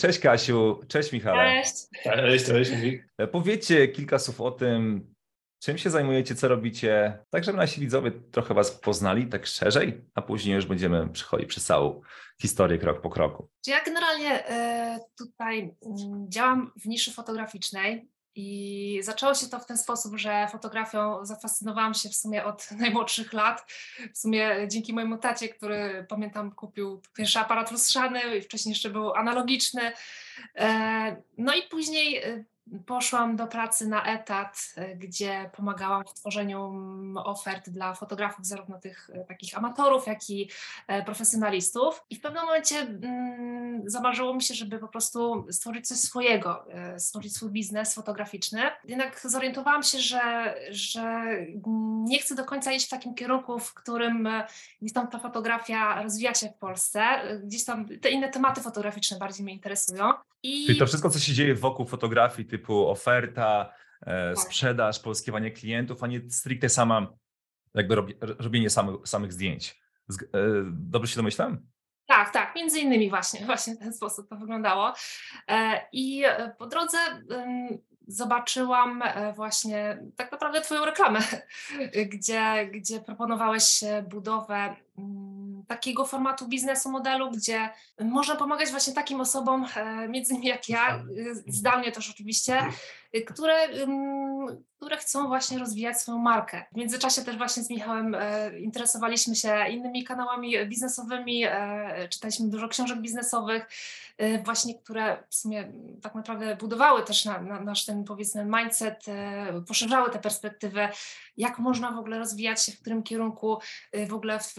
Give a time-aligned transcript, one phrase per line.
[0.00, 1.34] Cześć Kasiu, cześć Michał.
[1.36, 1.74] Cześć.
[2.04, 2.70] Cześć, cześć.
[3.32, 5.14] Powiedzcie kilka słów o tym,
[5.62, 10.22] czym się zajmujecie, co robicie, tak żeby nasi widzowie trochę was poznali tak szerzej, a
[10.22, 12.00] później już będziemy przychodzić przez całą
[12.42, 13.48] historię krok po kroku.
[13.66, 15.74] Ja generalnie e, tutaj
[16.28, 22.08] działam w niszy fotograficznej i zaczęło się to w ten sposób, że fotografią zafascynowałam się
[22.08, 23.72] w sumie od najmłodszych lat.
[24.14, 29.14] W sumie dzięki mojemu tacie, który pamiętam kupił pierwszy aparat lustrzany i wcześniej jeszcze był
[29.14, 29.92] analogiczny.
[30.54, 32.44] E, no i później e,
[32.86, 38.78] poszłam do pracy na etat, e, gdzie pomagałam w tworzeniu mm, ofert dla fotografów, zarówno
[38.78, 40.50] tych e, takich amatorów, jak i
[40.86, 42.04] e, profesjonalistów.
[42.10, 46.64] I w pewnym momencie mm, zamarzyło mi się, żeby po prostu stworzyć coś swojego,
[46.98, 48.60] stworzyć swój biznes fotograficzny.
[48.84, 51.24] Jednak zorientowałam się, że, że
[52.04, 54.28] nie chcę do końca iść w takim kierunku, w którym
[54.82, 57.02] gdzieś tam ta fotografia rozwija się w Polsce.
[57.44, 60.12] Gdzieś tam te inne tematy fotograficzne bardziej mnie interesują.
[60.42, 60.66] I...
[60.66, 64.44] Czyli to wszystko, co się dzieje wokół fotografii, typu oferta, e, tak.
[64.44, 67.06] sprzedaż, pozyskiwanie klientów, a nie stricte sama
[67.74, 67.96] jakby
[68.38, 69.80] robienie samych, samych zdjęć.
[70.10, 70.38] E,
[70.70, 71.58] dobrze się domyślam?
[72.06, 74.94] Tak, tak, między innymi właśnie, właśnie w ten sposób to wyglądało.
[75.48, 76.22] E, I
[76.58, 76.98] po drodze
[78.06, 79.02] zobaczyłam
[79.34, 81.20] właśnie tak naprawdę Twoją reklamę,
[82.12, 84.76] gdzie, gdzie proponowałeś budowę
[85.68, 87.68] takiego formatu biznesu, modelu, gdzie
[88.00, 89.66] można pomagać właśnie takim osobom,
[90.08, 91.04] między innymi jak ja,
[91.46, 92.62] zdalnie też oczywiście,
[93.26, 93.68] które,
[94.76, 96.64] które chcą właśnie rozwijać swoją markę.
[96.72, 102.68] W międzyczasie też właśnie z Michałem e, interesowaliśmy się innymi kanałami biznesowymi, e, czytaliśmy dużo
[102.68, 103.68] książek biznesowych,
[104.18, 109.04] e, właśnie które w sumie tak naprawdę budowały też na, na nasz ten powiedzmy mindset,
[109.68, 110.88] poszerzały tę perspektywę,
[111.36, 113.58] jak można w ogóle rozwijać się, w którym kierunku
[114.08, 114.54] w ogóle w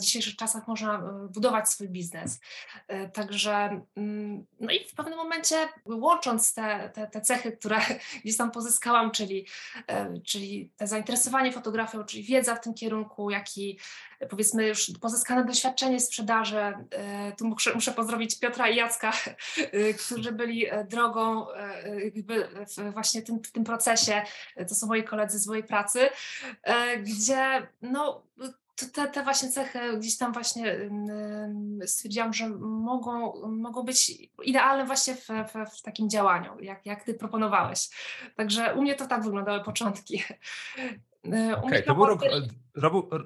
[0.00, 2.40] dzisiejszych czasach można budować swój biznes.
[3.12, 7.80] Także mm, no i w pewnym momencie łącząc te, te, te cechy, które
[8.24, 9.46] gdzieś tam pozyskałam, czyli,
[9.86, 13.78] e, czyli te zainteresowanie fotografią, czyli wiedza w tym kierunku, jak i
[14.20, 16.58] e, powiedzmy już pozyskane doświadczenie sprzedaży.
[16.58, 19.12] E, tu muszę, muszę pozdrowić Piotra i Jacka,
[20.04, 21.46] którzy byli drogą
[22.92, 24.22] właśnie tym, w tym procesie.
[24.68, 26.08] To są moi koledzy z mojej pracy,
[27.02, 28.22] gdzie no,
[28.76, 30.90] te, te właśnie cechy gdzieś tam właśnie
[31.86, 34.12] stwierdziłam, że mogą, mogą być
[34.44, 37.88] idealne właśnie w, w, w, takim działaniu, jak, jak ty proponowałeś.
[38.36, 40.22] Także u mnie to tak wyglądały początki.
[41.32, 42.20] E, okay, to, był rok,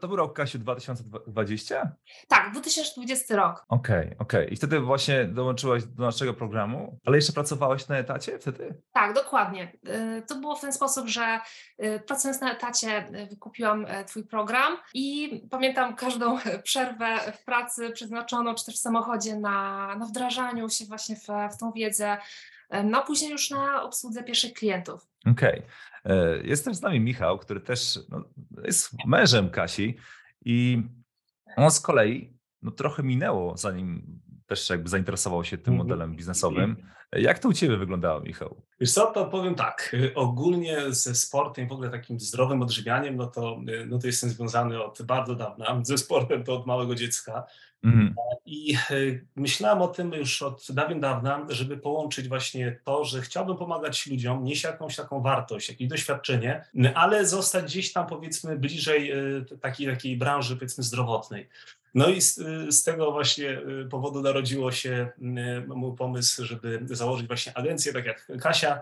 [0.00, 1.92] to był rok Kasiu 2020?
[2.28, 3.64] Tak, 2020 rok.
[3.68, 4.40] Okej, okay, okej.
[4.40, 4.44] Okay.
[4.44, 8.82] I wtedy właśnie dołączyłaś do naszego programu, ale jeszcze pracowałaś na etacie wtedy?
[8.92, 9.72] Tak, dokładnie.
[9.86, 11.40] E, to było w ten sposób, że
[11.78, 18.64] e, pracując na etacie wykupiłam Twój program i pamiętam każdą przerwę w pracy przeznaczoną, czy
[18.64, 22.18] też w samochodzie na, na wdrażaniu się właśnie w, w tą wiedzę,
[22.84, 25.08] no później już na obsłudze pierwszych klientów.
[25.30, 25.62] Okej.
[26.04, 26.56] Okay.
[26.64, 28.24] Też z nami Michał, który też no,
[28.64, 29.96] jest mężem Kasi
[30.44, 30.82] i
[31.56, 35.88] on z kolei no, trochę minęło, zanim też jakby zainteresował się tym mhm.
[35.88, 36.76] modelem biznesowym.
[37.12, 38.62] Jak to u Ciebie wyglądało, Michał?
[38.80, 43.60] Wiesz co, to powiem tak, ogólnie ze sportem, w ogóle takim zdrowym odżywianiem, no to,
[43.86, 47.44] no to jestem związany od bardzo dawna, ze sportem to od małego dziecka.
[47.84, 48.14] Mhm.
[48.46, 48.78] I e,
[49.36, 54.44] myślałem o tym już od dawien dawna, żeby połączyć właśnie to, że chciałbym pomagać ludziom,
[54.44, 56.64] nieść jakąś taką wartość, jakieś doświadczenie,
[56.94, 61.48] ale zostać gdzieś tam powiedzmy bliżej e, takiej, takiej branży powiedzmy zdrowotnej.
[61.98, 62.40] No i z,
[62.74, 65.08] z, tego właśnie powodu narodziło się
[65.68, 68.80] mój pomysł, żeby założyć właśnie agencję, tak jak Kasia,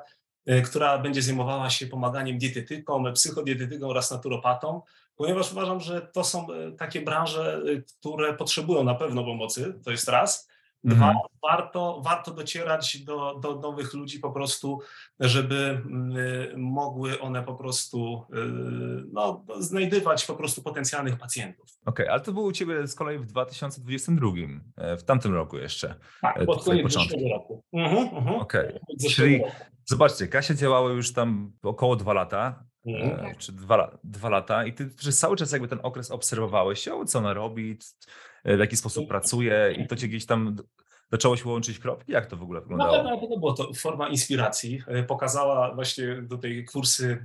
[0.64, 4.80] która będzie zajmowała się pomaganiem dietetykom, psychodietetykom oraz naturopatom,
[5.16, 6.46] ponieważ uważam, że to są
[6.78, 7.62] takie branże,
[8.00, 10.48] które potrzebują na pewno pomocy, to jest raz.
[10.86, 11.16] Dwa, mhm.
[11.42, 14.80] warto, warto docierać do, do nowych ludzi po prostu,
[15.20, 15.82] żeby
[16.54, 18.36] y, mogły one po prostu y,
[19.12, 21.66] no, znajdywać po prostu potencjalnych pacjentów.
[21.86, 24.30] Okej, okay, ale to było u Ciebie z kolei w 2022,
[24.76, 25.94] e, w tamtym roku jeszcze.
[26.20, 27.64] Tak, e, pod koniec zeszłego roku.
[27.72, 28.36] Mhm, mhm.
[28.36, 28.80] Okay.
[29.10, 29.40] czyli
[29.84, 33.34] zobaczcie, Kasia działała już tam około dwa lata, Mhm.
[33.38, 37.18] czy dwa, dwa lata i ty przez cały czas jakby ten okres obserwowałeś ją, co
[37.18, 37.78] ona robi,
[38.46, 40.56] w jaki sposób pracuje i to cię gdzieś tam
[41.12, 42.12] zaczęło się łączyć kropki?
[42.12, 43.02] Jak to w ogóle wyglądało?
[43.02, 44.82] Na pewno, było to forma inspiracji.
[44.86, 47.24] E, pokazała właśnie do tej kursy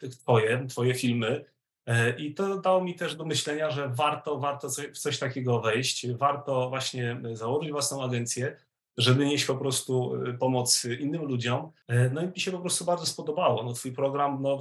[0.00, 1.44] e, twoje, twoje filmy,
[1.86, 6.12] e, i to dało mi też do myślenia, że warto, warto w coś takiego wejść,
[6.12, 8.56] warto właśnie założyć własną agencję,
[8.96, 11.70] żeby nieść po prostu pomoc innym ludziom.
[12.12, 13.62] No i mi się po prostu bardzo spodobało.
[13.62, 14.58] No, twój program, no,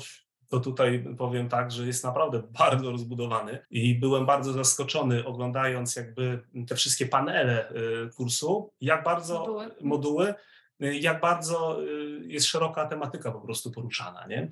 [0.49, 6.39] to tutaj powiem tak, że jest naprawdę bardzo rozbudowany i byłem bardzo zaskoczony oglądając jakby
[6.67, 10.33] te wszystkie panele y, kursu, jak bardzo moduły, moduły
[10.79, 14.49] jak bardzo y, jest szeroka tematyka po prostu poruszana, nie?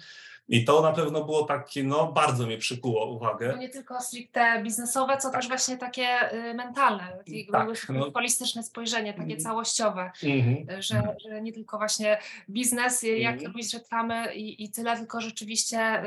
[0.49, 3.47] I to na pewno było takie, no bardzo mnie przykuło uwagę.
[3.47, 5.41] No nie tylko stricte biznesowe, co tak.
[5.41, 7.17] też właśnie takie y, mentalne,
[7.51, 8.11] tak, no.
[8.11, 9.39] holistyczne spojrzenie, takie mm.
[9.39, 10.81] całościowe, mm-hmm.
[10.81, 12.17] że, że, nie tylko właśnie
[12.49, 13.17] biznes, mm.
[13.17, 16.03] jak robić reklamy i, i tyle, tylko rzeczywiście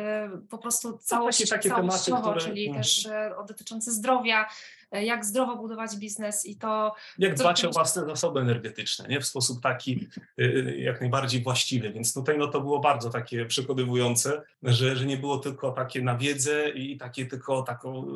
[0.50, 2.50] po prostu całość, takie, takie całościowo, tematy, które...
[2.50, 2.78] czyli mm.
[2.78, 3.08] też
[3.48, 4.46] dotyczące zdrowia,
[4.92, 6.94] jak zdrowo budować biznes i to...
[7.18, 9.20] Jak dbać o własne zasoby energetyczne, nie?
[9.20, 10.08] W sposób taki
[10.38, 15.06] y, y, jak najbardziej właściwy, więc tutaj no to było bardzo takie przekonywujące, że, że
[15.06, 18.06] nie było tylko takie na wiedzę i takie tylko taką,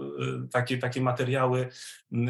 [0.52, 1.68] takie, takie materiały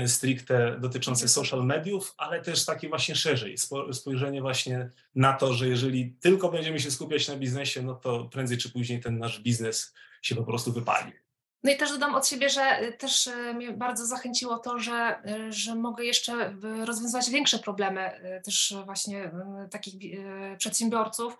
[0.07, 3.57] stricte dotyczące social mediów, ale też takie właśnie szerzej,
[3.93, 8.59] spojrzenie właśnie na to, że jeżeli tylko będziemy się skupiać na biznesie, no to prędzej
[8.59, 11.24] czy później ten nasz biznes się po prostu wypali.
[11.65, 15.17] No i też dodam od siebie, że y, też y, mnie bardzo zachęciło to, że,
[15.49, 18.11] y, że mogę jeszcze rozwiązywać większe problemy
[18.45, 19.31] też właśnie
[19.71, 20.21] takich
[20.59, 21.39] przedsiębiorców,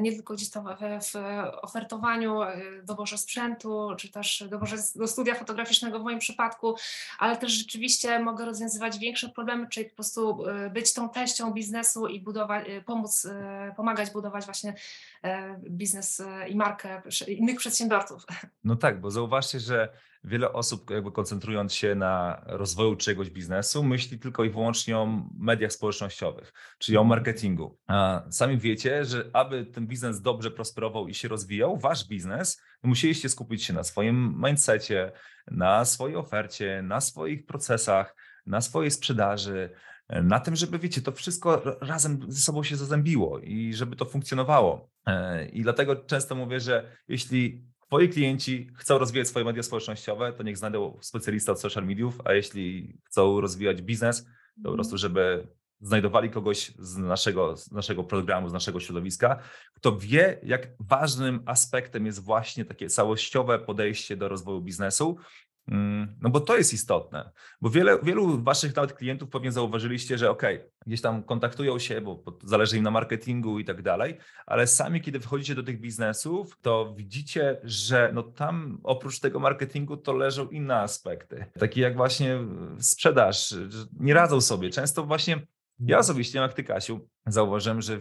[0.00, 1.14] nie tylko gdzieś tam w
[1.62, 2.40] ofertowaniu,
[2.82, 6.76] doborze sprzętu, czy też doborze do studia fotograficznego w moim przypadku,
[7.18, 10.38] ale też rzeczywiście mogę rozwiązywać większe problemy, czyli po prostu
[10.70, 13.26] być tą częścią biznesu i budować, pomóc,
[13.76, 14.74] pomagać budować właśnie
[15.70, 18.26] biznes i markę innych przedsiębiorców.
[18.64, 19.88] No tak, bo zauważcie, że
[20.24, 25.72] wiele osób, jakby koncentrując się na rozwoju czegoś biznesu, myśli tylko i wyłącznie o mediach
[25.72, 27.08] społecznościowych, czyli o mhm.
[27.08, 27.78] marketingu.
[27.86, 33.28] A sami wiecie, że aby ten biznes dobrze prosperował i się rozwijał, wasz biznes, musieliście
[33.28, 35.12] skupić się na swoim mindsetie,
[35.50, 38.16] na swojej ofercie, na swoich procesach,
[38.46, 39.70] na swojej sprzedaży,
[40.08, 44.90] na tym, żeby, wiecie, to wszystko razem ze sobą się zazębiło i żeby to funkcjonowało.
[45.06, 50.42] E, I dlatego często mówię, że jeśli Twoi klienci chcą rozwijać swoje media społecznościowe, to
[50.42, 54.74] niech znajdą specjalista od social mediów, a jeśli chcą rozwijać biznes, to po mhm.
[54.74, 55.48] prostu, żeby
[55.80, 59.38] znajdowali kogoś z naszego, z naszego programu, z naszego środowiska,
[59.74, 65.16] kto wie, jak ważnym aspektem jest właśnie takie całościowe podejście do rozwoju biznesu,
[66.20, 67.30] no bo to jest istotne,
[67.60, 70.42] bo wiele, wielu waszych nawet klientów pewnie zauważyliście, że ok,
[70.86, 75.20] gdzieś tam kontaktują się, bo, zależy im na marketingu i tak dalej, ale sami kiedy
[75.20, 80.76] wchodzicie do tych biznesów, to widzicie, że no tam oprócz tego marketingu to leżą inne
[80.76, 82.38] aspekty, takie jak właśnie
[82.78, 83.54] sprzedaż,
[84.00, 84.70] nie radzą sobie.
[84.70, 85.46] Często właśnie
[85.86, 88.00] ja osobiście, jak ty Kasiu, zauważyłem, że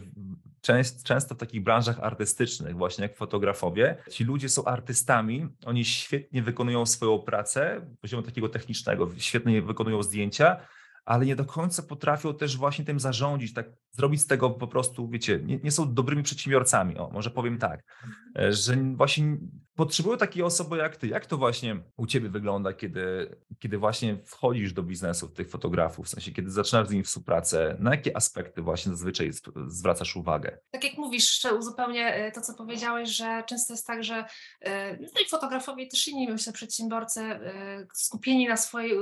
[0.61, 6.43] częst, często w takich branżach artystycznych, właśnie jak fotografowie, ci ludzie są artystami, oni świetnie
[6.43, 10.57] wykonują swoją pracę poziomu takiego technicznego, świetnie wykonują zdjęcia,
[11.05, 15.09] ale nie do końca potrafią też właśnie tym zarządzić, tak zrobić z tego po prostu,
[15.09, 18.53] wiecie, nie, nie są dobrymi przedsiębiorcami, o, może powiem tak, mhm.
[18.53, 19.37] że właśnie
[19.75, 21.07] potrzebują takiej osoby jak ty.
[21.07, 26.09] Jak to właśnie u ciebie wygląda, kiedy, kiedy właśnie wchodzisz do biznesu tych fotografów, w
[26.09, 29.31] sensie kiedy zaczynasz z nimi współpracę, na jakie aspekty właśnie zazwyczaj
[29.67, 30.57] zwracasz uwagę?
[30.71, 34.25] Tak jak mówisz, jeszcze uzupełnię e, to, co powiedziałeś, że często jest tak, że
[34.61, 38.97] e, no i fotografowie też inni, myślę, przedsiębiorcy e, skupieni na swojej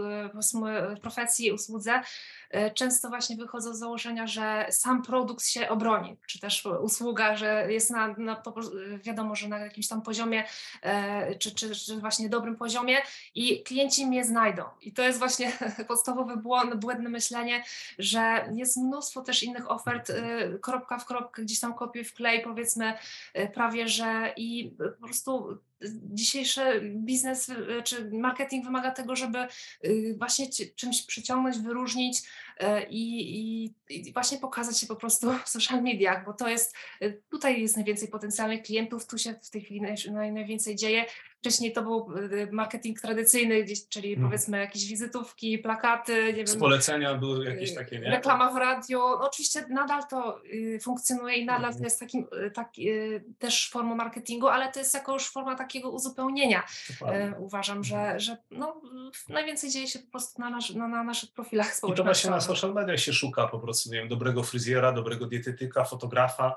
[1.01, 2.03] profesji usłudze, E,
[2.75, 7.91] często właśnie wychodzą z założenia, że sam produkt się obroni, czy też usługa, że jest
[7.91, 8.43] na, na
[9.03, 10.43] wiadomo, że na jakimś tam poziomie,
[10.81, 12.97] e, czy, czy, czy właśnie dobrym poziomie
[13.35, 14.63] i klienci mnie znajdą.
[14.81, 15.51] I to jest właśnie
[15.87, 17.63] podstawowy błąd, błędne myślenie,
[17.99, 20.13] że jest mnóstwo też innych ofert, e,
[20.59, 22.93] kropka w kropkę, gdzieś tam kopiuj w klej, powiedzmy
[23.53, 25.59] prawie, że i po prostu
[26.11, 26.61] dzisiejszy
[26.95, 29.37] biznes y, czy marketing wymaga tego, żeby
[29.85, 32.23] y, właśnie czymś przyciągnąć, wyróżnić
[32.89, 36.75] i, i, właśnie pokazać się po prostu w social mediach, bo to jest,
[37.29, 41.05] tutaj jest najwięcej potencjalnych klientów, tu się w tej chwili naj, najwięcej dzieje
[41.39, 44.29] Wcześniej to był y, marketing tradycyjny, gdzieś, czyli hmm.
[44.29, 46.59] powiedzmy jakieś wizytówki, plakaty, nie wiem.
[46.59, 48.09] Polecenia były jakieś takie, nie?
[48.09, 48.99] Reklama w radio.
[49.19, 52.69] No, oczywiście nadal to y, funkcjonuje i nadal to jest takim, tak,
[53.39, 56.63] też formą marketingu, ale to jest jako już forma takiego uzupełnienia.
[57.37, 58.19] Uważam, że, mhm.
[58.19, 58.81] że no,
[59.29, 62.41] najwięcej dzieje się po prostu na, nasz, na, na naszych profilach społecznościowych.
[62.49, 66.55] Social mediach się szuka po prostu, nie wiem, dobrego fryzjera, dobrego dietetyka, fotografa,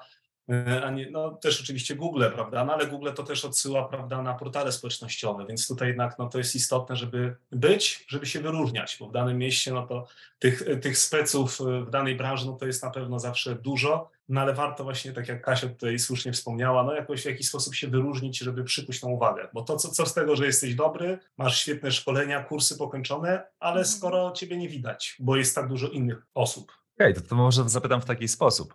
[0.85, 4.35] a nie, no też oczywiście Google, prawda, no ale Google to też odsyła, prawda, na
[4.35, 9.09] portale społecznościowe, więc tutaj jednak no, to jest istotne, żeby być, żeby się wyróżniać, bo
[9.09, 10.07] w danym mieście, no to
[10.39, 14.55] tych, tych speców w danej branży, no to jest na pewno zawsze dużo, no ale
[14.55, 18.39] warto właśnie, tak jak Kasia tutaj słusznie wspomniała, no jakoś w jakiś sposób się wyróżnić,
[18.39, 21.91] żeby przykuć tą uwagę, bo to co, co z tego, że jesteś dobry, masz świetne
[21.91, 23.87] szkolenia, kursy pokończone, ale mhm.
[23.87, 27.69] skoro ciebie nie widać, bo jest tak dużo innych osób, Okej, okay, to, to może
[27.69, 28.75] zapytam w taki sposób.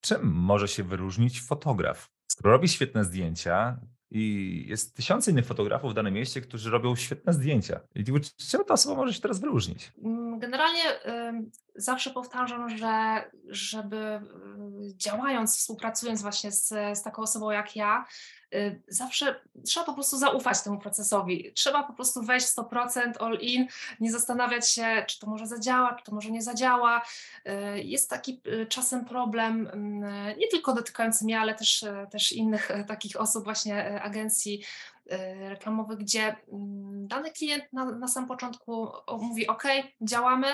[0.00, 2.10] Czym może się wyróżnić fotograf?
[2.32, 3.80] Skoro robi świetne zdjęcia,
[4.10, 7.80] i jest tysiące innych fotografów w danym mieście, którzy robią świetne zdjęcia.
[7.94, 8.04] I
[8.50, 9.92] czemu ta osoba może się teraz wyróżnić?
[10.04, 10.82] Mm, generalnie
[11.74, 14.20] zawsze powtarzam, że żeby
[14.96, 18.04] działając, współpracując właśnie z, z taką osobą jak ja,
[18.54, 21.52] Y, zawsze trzeba po prostu zaufać temu procesowi.
[21.54, 23.66] Trzeba po prostu wejść 100% all in,
[24.00, 27.02] nie zastanawiać się, czy to może zadziała, czy to może nie zadziała.
[27.46, 32.68] Y, jest taki y, czasem problem, mm, nie tylko dotykający mnie, ale też, też innych
[32.86, 34.64] takich osób, właśnie agencji
[35.12, 38.88] Y, reklamowych, gdzie mm, dany klient na, na samym początku
[39.20, 39.62] mówi OK,
[40.00, 40.46] działamy,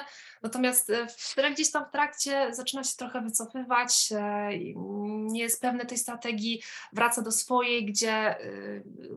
[0.43, 4.75] natomiast y, gdzieś tam w trakcie zaczyna się trochę wycofywać, y,
[5.07, 8.37] nie jest pewny tej strategii, wraca do swojej, gdzie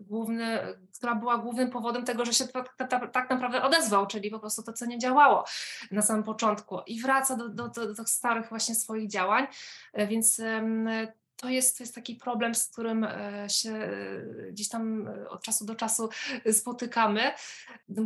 [0.07, 0.59] główny,
[0.97, 4.63] która była głównym powodem tego, że się tak, tak, tak naprawdę odezwał, czyli po prostu
[4.63, 5.45] to, co nie działało
[5.91, 9.47] na samym początku i wraca do, do, do, do starych właśnie swoich działań,
[9.93, 10.41] więc
[11.37, 15.43] to jest, to jest taki problem, z którym e, się e, gdzieś tam e, od
[15.43, 16.09] czasu do czasu
[16.51, 17.31] spotykamy.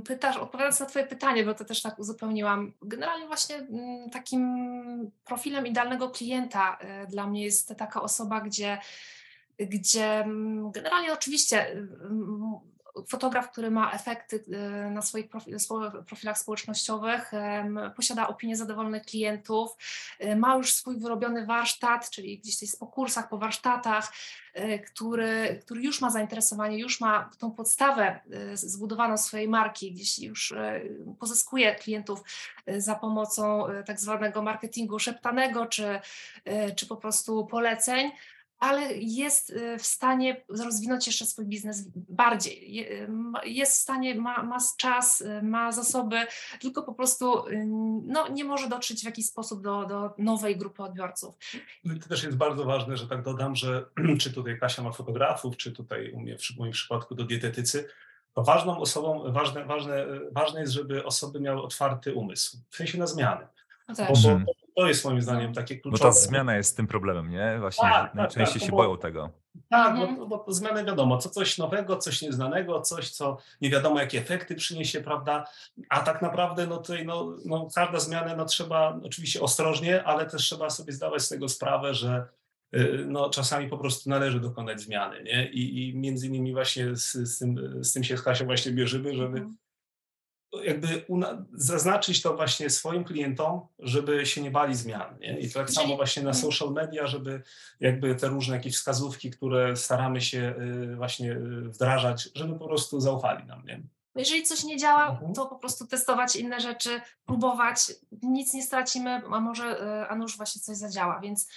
[0.05, 5.67] Pytasz, odpowiadając na Twoje pytanie, bo to też tak uzupełniłam, generalnie właśnie mm, takim profilem
[5.67, 8.77] idealnego klienta dla mnie jest taka osoba, gdzie
[9.59, 11.88] gdzie mm, generalnie oczywiście
[13.07, 15.29] fotograf, który ma efekty e, na swoich
[16.07, 17.31] profilach społecznościowych,
[17.95, 19.71] posiada opinię zadowolonych klientów,
[20.19, 24.13] e, ma już swój wyrobiony warsztat, czyli gdzieś po kursach, po warsztatach,
[24.53, 28.19] e, który, który już ma zainteresowanie, już ma tą podstawę
[28.53, 30.53] zbudowaną swojej marki, gdzieś już
[31.19, 32.24] pozyskuje klientów
[32.77, 36.00] za pomocą tak zwanego marketingu szeptanego, czy,
[36.75, 38.12] czy po prostu poleceń
[38.62, 42.88] ale jest y, w stanie rozwinąć jeszcze swój biznes bardziej.
[42.91, 43.10] Y,
[43.46, 46.15] jest w stanie, ma, ma czas, y, ma zasoby,
[46.60, 47.44] tylko po prostu
[48.03, 51.36] no, nie może dotrzeć w jakiś sposób do, do nowej grupy odbiorców.
[51.84, 53.86] No to też jest bardzo ważne, że tak dodam, że
[54.22, 57.88] czy tutaj Kasia ma fotografów, czy tutaj u mnie w moim przypadku do dietetycy,
[58.34, 63.08] to ważną osobą, ważne, ważne, ważne jest, żeby osoby miały otwarty umysł, w sensie na
[63.08, 63.48] zmiany.
[63.88, 64.46] No bo, bo, mhm.
[64.75, 66.04] To jest moim zdaniem takie kluczowe.
[66.04, 67.58] Bo ta zmiana jest tym problemem, nie?
[67.60, 69.30] Właśnie tak, tak najczęściej tak, się bo, boją tego.
[69.70, 70.30] Tak, bo, mhm.
[70.30, 74.56] bo to zmiany wiadomo, co coś nowego, coś nieznanego, coś, co nie wiadomo jakie efekty
[74.56, 75.46] przyniesie, prawda?
[75.90, 80.42] A tak naprawdę no tutaj no, no, każda zmiana no, trzeba oczywiście ostrożnie, ale też
[80.42, 82.28] trzeba sobie zdawać z tego sprawę, że
[82.75, 85.50] y, no, czasami po prostu należy dokonać zmiany, nie?
[85.50, 89.16] I, i między innymi właśnie z, z, tym, z tym się z Kasią właśnie bierzemy,
[89.16, 89.58] żeby mhm
[90.63, 91.05] jakby
[91.53, 95.20] zaznaczyć to właśnie swoim klientom, żeby się nie bali zmian.
[95.20, 95.39] Nie?
[95.39, 96.46] I tak samo właśnie na mhm.
[96.46, 97.43] social media, żeby
[97.79, 100.55] jakby te różne jakieś wskazówki, które staramy się
[100.91, 103.65] y, właśnie y, wdrażać, żeby po prostu zaufali nam.
[103.65, 103.81] Nie?
[104.15, 105.34] Jeżeli coś nie działa, mhm.
[105.34, 107.91] to po prostu testować inne rzeczy, próbować,
[108.22, 111.50] nic nie stracimy, a może, y, a nuż właśnie coś zadziała, więc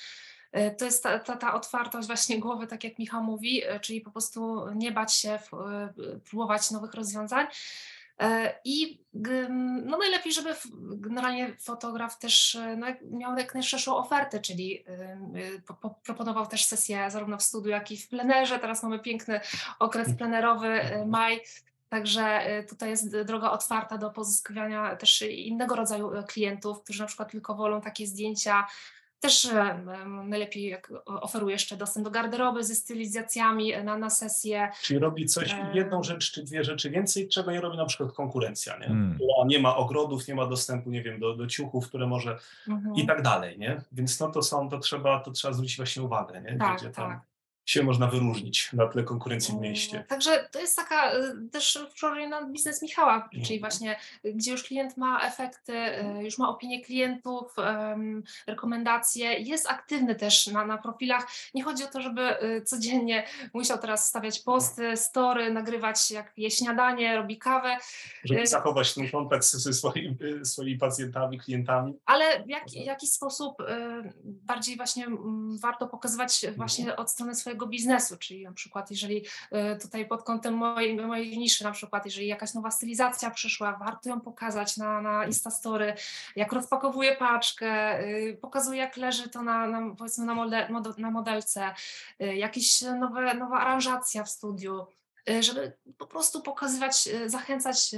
[0.78, 4.70] to jest ta, ta, ta, otwartość właśnie głowy, tak jak Michał mówi, czyli po prostu
[4.74, 5.38] nie bać się,
[6.24, 7.46] próbować nowych rozwiązań.
[8.20, 9.04] E, I
[9.84, 15.18] no najlepiej, żeby generalnie fotograf też e, no, miał jak najszerszą ofertę, czyli e,
[16.04, 18.58] proponował też sesję zarówno w studiu, jak i w plenerze.
[18.58, 19.40] Teraz mamy piękny
[19.78, 21.40] okres plenerowy, maj,
[21.88, 27.54] Także tutaj jest droga otwarta do pozyskiwania też innego rodzaju klientów, którzy na przykład tylko
[27.54, 28.66] wolą takie zdjęcia
[29.24, 29.48] też
[30.24, 34.68] najlepiej jak oferuje jeszcze dostęp do garderoby ze stylizacjami na, na sesję.
[34.82, 38.78] Czyli robi coś, jedną rzecz czy dwie rzeczy więcej, czego nie robi na przykład konkurencja,
[38.78, 38.86] nie?
[38.86, 39.14] Hmm.
[39.14, 42.38] która nie ma ogrodów, nie ma dostępu, nie wiem, do, do ciuchów, które może
[42.68, 42.94] mhm.
[42.94, 43.80] i tak dalej, nie?
[43.92, 46.58] Więc no to są, to trzeba, to trzeba zwrócić właśnie uwagę, nie?
[46.58, 47.33] Tak, Gdzie tam, tak
[47.66, 49.96] się można wyróżnić na tle konkurencji w mieście.
[49.96, 51.78] Mm, także to jest taka y, też
[52.30, 53.60] na biznes Michała, czyli mhm.
[53.60, 57.56] właśnie gdzie już klient ma efekty, y, już ma opinie klientów,
[58.46, 61.28] rekomendacje, jest aktywny też na, na profilach.
[61.54, 66.50] Nie chodzi o to, żeby y, codziennie musiał teraz stawiać posty, story, nagrywać jak je
[66.50, 67.76] śniadanie, robi kawę.
[68.24, 71.94] Żeby zachować ten kontakt ze swoimi, swoimi pacjentami, klientami.
[72.06, 73.62] Ale w jak, jakiś sposób
[74.24, 77.00] bardziej właśnie mm, warto pokazywać właśnie mhm.
[77.00, 79.26] od strony swojego swojego biznesu, czyli na przykład jeżeli
[79.76, 84.08] y, tutaj pod kątem mojej, mojej niszy, na przykład jeżeli jakaś nowa stylizacja przyszła, warto
[84.08, 85.94] ją pokazać na, na Instastory,
[86.36, 90.34] jak rozpakowuję paczkę, y, pokazuję jak leży to na, na powiedzmy na,
[90.98, 91.74] na modelce,
[92.20, 94.86] y, jakieś nowe, nowa aranżacja w studiu,
[95.40, 97.90] żeby po prostu pokazywać, zachęcać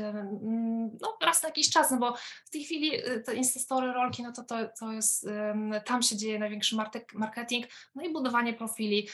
[1.01, 2.91] no, raz na jakiś czas, no bo w tej chwili
[3.25, 5.27] te Instastory, rolki, no to, to, to jest,
[5.85, 6.77] tam się dzieje największy
[7.15, 9.09] marketing, no i budowanie profili.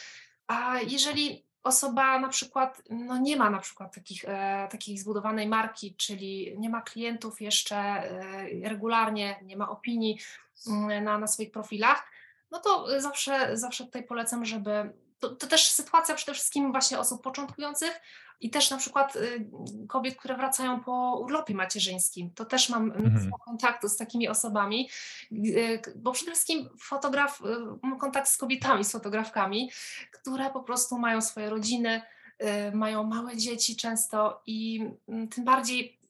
[0.47, 5.95] A jeżeli osoba na przykład no nie ma na przykład takich, e, takiej zbudowanej marki,
[5.95, 10.19] czyli nie ma klientów jeszcze e, regularnie, nie ma opinii
[10.67, 12.05] mm, na, na swoich profilach,
[12.51, 17.23] no to zawsze, zawsze tutaj polecam, żeby to, to, też sytuacja przede wszystkim właśnie osób
[17.23, 18.01] początkujących
[18.41, 19.47] i też na przykład y,
[19.89, 22.31] kobiet, które wracają po urlopie macierzyństkim.
[22.35, 23.31] To też mam mhm.
[23.45, 24.89] kontaktu z takimi osobami,
[25.33, 27.45] y, bo przede wszystkim fotograf, y,
[27.83, 29.71] mam kontakt z kobietami, z fotografkami,
[30.11, 32.03] które po prostu mają swoje rodziny,
[32.43, 36.02] y, mają małe dzieci często i mm, tym bardziej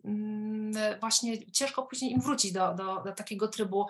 [1.01, 3.87] właśnie ciężko później im wrócić do, do, do takiego trybu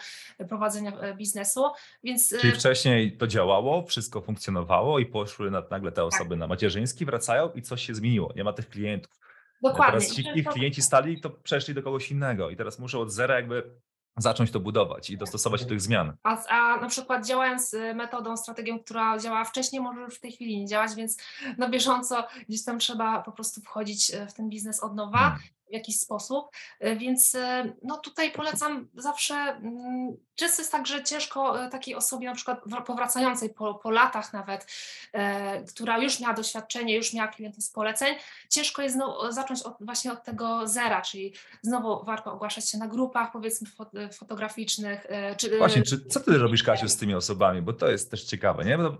[0.48, 1.64] prowadzenia e, biznesu.
[2.04, 2.32] Więc...
[2.32, 6.04] E, Czyli wcześniej to działało, wszystko funkcjonowało i poszły nagle te tak.
[6.04, 6.38] osoby tak.
[6.38, 8.32] na macierzyński, wracają i coś się zmieniło.
[8.36, 9.20] Nie ma tych klientów.
[9.62, 10.00] Dokładnie.
[10.00, 13.36] Teraz ci, ich klienci stali, to przeszli do kogoś innego i teraz muszą od zera
[13.36, 13.70] jakby
[14.16, 16.16] zacząć to budować i dostosować do tych zmian.
[16.22, 20.32] A, a na przykład działając y, metodą, strategią, która działała wcześniej, może już w tej
[20.32, 21.16] chwili nie działać, więc
[21.58, 25.38] na bieżąco gdzieś tam trzeba po prostu wchodzić w ten biznes od nowa.
[25.72, 26.46] W jakiś sposób,
[26.84, 27.36] y, więc
[27.82, 33.50] no tutaj polecam zawsze, mm, często jest tak, że ciężko takiej osobie na przykład powracającej
[33.50, 34.66] po, po latach nawet,
[35.12, 38.14] e, która już miała doświadczenie, już miała klientów z poleceń,
[38.50, 42.88] ciężko jest znowu zacząć od, właśnie od tego zera, czyli znowu warto ogłaszać się na
[42.88, 43.68] grupach powiedzmy
[44.12, 45.06] fotograficznych.
[45.08, 48.24] E, czy, Właśnie, czy, co ty robisz Kasiu z tymi osobami, bo to jest też
[48.24, 48.78] ciekawe, nie?
[48.78, 48.96] Bo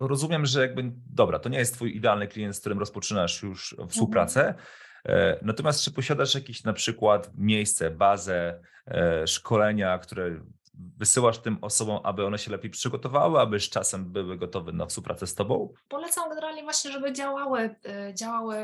[0.00, 4.40] rozumiem, że jakby, dobra, to nie jest twój idealny klient, z którym rozpoczynasz już współpracę,
[4.40, 4.64] mhm.
[5.42, 8.60] Natomiast czy posiadasz jakieś na przykład miejsce, bazę,
[9.26, 10.40] szkolenia, które
[10.74, 15.26] wysyłasz tym osobom, aby one się lepiej przygotowały, aby z czasem były gotowe na współpracę
[15.26, 15.74] z tobą?
[15.88, 17.60] Polecam generalnie właśnie, żeby działały,
[18.10, 18.56] y, działały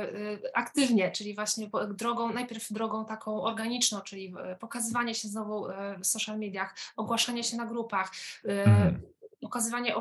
[0.55, 5.67] aktywnie, czyli właśnie drogą, najpierw drogą taką organiczną, czyli pokazywanie się znowu
[6.03, 8.11] w social mediach, ogłaszanie się na grupach,
[8.45, 9.01] mhm
[9.43, 9.95] okazywanie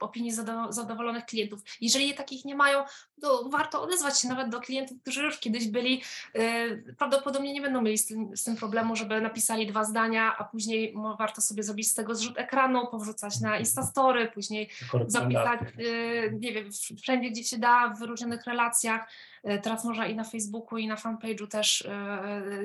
[0.00, 0.32] opinii
[0.68, 1.60] zadowolonych klientów.
[1.80, 2.84] Jeżeli takich nie mają,
[3.20, 6.02] to warto odezwać się nawet do klientów, którzy już kiedyś byli.
[6.36, 10.44] Y, prawdopodobnie nie będą mieli z tym, z tym problemu, żeby napisali dwa zdania, a
[10.44, 14.70] później warto sobie zrobić z tego zrzut ekranu, powrzucać na Instastory, później
[15.06, 16.68] zapisać, y, nie wiem,
[17.02, 19.08] wszędzie, gdzie się da, w różnych relacjach.
[19.50, 21.88] Y, teraz można i na Facebooku, i na fanpage'u też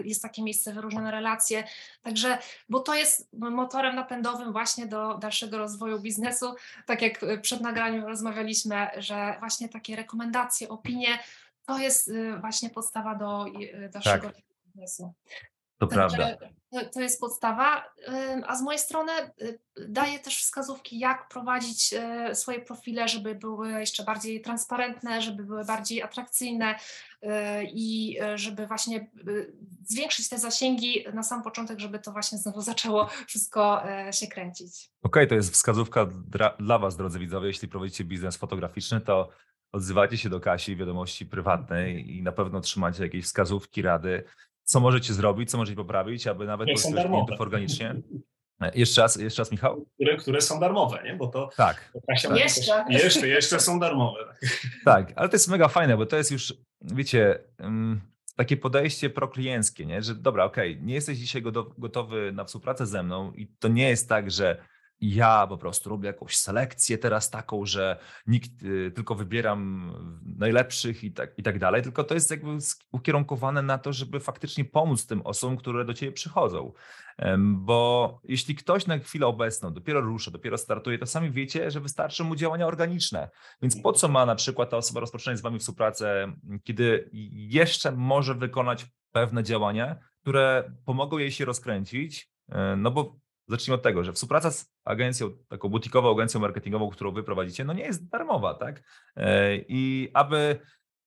[0.04, 1.64] jest takie miejsce, wyróżnione relacje.
[2.02, 2.38] Także,
[2.70, 6.56] bo to jest motorem napędowym właśnie do dalszego rozwoju biznesu.
[6.86, 11.20] Tak jak przed nagraniem rozmawialiśmy, że właśnie takie rekomendacje, opinie,
[11.66, 12.12] to jest
[12.42, 13.46] właśnie podstawa do
[13.92, 14.42] dalszego tak.
[14.66, 15.14] biznesu.
[15.78, 16.38] To prawda.
[16.94, 17.84] To jest podstawa,
[18.48, 19.12] a z mojej strony
[19.42, 21.94] y, daję też wskazówki, jak prowadzić
[22.34, 26.76] swoje profile, żeby były jeszcze bardziej transparentne, żeby były bardziej atrakcyjne
[27.74, 29.12] i żeby właśnie
[29.84, 34.92] zwiększyć te zasięgi na sam początek, żeby to właśnie znowu zaczęło wszystko się kręcić.
[35.02, 36.08] Okej, okay, to jest wskazówka
[36.60, 37.48] dla Was, drodzy widzowie.
[37.48, 39.30] Jeśli prowadzicie biznes fotograficzny, to
[39.72, 44.24] odzywacie się do Kasi wiadomości prywatnej i na pewno trzymacie jakieś wskazówki, rady,
[44.68, 47.96] co możecie zrobić, co możecie poprawić, aby nawet pozyskać klientów organicznie.
[48.76, 49.86] Jeszcze raz, jeszcze raz, Michał?
[49.96, 51.16] Które, które są darmowe, nie?
[51.16, 51.50] Bo to.
[51.58, 51.92] Tak.
[52.10, 52.86] Kasia jeszcze.
[52.90, 54.20] jeszcze, jeszcze są darmowe.
[54.86, 55.08] Tak.
[55.08, 57.40] tak, ale to jest mega fajne, bo to jest już, wiecie,
[58.36, 60.02] takie podejście proklienckie, nie?
[60.02, 61.42] Że dobra, okej, okay, nie jesteś dzisiaj
[61.78, 64.58] gotowy na współpracę ze mną i to nie jest tak, że
[65.02, 69.94] ja po prostu robię jakąś selekcję teraz taką, że nikt, y, tylko wybieram
[70.38, 72.58] najlepszych i tak, i tak dalej, tylko to jest jakby
[72.92, 76.74] ukierunkowane na to, żeby faktycznie pomóc tym osobom, które do ciebie przychodzą.
[77.38, 82.24] Bo jeśli ktoś na chwilę obecną dopiero rusza, dopiero startuje, to sami wiecie, że wystarczy
[82.24, 83.30] mu działania organiczne.
[83.62, 86.34] Więc po co ma na przykład ta osoba rozpoczynać z wami współpracę,
[86.64, 93.16] kiedy jeszcze może wykonać pewne działania, które pomogą jej się rozkręcić, e, no bo
[93.48, 97.74] zacznijmy od tego, że współpraca z agencją, taką butikową agencją marketingową, którą wy prowadzicie, no
[97.74, 98.84] nie jest darmowa, tak?
[99.16, 100.60] E, I aby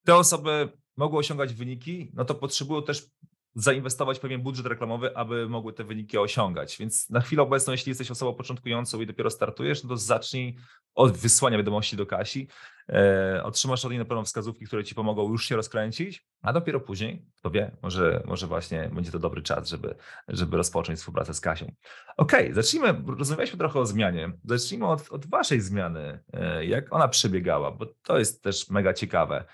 [0.05, 3.05] te osoby mogły osiągać wyniki, no to potrzebują też
[3.55, 6.77] zainwestować pewien budżet reklamowy, aby mogły te wyniki osiągać.
[6.79, 10.57] Więc na chwilę obecną, jeśli jesteś osobą początkującą i dopiero startujesz, no to zacznij
[10.95, 12.47] od wysłania wiadomości do Kasi.
[12.89, 16.79] E, otrzymasz od niej na pewno wskazówki, które ci pomogą już się rozkręcić, a dopiero
[16.79, 19.95] później, kto wie, może, może właśnie będzie to dobry czas, żeby,
[20.27, 21.65] żeby rozpocząć współpracę z Kasią.
[22.17, 24.31] Okej, okay, zacznijmy, rozmawialiśmy trochę o zmianie.
[24.43, 29.45] Zacznijmy od, od waszej zmiany, e, jak ona przebiegała, bo to jest też mega ciekawe.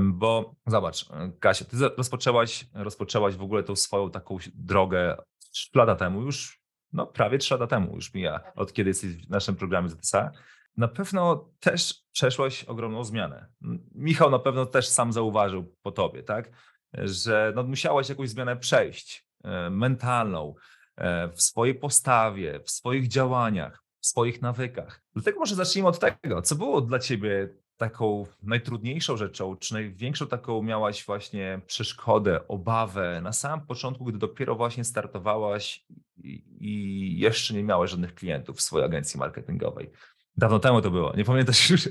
[0.00, 1.08] Bo zobacz,
[1.40, 5.16] Kasia, ty rozpoczęłaś, rozpoczęłaś w ogóle tą swoją taką drogę
[5.50, 9.30] 3 lata temu, już no prawie 3 lata temu już mija, od kiedy jesteś w
[9.30, 10.30] naszym programie ZSA.
[10.76, 13.48] Na pewno też przeszłaś ogromną zmianę.
[13.94, 16.50] Michał na pewno też sam zauważył po tobie, tak?
[16.92, 20.54] Że no, musiałaś jakąś zmianę przejść, e, mentalną,
[20.96, 25.02] e, w swojej postawie, w swoich działaniach, w swoich nawykach.
[25.14, 27.48] Dlatego może zacznijmy od tego, co było dla ciebie
[27.82, 34.54] taką najtrudniejszą rzeczą, czy największą taką miałaś właśnie przeszkodę, obawę na samym początku, gdy dopiero
[34.54, 35.84] właśnie startowałaś
[36.16, 39.90] i, i jeszcze nie miałaś żadnych klientów w swojej agencji marketingowej?
[40.36, 41.88] Dawno temu to było, nie pamiętasz już?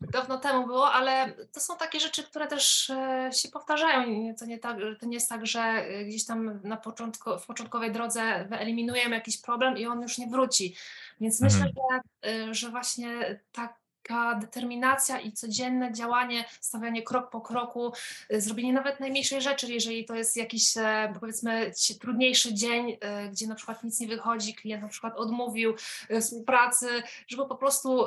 [0.00, 4.34] dawno temu było, ale to są takie rzeczy, które też e, się powtarzają.
[4.38, 7.92] To nie, tak, to nie jest tak, że e, gdzieś tam na początku, w początkowej
[7.92, 10.76] drodze wyeliminujemy jakiś problem i on już nie wróci.
[11.20, 12.02] Więc myślę, mhm.
[12.24, 13.79] że, że właśnie tak
[14.10, 17.92] taka determinacja i codzienne działanie, stawianie krok po kroku,
[18.32, 23.46] y, zrobienie nawet najmniejszej rzeczy, jeżeli to jest jakiś e, powiedzmy trudniejszy dzień, e, gdzie
[23.46, 25.74] na przykład nic nie wychodzi, klient na przykład odmówił
[26.08, 26.86] e, współpracy,
[27.28, 28.06] żeby po prostu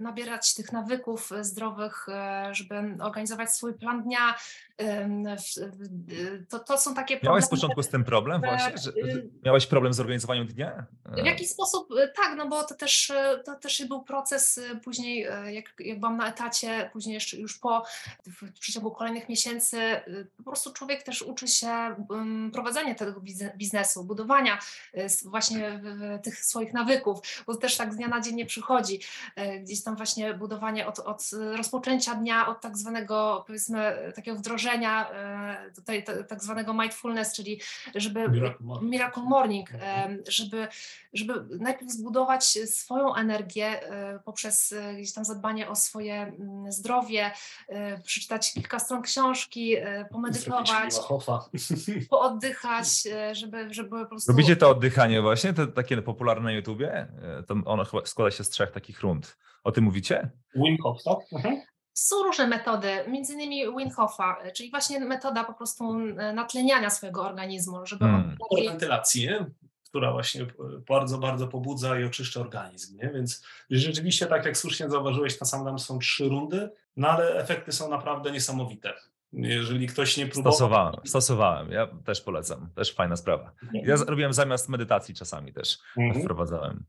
[0.00, 2.06] nabierać tych nawyków zdrowych,
[2.52, 4.34] żeby organizować swój plan dnia,
[6.48, 7.32] to, to są takie problemy.
[7.32, 8.78] Miałeś z początku z tym problem właśnie?
[8.78, 10.86] Że y, miałeś problem z organizowaniem dnia?
[11.06, 13.12] W jakiś sposób tak, no bo to też,
[13.44, 17.84] to też był proces później jak, jak byłam na etacie, później jeszcze już po,
[18.26, 19.78] w przeciągu kolejnych miesięcy,
[20.08, 21.94] y, po prostu człowiek też uczy się
[22.52, 23.20] prowadzenia tego
[23.56, 24.58] biznesu, budowania
[24.94, 25.80] y, właśnie
[26.22, 29.00] tych swoich nawyków, bo też tak z dnia na dzień nie przychodzi.
[29.38, 35.10] Y, gdzieś tam właśnie budowanie od, od rozpoczęcia dnia, od tak zwanego powiedzmy takiego wdrożenia
[35.74, 37.60] tutaj tak zwanego mindfulness, czyli
[37.94, 39.68] żeby Miracle Morning, Miracle morning
[40.28, 40.68] żeby,
[41.12, 43.80] żeby najpierw zbudować swoją energię
[44.24, 47.30] poprzez gdzieś tam zadbanie o swoje mm, zdrowie,
[47.70, 50.94] y, przeczytać kilka stron książki, y, pomedytować,
[52.10, 54.32] pooddychać, y, żeby, żeby po prostu...
[54.32, 57.06] Lubicie to oddychanie właśnie, to takie popularne na YouTubie?
[57.46, 59.36] To ono chyba składa się z trzech takich rund.
[59.64, 60.30] O tym mówicie?
[60.54, 61.18] Wim Hof, tak?
[61.32, 61.62] Mhm.
[61.92, 65.98] Są różne metody, między innymi Wim Hofa, czyli właśnie metoda po prostu
[66.34, 68.36] natleniania swojego organizmu, żeby hmm.
[68.50, 68.64] on...
[68.66, 69.46] Wentylacji, nie?
[69.94, 70.46] Która właśnie e,
[70.88, 72.96] bardzo, bardzo pobudza i oczyszcza organizm.
[72.96, 73.10] Nie?
[73.14, 77.72] Więc rzeczywiście, tak jak słusznie zauważyłeś, na sam tam są trzy rundy, no ale efekty
[77.72, 78.94] są naprawdę niesamowite.
[79.32, 80.52] Jeżeli ktoś nie próbował.
[80.52, 81.70] Stosowałem, stosowałem.
[81.70, 82.68] Ja też polecam.
[82.74, 83.52] Też fajna sprawa.
[83.72, 86.22] Ja robiłem zamiast medytacji czasami też mhm.
[86.22, 86.84] wprowadzałem.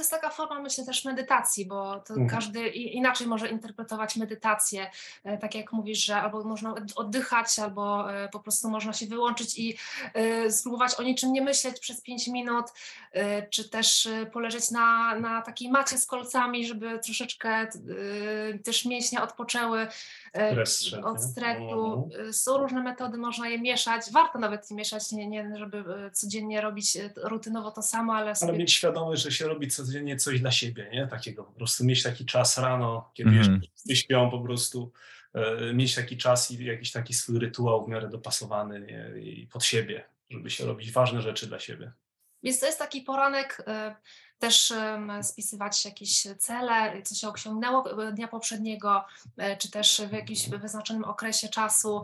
[0.00, 2.28] To jest taka forma, myślę, też medytacji, bo to mhm.
[2.28, 4.90] każdy inaczej może interpretować medytację.
[5.24, 9.58] E, tak jak mówisz, że albo można oddychać, albo e, po prostu można się wyłączyć
[9.58, 9.76] i
[10.14, 12.66] e, spróbować o niczym nie myśleć przez 5 minut,
[13.50, 17.66] czy też poleżeć na, na takiej macie z kolcami, żeby troszeczkę
[18.64, 19.86] też mięśnie odpoczęły
[21.04, 22.08] od stresu.
[22.12, 22.32] Mhm.
[22.32, 24.02] Są różne metody, można je mieszać.
[24.12, 28.50] Warto nawet je mieszać, nie, nie żeby codziennie robić rutynowo to samo, ale sobie...
[28.50, 31.06] Ale mieć świadomość, że się robi codziennie coś dla siebie, nie?
[31.06, 33.38] Takiego po prostu mieć taki czas rano, kiedy mm.
[33.38, 34.92] jeszcze wszyscy śpią po prostu,
[35.34, 39.22] e, mieć taki czas i jakiś taki swój rytuał w miarę dopasowany nie?
[39.22, 41.92] i pod siebie, żeby się robić ważne rzeczy dla siebie.
[42.42, 43.96] Więc to jest taki poranek, e,
[44.40, 44.72] też
[45.22, 49.04] spisywać jakieś cele, co się osiągnęło dnia poprzedniego,
[49.36, 52.02] e, czy też w jakimś wyznaczonym okresie czasu.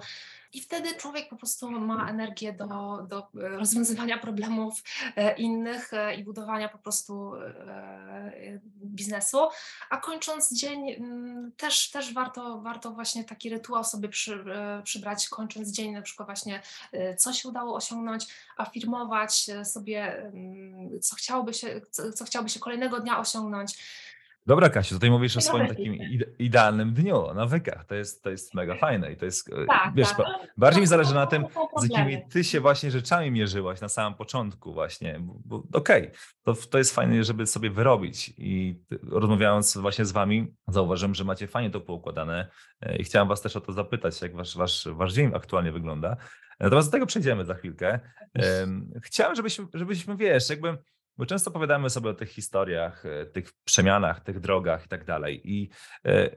[0.52, 4.82] I wtedy człowiek po prostu ma energię do, do e, rozwiązywania problemów
[5.16, 7.32] e, innych e, i budowania po prostu
[8.84, 9.38] biznesu.
[9.90, 14.44] A kończąc dzień, mm, też, też warto, warto właśnie taki rytuał sobie przy,
[14.84, 16.62] przybrać, kończąc dzień, na przykład właśnie
[17.18, 23.00] co się udało osiągnąć, afirmować sobie, mm, co chciałoby się, co, co chciałoby się kolejnego
[23.00, 23.78] dnia osiągnąć
[24.46, 25.98] Dobra, Kasiu, tutaj mówisz o swoim takim
[26.38, 27.84] idealnym dniu, nawykach.
[27.84, 30.26] To jest, to jest mega fajne i to jest, e, tak, wiesz, tak.
[30.56, 31.44] bardziej mi zależy na tym,
[31.76, 36.54] z jakimi ty się właśnie rzeczami mierzyłaś na samym początku właśnie, bo, okej, okay, to,
[36.54, 41.70] to jest fajne, żeby sobie wyrobić i rozmawiając właśnie z wami, zauważyłem, że macie fajnie
[41.70, 42.48] to poukładane
[42.80, 46.16] e, i chciałem was też o to zapytać, jak wasz, wasz, wasz dzień aktualnie wygląda.
[46.60, 48.00] Natomiast do tego przejdziemy za chwilkę.
[49.02, 50.78] Chciałem, żebyśmy, żebyśmy, wiesz, jakby
[51.16, 55.40] bo często opowiadamy sobie o tych historiach, e, tych przemianach, tych drogach i tak dalej.
[55.44, 55.70] I
[56.04, 56.36] e,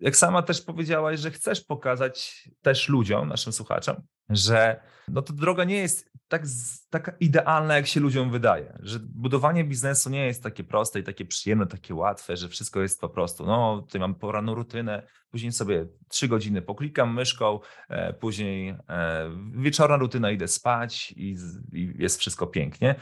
[0.00, 3.96] jak sama też powiedziałaś, że chcesz pokazać też ludziom, naszym słuchaczom,
[4.28, 6.42] że no to droga nie jest tak,
[6.90, 8.78] taka idealna, jak się ludziom wydaje.
[8.80, 13.00] Że budowanie biznesu nie jest takie proste i takie przyjemne, takie łatwe, że wszystko jest
[13.00, 18.68] po prostu, no tutaj mam poranną rutynę, później sobie trzy godziny poklikam myszką, e, później
[18.68, 21.36] e, wieczorna rutyna, idę spać i,
[21.72, 22.94] i jest wszystko pięknie.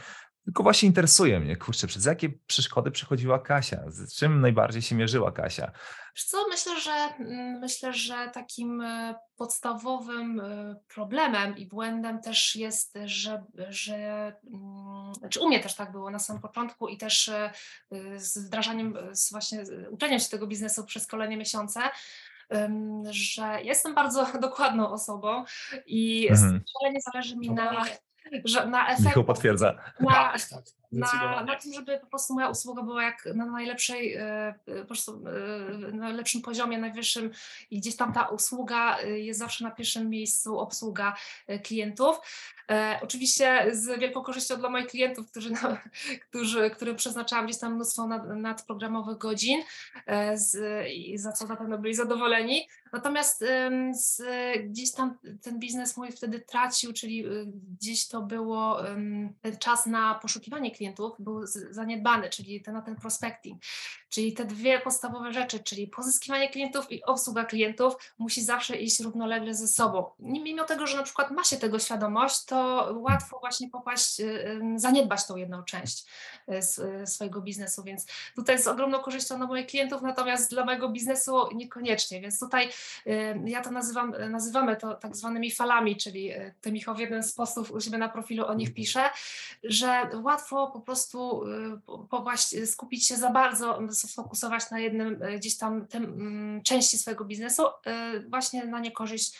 [0.45, 3.83] Tylko właśnie interesuje mnie, kurczę, przez jakie przeszkody przechodziła Kasia?
[3.87, 5.71] Z czym najbardziej się mierzyła Kasia?
[6.15, 12.97] Co, myślę, że mm, myślę, że takim e, podstawowym e, problemem i błędem też jest,
[13.05, 13.95] że, że
[14.53, 17.51] mm, znaczy u mnie też tak było na samym początku i też e,
[18.15, 21.79] z wdrażaniem, z właśnie uczeniem się tego biznesu przez kolejne miesiące,
[23.09, 25.43] że jestem bardzo dokładną osobą
[25.85, 26.63] i mhm.
[26.93, 27.85] nie zależy mi na
[28.45, 29.05] że na efekt.
[29.05, 29.75] Michał potwierdza.
[29.99, 30.33] Na,
[30.91, 35.19] na, na tym, żeby po prostu moja usługa była jak na najlepszej, e, po prostu
[35.19, 37.31] na najlepszym poziomie, najwyższym
[37.71, 41.15] i gdzieś tam ta usługa jest zawsze na pierwszym miejscu, obsługa
[41.63, 42.19] klientów.
[42.71, 45.49] E, oczywiście z wielką korzyścią dla moich klientów, którzy,
[46.29, 49.63] którzy, którym przeznaczałam gdzieś tam mnóstwo nad, nadprogramowych godzin,
[50.05, 52.67] e, z, i za co na pewno byli zadowoleni.
[52.93, 53.43] Natomiast
[53.91, 54.21] z,
[54.65, 57.25] gdzieś tam ten biznes mój wtedy tracił, czyli
[57.77, 58.77] gdzieś to było
[59.41, 63.61] ten czas na poszukiwanie klientów był zaniedbany, czyli ten, ten prospecting.
[64.15, 69.53] Czyli te dwie podstawowe rzeczy, czyli pozyskiwanie klientów i obsługa klientów musi zawsze iść równolegle
[69.53, 70.05] ze sobą.
[70.19, 75.27] Mimo tego, że na przykład ma się tego świadomość, to łatwo właśnie popaść, y, zaniedbać
[75.27, 76.05] tą jedną część
[77.03, 81.49] y, swojego biznesu, więc tutaj z ogromną korzyścią dla moich klientów, natomiast dla mojego biznesu
[81.55, 82.69] niekoniecznie, więc tutaj
[83.45, 87.71] ja to nazywam, nazywamy to tak zwanymi falami, czyli y, ty Michał w jeden sposób
[87.71, 88.75] u siebie na profilu o nich mhm.
[88.75, 89.09] pisze,
[89.63, 91.43] że łatwo po prostu
[92.09, 97.63] popaść, skupić się za bardzo, sfokusować na jednym y, gdzieś tam mm, części swojego biznesu,
[97.67, 99.37] y, właśnie na niekorzyść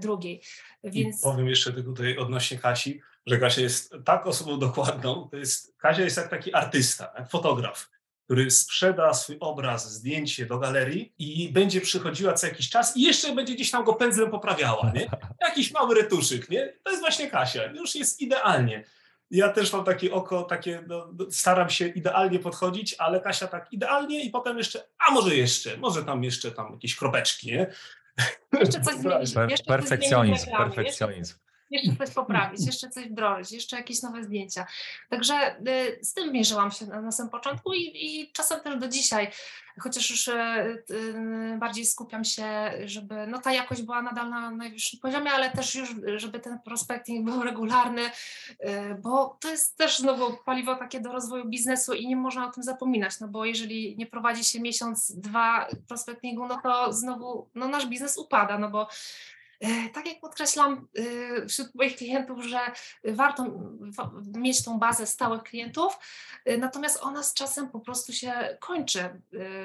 [0.00, 0.42] drugiej.
[0.84, 1.18] Więc...
[1.18, 6.02] I powiem jeszcze tutaj odnośnie Kasi, że Kasia jest tak osobą dokładną, to jest, Kasia
[6.02, 7.90] jest jak taki artysta, jak fotograf
[8.24, 13.34] który sprzeda swój obraz, zdjęcie do galerii i będzie przychodziła co jakiś czas i jeszcze
[13.34, 15.10] będzie gdzieś tam go pędzlem poprawiała, nie?
[15.40, 16.72] Jakiś mały retuszyk, nie?
[16.84, 18.84] To jest właśnie Kasia, już jest idealnie.
[19.32, 23.72] Ja też mam takie oko, takie, no, no, staram się idealnie podchodzić, ale Kasia tak
[23.72, 27.66] idealnie i potem jeszcze, a może jeszcze, może tam jeszcze tam jakieś kropeczki, nie?
[28.60, 29.62] Jeszcze coś zmienić.
[29.62, 31.41] perfekcjonizm, perfekcjonizm
[31.72, 34.66] jeszcze coś poprawić, jeszcze coś wdrożyć, jeszcze jakieś nowe zdjęcia.
[35.10, 38.88] Także y, z tym mierzyłam się na, na samym początku i, i czasem też do
[38.88, 39.30] dzisiaj,
[39.80, 40.32] chociaż już y,
[40.90, 45.74] y, bardziej skupiam się, żeby no ta jakość była nadal na najwyższym poziomie, ale też
[45.74, 48.02] już, żeby ten prospecting był regularny,
[49.02, 52.62] bo to jest też znowu paliwo takie do rozwoju biznesu i nie można o tym
[52.62, 57.86] zapominać, no bo jeżeli nie prowadzi się miesiąc, dwa prospectingu, no to znowu no nasz
[57.86, 58.88] biznes upada, no bo
[59.94, 62.58] tak jak podkreślam e, wśród moich klientów, że
[63.04, 63.46] warto
[64.36, 65.98] mieć tą bazę stałych klientów,
[66.44, 69.20] e, natomiast ona z czasem po prostu się kończy.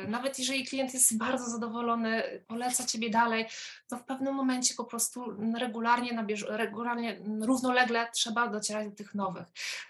[0.08, 3.46] Nawet jeżeli klient jest bardzo zadowolony, poleca Ciebie dalej,
[3.88, 9.46] to w pewnym momencie po prostu regularnie, regularnie równolegle trzeba docierać do tych nowych.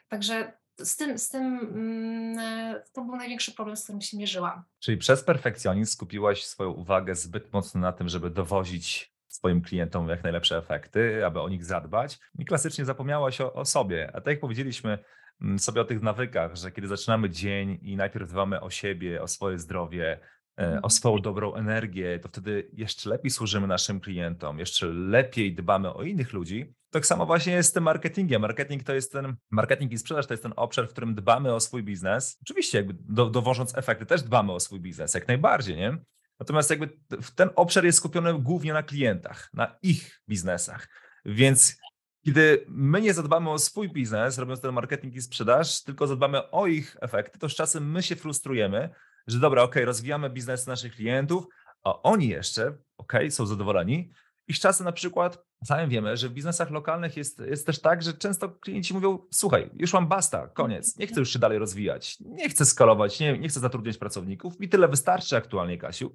[0.07, 4.63] Także z tym, z tym mm, to był największy problem, z którym się mierzyłam.
[4.79, 10.23] Czyli przez perfekcjonizm skupiłaś swoją uwagę zbyt mocno na tym, żeby dowozić swoim klientom jak
[10.23, 12.19] najlepsze efekty, aby o nich zadbać.
[12.39, 14.09] I klasycznie zapomniałaś o, o sobie.
[14.13, 14.99] A tak jak powiedzieliśmy
[15.41, 19.27] mm, sobie o tych nawykach, że kiedy zaczynamy dzień i najpierw dbamy o siebie, o
[19.27, 20.19] swoje zdrowie,
[20.59, 20.89] e, o mhm.
[20.89, 26.33] swoją dobrą energię, to wtedy jeszcze lepiej służymy naszym klientom, jeszcze lepiej dbamy o innych
[26.33, 26.73] ludzi.
[26.91, 28.41] Tak samo właśnie jest z tym marketingiem.
[28.41, 31.59] Marketing to jest ten, marketing i sprzedaż to jest ten obszar, w którym dbamy o
[31.59, 32.37] swój biznes.
[32.41, 35.97] Oczywiście, jakby do, dowożąc efekty, też dbamy o swój biznes, jak najbardziej, nie?
[36.39, 36.89] Natomiast jakby
[37.35, 40.87] ten obszar jest skupiony głównie na klientach, na ich biznesach.
[41.25, 41.77] Więc
[42.25, 46.67] kiedy my nie zadbamy o swój biznes, robiąc ten marketing i sprzedaż, tylko zadbamy o
[46.67, 48.89] ich efekty, to z czasem my się frustrujemy,
[49.27, 51.45] że dobra, ok, rozwijamy biznes naszych klientów,
[51.83, 54.11] a oni jeszcze, ok, są zadowoleni,
[54.47, 58.03] i z czasem na przykład, sami wiemy, że w biznesach lokalnych jest, jest też tak,
[58.03, 62.17] że często klienci mówią, słuchaj, już mam basta, koniec, nie chcę już się dalej rozwijać,
[62.19, 66.13] nie chcę skalować, nie, nie chcę zatrudniać pracowników, mi tyle wystarczy aktualnie, Kasiu.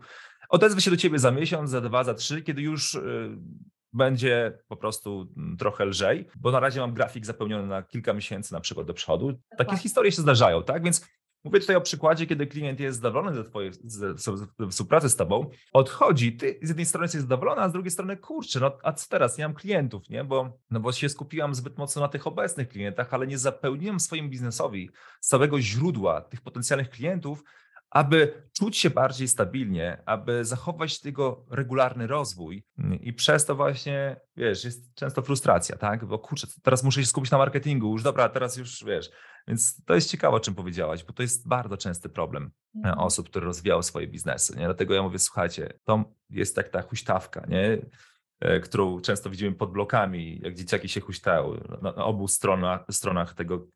[0.49, 3.39] Odezwę się do ciebie za miesiąc, za dwa, za trzy, kiedy już yy,
[3.93, 8.53] będzie po prostu mm, trochę lżej, bo na razie mam grafik zapełniony na kilka miesięcy
[8.53, 9.33] na przykład do przodu.
[9.59, 10.85] Takie historie się zdarzają, tak?
[10.85, 11.07] Więc
[11.45, 13.71] Mówię tutaj o przykładzie, kiedy klient jest zadowolony ze twojej
[14.71, 18.61] współpracy z tobą, odchodzi, ty z jednej strony jesteś zadowolona, a z drugiej strony, kurczę,
[18.61, 20.25] no a co teraz, nie mam klientów, nie?
[20.25, 24.31] Bo, no bo się skupiłam zbyt mocno na tych obecnych klientach, ale nie zapełniłem swoim
[24.31, 27.45] biznesowi całego źródła tych potencjalnych klientów,
[27.93, 32.65] aby czuć się bardziej stabilnie, aby zachować tego regularny rozwój
[33.01, 36.05] i przez to właśnie, wiesz, jest często frustracja, tak?
[36.05, 39.11] Bo kurczę, teraz muszę się skupić na marketingu, już dobra, teraz już, wiesz,
[39.49, 42.99] więc to jest ciekawe, o czym powiedziałaś, bo to jest bardzo częsty problem e, mhm.
[42.99, 44.65] osób, które rozwijały swoje biznesy, nie?
[44.65, 47.79] Dlatego ja mówię, słuchajcie, to jest tak ta huśtawka, nie?
[48.41, 53.35] E, którą często widzimy pod blokami, jak dzieciaki się huśtają na, na obu stronach, stronach
[53.35, 53.67] tego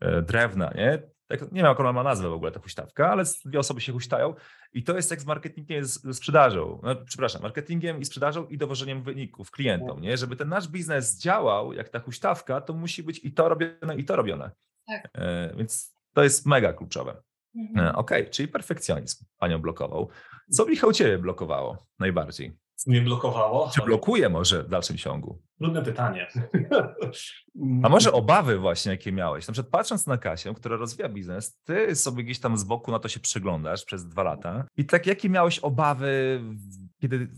[0.00, 1.02] e, drewna, nie?
[1.30, 3.92] Tak, nie wiem, jak ona ma nazwę w ogóle, ta huśtawka, ale dwie osoby się
[3.92, 4.34] huśtają
[4.72, 9.02] i to jest jak z marketingiem, z sprzedażą, no, przepraszam, marketingiem i sprzedażą i dowożeniem
[9.02, 10.16] wyników klientom, nie?
[10.16, 14.04] Żeby ten nasz biznes działał jak ta huśtawka, to musi być i to robione, i
[14.04, 14.50] to robione.
[14.86, 15.08] Tak.
[15.14, 17.22] E, więc to jest mega kluczowe.
[17.56, 17.86] Mhm.
[17.86, 20.08] E, okej, okay, czyli perfekcjonizm panią blokował.
[20.50, 22.56] Co Michał ciebie blokowało najbardziej?
[22.86, 23.70] Mnie blokowało.
[23.74, 25.42] Czy blokuje może w dalszym ciągu?
[25.58, 26.28] Trudne pytanie.
[27.82, 29.48] A może obawy właśnie, jakie miałeś?
[29.48, 32.98] Na przykład patrząc na Kasię, która rozwija biznes, ty sobie gdzieś tam z boku na
[32.98, 36.40] to się przyglądasz przez dwa lata i tak jakie miałeś obawy,
[37.00, 37.28] kiedy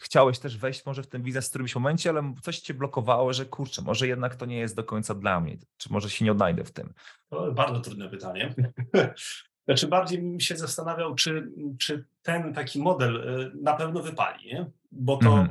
[0.00, 3.46] chciałeś też wejść może w ten biznes w którymś momencie, ale coś cię blokowało, że
[3.46, 6.64] kurczę, może jednak to nie jest do końca dla mnie, czy może się nie odnajdę
[6.64, 6.94] w tym?
[7.30, 8.54] To bardzo trudne pytanie.
[9.64, 14.70] Znaczy bardziej bym się zastanawiał, czy, czy ten taki model y, na pewno wypali, nie?
[14.92, 15.50] bo to, mhm.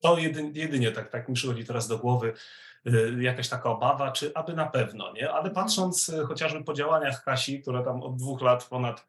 [0.00, 2.32] to jedynie, jedynie tak, tak mi przychodzi teraz do głowy
[2.86, 5.30] y, jakaś taka obawa, czy aby na pewno, nie?
[5.30, 5.54] Ale mhm.
[5.54, 9.06] patrząc y, chociażby po działaniach Kasi, która tam od dwóch lat ponad,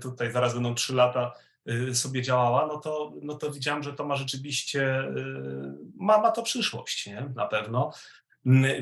[0.00, 1.32] tutaj zaraz będą trzy lata,
[1.92, 5.04] sobie działała, no to, no to widziałem, że to ma rzeczywiście,
[5.96, 7.32] ma, ma to przyszłość, nie?
[7.34, 7.92] Na pewno.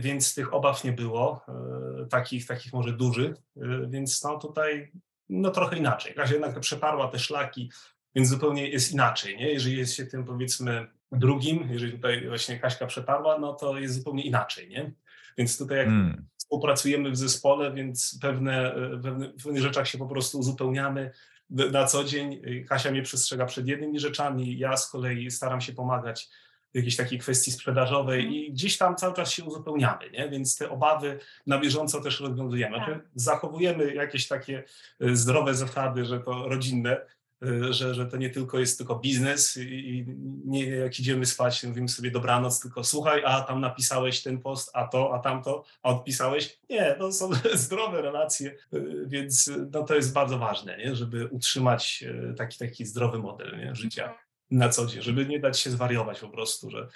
[0.01, 4.93] Więc tych obaw nie było, e, takich, takich może dużych, e, więc no tutaj
[5.29, 6.15] no trochę inaczej.
[6.15, 7.71] Kasia jednak przeparła te szlaki,
[8.15, 9.53] więc zupełnie jest inaczej, nie?
[9.53, 14.23] Jeżeli jest się tym powiedzmy drugim, jeżeli tutaj właśnie Kaśka przeparła, no to jest zupełnie
[14.23, 14.93] inaczej, nie?
[15.39, 16.27] Więc tutaj jak hmm.
[16.37, 21.11] współpracujemy w zespole, więc pewne, e, pewne, w pewnych rzeczach się po prostu uzupełniamy
[21.51, 22.43] na co dzień.
[22.69, 26.29] Kasia mnie przestrzega przed jednymi rzeczami, ja z kolei staram się pomagać
[26.75, 28.35] jakiejś takiej kwestii sprzedażowej mhm.
[28.35, 30.29] i gdzieś tam cały czas się uzupełniamy, nie?
[30.29, 32.77] więc te obawy na bieżąco też rozwiązujemy.
[32.77, 33.01] Tak.
[33.15, 34.65] Zachowujemy jakieś takie
[35.01, 37.01] e, zdrowe zasady, że to rodzinne,
[37.43, 40.07] e, że, że to nie tylko jest tylko biznes i
[40.45, 44.89] nie jak idziemy spać, mówimy sobie dobranoc, tylko słuchaj, a tam napisałeś ten post, a
[44.89, 46.59] to, a tamto, a odpisałeś.
[46.71, 50.97] Nie, to są zdrowe relacje, e, więc no, to jest bardzo ważne, nie?
[50.97, 52.05] żeby utrzymać
[52.37, 53.75] taki, taki zdrowy model nie?
[53.75, 54.15] życia.
[54.53, 56.89] Na co dzień, żeby nie dać się zwariować po prostu, że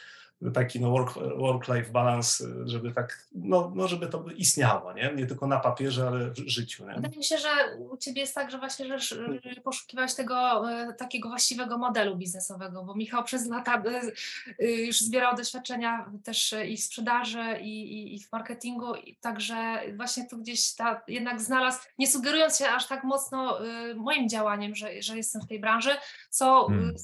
[0.55, 5.13] taki no work-life work balance, żeby tak, no, no żeby to istniało, nie?
[5.17, 6.87] Nie tylko na papierze, ale w życiu.
[6.87, 6.95] Nie?
[6.95, 11.29] Wydaje mi się, że u Ciebie jest tak, że właśnie że poszukiwałeś tego e, takiego
[11.29, 13.83] właściwego modelu biznesowego, bo Michał przez lata
[14.59, 19.81] e, już zbierał doświadczenia też i w sprzedaży, i, i, i w marketingu, i także
[19.97, 23.59] właśnie tu gdzieś ta, jednak znalazł, nie sugerując się aż tak mocno
[23.95, 25.91] moim działaniem, że, że jestem w tej branży,
[26.31, 26.95] co hmm.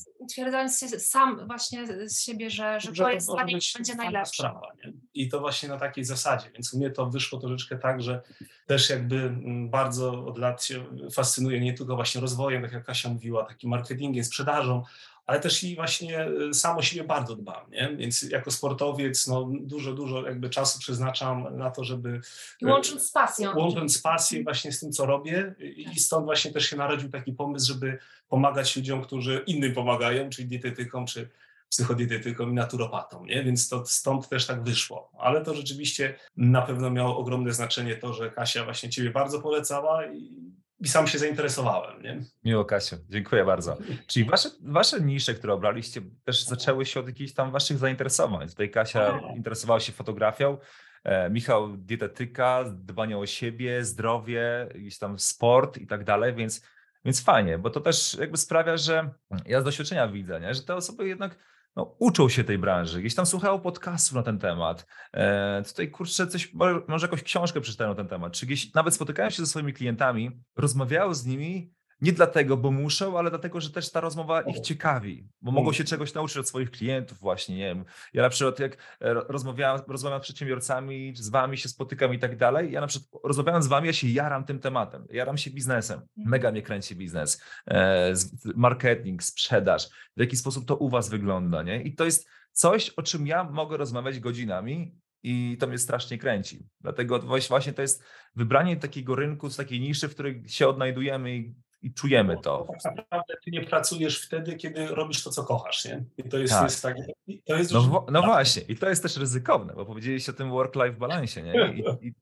[0.98, 4.42] sam właśnie z siebie, że, że, że to jest stanie będzie najlepsze.
[4.42, 4.92] Sprawa, nie?
[5.14, 8.22] I to właśnie na takiej zasadzie, więc u mnie to wyszło troszeczkę tak, że
[8.66, 13.08] też jakby mm, bardzo od lat się fascynuje nie tylko właśnie rozwojem, tak jak Kasia
[13.08, 14.82] mówiła, takim marketingiem, sprzedażą,
[15.26, 17.96] ale też i właśnie y, sam o siebie bardzo dbam, nie?
[17.96, 22.20] Więc jako sportowiec no, dużo, dużo jakby czasu przeznaczam na to, żeby...
[22.60, 23.56] I łącząc z pasją.
[23.56, 25.54] Łącząc pasję właśnie z tym, co robię
[25.94, 30.48] i stąd właśnie też się narodził taki pomysł, żeby pomagać ludziom, którzy innym pomagają, czyli
[30.48, 31.28] dietetykom, czy
[31.72, 33.44] psychodietetyką i naturopatą, nie?
[33.44, 35.10] więc to stąd też tak wyszło.
[35.18, 40.06] Ale to rzeczywiście na pewno miało ogromne znaczenie to, że Kasia właśnie Ciebie bardzo polecała
[40.06, 42.02] i, i sam się zainteresowałem.
[42.02, 42.20] Nie?
[42.44, 43.76] Miło Kasiu, dziękuję bardzo.
[44.06, 48.48] Czyli wasze, wasze nisze, które obraliście też zaczęły się od jakichś tam waszych zainteresowań.
[48.48, 50.58] Tutaj Kasia interesowała się fotografią,
[51.04, 56.62] e, Michał dietetyka, dbanie o siebie, zdrowie, jakiś tam sport i tak dalej, więc
[57.04, 59.10] więc fajnie, bo to też jakby sprawia, że
[59.46, 60.54] ja z doświadczenia widzę, nie?
[60.54, 61.36] że te osoby jednak
[61.76, 64.86] no, uczą się tej branży, gdzieś tam słuchają podcastów na ten temat.
[65.12, 66.52] E, tutaj kurczę, coś,
[66.88, 70.40] może jakąś książkę przeczytają na ten temat, czy gdzieś nawet spotykają się ze swoimi klientami,
[70.56, 75.28] rozmawiają z nimi nie dlatego, bo muszą, ale dlatego, że też ta rozmowa ich ciekawi,
[75.42, 75.74] bo mogą mm.
[75.74, 77.84] się czegoś nauczyć od swoich klientów właśnie, nie wiem.
[78.12, 82.36] Ja na przykład jak e, rozmawiałem, rozmawiam z przedsiębiorcami, z wami się spotykam i tak
[82.36, 86.00] dalej, ja na przykład rozmawiając z wami, ja się jaram tym tematem, jaram się biznesem,
[86.00, 86.28] mhm.
[86.28, 88.12] mega mnie kręci biznes, e,
[88.54, 91.82] marketing, sprzedaż, w jaki sposób to u was wygląda, nie?
[91.82, 96.66] I to jest coś, o czym ja mogę rozmawiać godzinami i to mnie strasznie kręci.
[96.80, 98.04] Dlatego właśnie to jest
[98.36, 102.68] wybranie takiego rynku, z takiej niszy, w której się odnajdujemy i i czujemy to.
[102.82, 106.04] Tak naprawdę ty nie pracujesz wtedy, kiedy robisz to, co kochasz, nie?
[106.18, 106.62] I to jest tak.
[106.62, 106.96] jest tak
[107.44, 110.98] to jest no, no właśnie, i to jest też ryzykowne, bo powiedzieliście o tym work-life
[110.98, 111.74] balansie, nie?
[111.74, 112.14] I, i,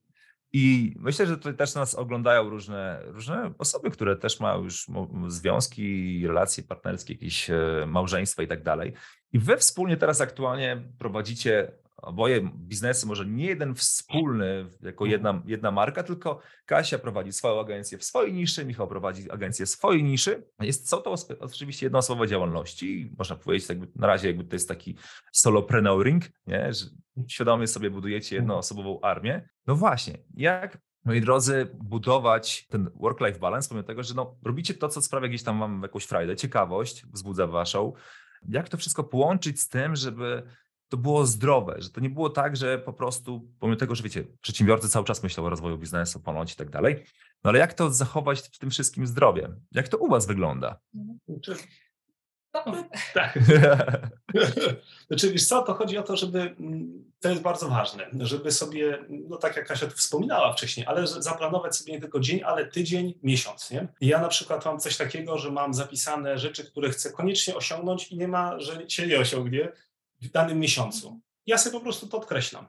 [0.53, 4.87] I, myślę, że tutaj też nas oglądają różne, różne osoby, które też mają już
[5.29, 8.93] związki, relacje partnerskie, jakieś e, małżeństwa i tak dalej.
[9.33, 15.11] I wy wspólnie teraz aktualnie prowadzicie oboje biznesy, może nie jeden wspólny jako mhm.
[15.11, 19.69] jedna, jedna marka, tylko Kasia prowadzi swoją agencję w swojej niszy, Michał prowadzi agencję w
[19.69, 20.47] swojej niszy.
[20.61, 24.97] Jest, są to oczywiście jednoosobowe działalności, można powiedzieć jakby na razie jakby to jest taki
[25.33, 26.73] solopreneuring, nie?
[26.73, 26.87] że
[27.29, 28.43] świadomie sobie budujecie mhm.
[28.43, 29.49] jednoosobową armię.
[29.67, 34.89] No właśnie, jak Moi drodzy, budować ten work-life balance, pomimo tego, że no, robicie to,
[34.89, 37.93] co sprawia gdzieś tam wam jakąś frajdę, ciekawość, wzbudza waszą.
[38.49, 40.43] Jak to wszystko połączyć z tym, żeby
[40.91, 44.25] to było zdrowe, że to nie było tak, że po prostu, pomimo tego, że wiecie,
[44.41, 47.05] przedsiębiorcy cały czas myślą o rozwoju biznesu, ponoć i tak dalej,
[47.45, 49.49] no ale jak to zachować w tym wszystkim zdrowie?
[49.73, 50.79] Jak to u Was wygląda?
[52.55, 53.39] No, tak.
[55.09, 58.99] znaczy, wiesz co, to chodzi o to, żeby, mm, to jest bardzo ważne, żeby sobie,
[59.09, 63.15] no tak jak Kasia tu wspominała wcześniej, ale zaplanować sobie nie tylko dzień, ale tydzień,
[63.23, 63.89] miesiąc, nie?
[64.01, 68.19] Ja na przykład mam coś takiego, że mam zapisane rzeczy, które chcę koniecznie osiągnąć i
[68.19, 69.73] nie ma, że się nie osiągnie
[70.23, 71.21] w danym miesiącu.
[71.47, 72.67] Ja sobie po prostu to odkreślam.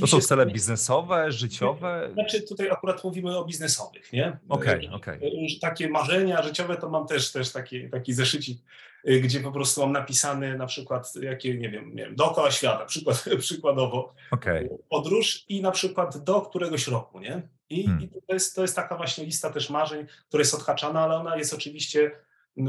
[0.00, 2.10] To są cele biznesowe, życiowe?
[2.12, 4.38] Znaczy tutaj akurat mówimy o biznesowych, nie?
[4.48, 5.18] Okej, okay, okej.
[5.18, 5.60] Okay.
[5.60, 8.62] Takie marzenia życiowe to mam też, też taki, taki zeszycik,
[9.08, 12.84] y, gdzie po prostu mam napisane na przykład jakie, nie wiem, nie wiem dookoła świata,
[12.94, 14.78] przykład, przykładowo okay.
[14.88, 17.42] podróż i na przykład do któregoś roku, nie?
[17.70, 18.04] I, hmm.
[18.04, 21.36] i to, jest, to jest taka właśnie lista też marzeń, która jest odhaczana, ale ona
[21.36, 22.10] jest oczywiście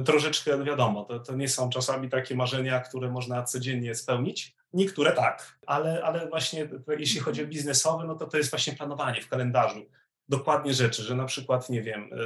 [0.05, 4.55] troszeczkę wiadomo, to, to nie są czasami takie marzenia, które można codziennie spełnić.
[4.73, 9.21] Niektóre tak, ale, ale właśnie jeśli chodzi o biznesowe, no to to jest właśnie planowanie
[9.21, 9.86] w kalendarzu.
[10.29, 12.17] Dokładnie rzeczy, że na przykład, nie wiem, e,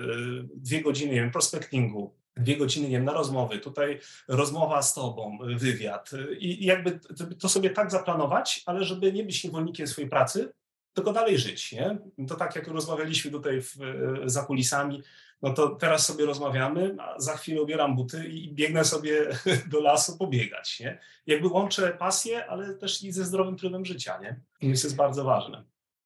[0.55, 5.37] dwie godziny, nie wiem, prospectingu, dwie godziny, nie wiem, na rozmowy, tutaj rozmowa z tobą,
[5.55, 6.99] wywiad i jakby
[7.39, 10.53] to sobie tak zaplanować, ale żeby nie być niewolnikiem swojej pracy,
[10.95, 11.97] tylko dalej żyć, nie?
[12.27, 15.03] To tak jak rozmawialiśmy tutaj w, e, za kulisami,
[15.41, 19.27] no to teraz sobie rozmawiamy, a za chwilę ubieram buty i biegnę sobie
[19.71, 20.99] do lasu pobiegać, nie?
[21.27, 24.39] Jakby łączę pasję, ale też i ze zdrowym trybem życia, nie?
[24.59, 25.63] To jest bardzo ważne.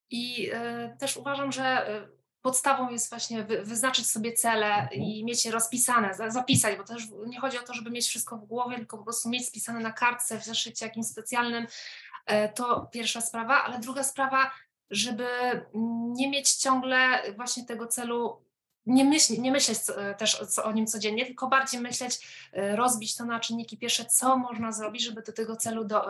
[0.10, 5.02] I y, też uważam, że y, podstawą jest właśnie wy, wyznaczyć sobie cele mhm.
[5.02, 8.46] i mieć je rozpisane, zapisać, bo też nie chodzi o to, żeby mieć wszystko w
[8.46, 11.68] głowie, tylko po prostu mieć spisane na kartce, w zeszycie jakimś specjalnym.
[12.56, 14.52] To pierwsza sprawa, ale druga sprawa,
[14.92, 15.26] żeby
[16.16, 18.42] nie mieć ciągle właśnie tego celu
[18.90, 23.26] nie, myśl, nie myśleć e, też o nim codziennie, tylko bardziej myśleć, e, rozbić to
[23.26, 26.06] na czynniki pierwsze, co można zrobić, żeby do tego celu do,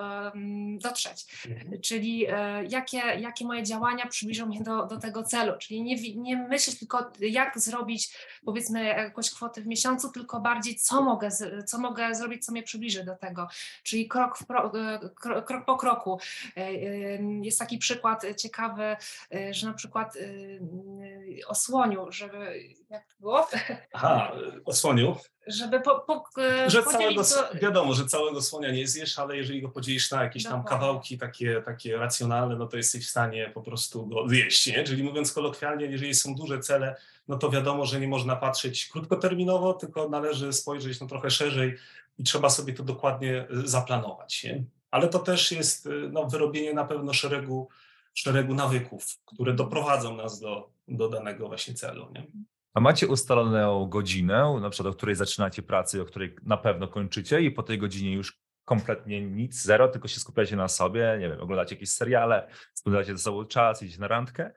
[0.81, 1.45] dotrzeć.
[1.49, 1.81] Mhm.
[1.81, 5.53] Czyli e, jakie, jakie moje działania przybliżą mnie do, do tego celu.
[5.59, 11.01] Czyli nie, nie myśleć tylko, jak zrobić powiedzmy jakąś kwotę w miesiącu, tylko bardziej, co
[11.01, 11.29] mogę,
[11.65, 13.47] co mogę zrobić, co mnie przybliży do tego.
[13.83, 14.71] Czyli krok, pro,
[15.15, 16.19] krok, krok po kroku.
[17.41, 18.97] Jest taki przykład ciekawy,
[19.51, 20.17] że na przykład
[21.47, 23.47] o słoniu, żeby jak to było?
[23.93, 24.31] Aha,
[24.65, 25.15] o słoniu.
[25.47, 27.59] Żeby po, po, e, że całego, to...
[27.61, 31.61] Wiadomo, że całego słonia nie zjesz, ale jeżeli go podzielisz na jakieś tam kawałki takie,
[31.61, 34.83] takie racjonalne, no to jesteś w stanie po prostu go zjeść, nie?
[34.83, 36.95] Czyli mówiąc kolokwialnie, jeżeli są duże cele,
[37.27, 41.75] no to wiadomo, że nie można patrzeć krótkoterminowo, tylko należy spojrzeć no trochę szerzej
[42.17, 44.63] i trzeba sobie to dokładnie e, zaplanować, nie?
[44.91, 47.69] Ale to też jest e, no, wyrobienie na pewno szeregu,
[48.13, 52.27] szeregu nawyków, które doprowadzą nas do, do danego właśnie celu, nie?
[52.73, 57.41] A macie ustaloną godzinę, na przykład o której zaczynacie pracę, o której na pewno kończycie
[57.41, 61.41] i po tej godzinie już kompletnie nic, zero, tylko się skupiacie na sobie, nie wiem,
[61.41, 64.51] oglądacie jakieś seriale, spędzacie ze sobą czas, idziecie na randkę?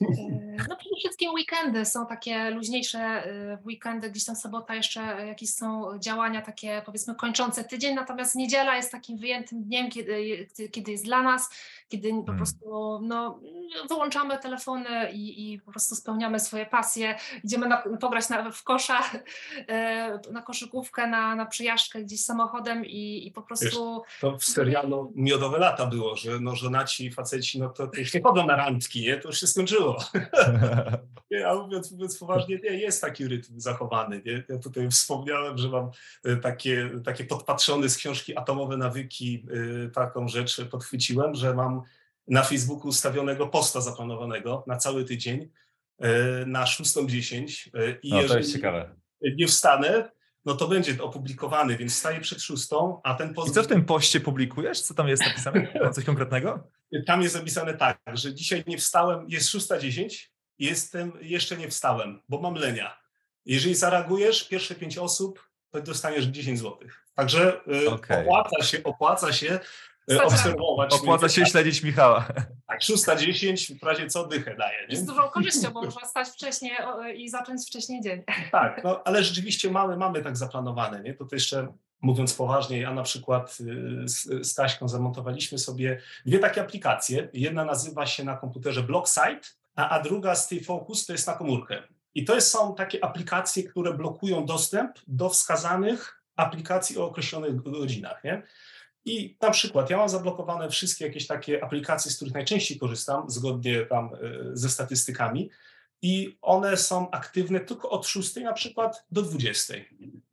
[0.00, 5.00] E, no przede wszystkim weekendy są takie luźniejsze, e, w weekendy gdzieś tam sobota jeszcze
[5.26, 10.92] jakieś są działania takie powiedzmy kończące tydzień, natomiast niedziela jest takim wyjętym dniem, kiedy, kiedy
[10.92, 11.50] jest dla nas,
[11.88, 12.36] kiedy po hmm.
[12.36, 13.40] prostu no,
[13.88, 19.00] wyłączamy telefony i, i po prostu spełniamy swoje pasje, idziemy na, pograć na, w kosza,
[19.68, 24.02] e, na koszykówkę, na, na przyjażdżkę gdzieś samochodem i, i po prostu...
[24.08, 28.14] Wiesz, to w serialu Miodowe Lata było, że no, żonaci, faceci, no to, to już
[28.14, 29.16] nie chodzą na randki, nie?
[29.16, 29.83] to już się skończyło.
[31.30, 34.22] nie, a mówiąc, mówiąc poważnie, nie, jest taki rytm zachowany.
[34.26, 34.44] Nie?
[34.48, 35.90] Ja tutaj wspomniałem, że mam
[36.24, 39.46] e, takie, takie podpatrzone z książki Atomowe Nawyki
[39.84, 41.82] e, taką rzecz podchwyciłem, że mam
[42.28, 45.50] na Facebooku ustawionego posta zaplanowanego na cały tydzień
[45.98, 46.10] e,
[46.46, 47.70] na 6.10
[48.02, 48.94] i no, to jest ciekawe.
[49.36, 50.10] nie wstanę,
[50.44, 53.50] no to będzie opublikowany, więc staję przed szóstą, a ten post...
[53.50, 54.80] I co w tym poście publikujesz?
[54.80, 55.68] Co tam jest napisane?
[55.92, 56.70] Coś konkretnego?
[57.06, 60.28] Tam jest napisane tak, że dzisiaj nie wstałem, jest 6.10,
[60.58, 62.98] jestem, jeszcze nie wstałem, bo mam lenia.
[63.44, 66.78] Jeżeli zareagujesz, pierwsze pięć osób, to dostaniesz 10 zł.
[67.14, 68.20] Także y, okay.
[68.20, 69.60] opłaca się, opłaca się
[70.12, 70.94] y, obserwować.
[70.94, 72.26] Opłaca się śledzić Michała.
[72.66, 74.86] Tak, 6.10 w razie co dychę daje.
[74.88, 74.96] Nie?
[74.96, 76.72] Z dużą korzyścią, bo można stać wcześniej
[77.16, 78.22] i zacząć wcześniej dzień.
[78.52, 81.02] Tak, no, ale rzeczywiście mamy, mamy tak zaplanowane.
[81.02, 81.14] Nie?
[81.14, 81.72] To, to jeszcze
[82.04, 87.28] mówiąc poważnie, ja na przykład y, z, z Taśką zamontowaliśmy sobie dwie takie aplikacje.
[87.32, 89.40] Jedna nazywa się na komputerze BlockSite,
[89.76, 91.82] a, a druga Stay Focus to jest na komórkę.
[92.14, 98.24] I to są takie aplikacje, które blokują dostęp do wskazanych aplikacji o określonych godzinach.
[98.24, 98.42] Nie?
[99.04, 103.86] I na przykład ja mam zablokowane wszystkie jakieś takie aplikacje, z których najczęściej korzystam, zgodnie
[103.86, 105.50] tam y, ze statystykami,
[106.04, 109.74] i one są aktywne tylko od 6 na przykład do 20.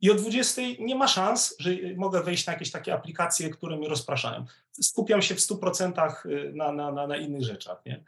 [0.00, 3.88] I o 20 nie ma szans, że mogę wejść na jakieś takie aplikacje, które mnie
[3.88, 4.44] rozpraszają.
[4.72, 7.82] Skupiam się w 100% y, na, na, na, na innych rzeczach.
[7.86, 8.04] Nie?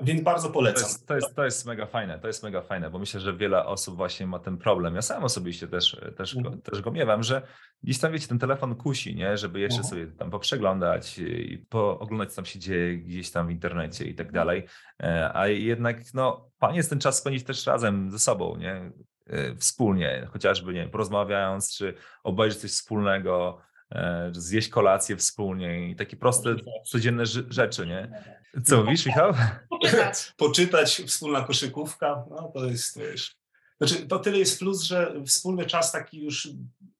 [0.00, 0.82] Więc bardzo polecam.
[0.82, 3.36] To jest, to jest, to, jest, mega fajne, to jest mega fajne, bo myślę, że
[3.36, 4.94] wiele osób właśnie ma ten problem.
[4.94, 6.62] Ja sam osobiście też, też, go, mhm.
[6.62, 7.42] też go miewam, że
[7.82, 9.36] gdzieś tam, wiecie, ten telefon kusi, nie?
[9.36, 9.90] żeby jeszcze mhm.
[9.90, 14.32] sobie tam poprzeglądać i pooglądać, co tam się dzieje gdzieś tam w internecie i tak
[14.32, 14.66] dalej.
[15.02, 18.92] E, a jednak, no, fajnie jest ten czas spędzić też razem ze sobą, nie?
[19.26, 21.94] E, wspólnie, chociażby, nie porozmawiając, czy
[22.24, 23.60] obejrzeć coś wspólnego,
[24.32, 28.22] zjeść kolację wspólnie i takie proste, codzienne rzeczy, nie?
[28.64, 29.32] Co mówisz, Michał?
[29.70, 30.32] Poczytać.
[30.36, 33.36] Poczytać, wspólna koszykówka, no to jest, wiesz,
[33.78, 36.48] znaczy to tyle jest plus, że wspólny czas taki już,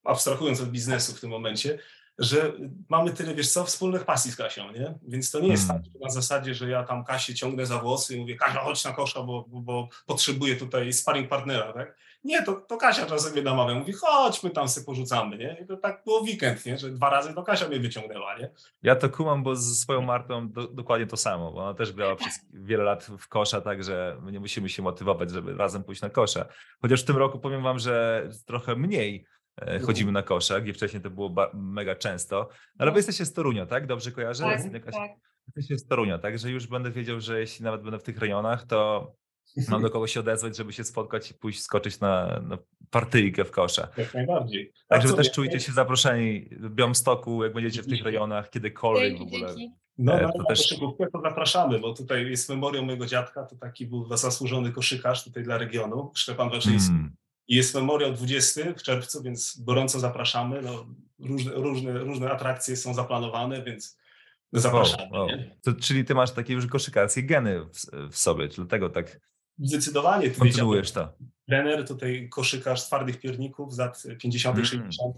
[0.05, 1.78] abstrahując od biznesu w tym momencie,
[2.18, 2.53] że
[2.89, 4.95] mamy tyle, wiesz co, wspólnych pasji z Kasią, nie?
[5.03, 5.84] Więc to nie jest hmm.
[5.84, 8.93] tak na zasadzie, że ja tam Kasię ciągnę za włosy i mówię, Kasia, chodź na
[8.93, 11.97] kosza, bo, bo, bo potrzebuję tutaj sparring partnera, tak?
[12.24, 15.58] Nie, to, to Kasia czasem mnie namawia, mówi, chodźmy tam sobie porzucamy, nie?
[15.62, 16.78] I to tak było weekend, nie?
[16.78, 18.50] Że dwa razy to Kasia mnie wyciągnęła, nie?
[18.82, 22.16] Ja to kumam, bo ze swoją Martą do, dokładnie to samo, bo ona też grała
[22.16, 26.10] przez wiele lat w kosza, także my nie musimy się motywować, żeby razem pójść na
[26.10, 26.46] kosza.
[26.82, 29.24] Chociaż w tym roku powiem wam, że trochę mniej,
[29.58, 29.86] E, mhm.
[29.86, 32.48] chodzimy na kosze, gdzie wcześniej to było mega często.
[32.78, 32.98] Ale wy no.
[32.98, 33.86] jesteście z Torunia, tak?
[33.86, 34.44] Dobrze kojarzę?
[34.44, 34.94] Tak, jakaś...
[34.94, 35.10] tak.
[35.46, 36.38] Jesteście z Torunia, tak?
[36.38, 39.12] Że już będę wiedział, że jeśli nawet będę w tych rejonach, to
[39.68, 42.59] mam do kogo się odezwać, żeby się spotkać i pójść skoczyć na, na
[42.90, 43.88] partyjkę w kosze.
[43.96, 44.72] Jak najbardziej.
[44.88, 49.26] Także też czujcie się zaproszeni w Białymstoku, jak będziecie w tych rejonach, kiedykolwiek dzięki, w
[49.26, 49.48] ogóle.
[49.48, 49.74] Dzięki.
[49.98, 50.78] No, e, to też...
[51.12, 55.59] to zapraszamy, bo tutaj jest memorią mojego dziadka, to taki był zasłużony koszykarz tutaj dla
[55.59, 56.92] regionu, Szczepan Waczyński.
[56.92, 57.16] Hmm.
[57.48, 60.62] I jest memoriał 20 w czerwcu, więc gorąco zapraszamy.
[60.62, 60.86] No,
[61.18, 63.98] różne, różne, różne atrakcje są zaplanowane, więc
[64.52, 65.11] zapraszamy.
[65.12, 65.38] Wow, wow.
[65.62, 69.20] To, czyli ty masz takie już koszykarskie geny w, w sobie, dlatego tak
[69.59, 70.30] Zdecydowanie.
[70.30, 71.12] Kontynuujesz to.
[71.48, 74.66] Trener, tutaj koszykarz twardych pierników z lat 50., mm.
[74.66, 75.16] 60.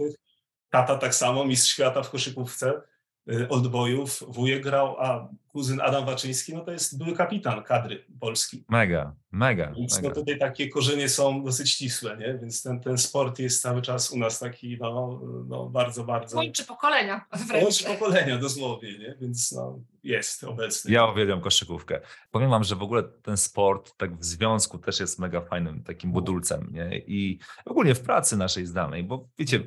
[0.71, 2.83] Tata tak samo, mistrz świata w koszykówce.
[3.29, 8.65] Y, oldboyów, wujek grał, a kuzyn Adam Waczyński, no to jest były kapitan kadry Polski.
[8.69, 9.73] Mega, mega.
[9.77, 10.09] Więc mega.
[10.09, 12.39] No tutaj takie korzenie są dosyć ścisłe, nie?
[12.43, 16.37] Więc ten, ten sport jest cały czas u nas taki, no, no bardzo, bardzo...
[16.37, 17.65] Łączy pokolenia wręcz.
[17.65, 19.17] Łączy pokolenia dosłownie, nie?
[19.21, 20.93] Więc no, jest obecny.
[20.93, 22.01] Ja uwielbiam koszykówkę.
[22.31, 26.13] Powiem wam, że w ogóle ten sport tak w związku też jest mega fajnym takim
[26.13, 26.99] budulcem, nie?
[26.99, 29.61] I ogólnie w pracy naszej zdalnej, bo wiecie,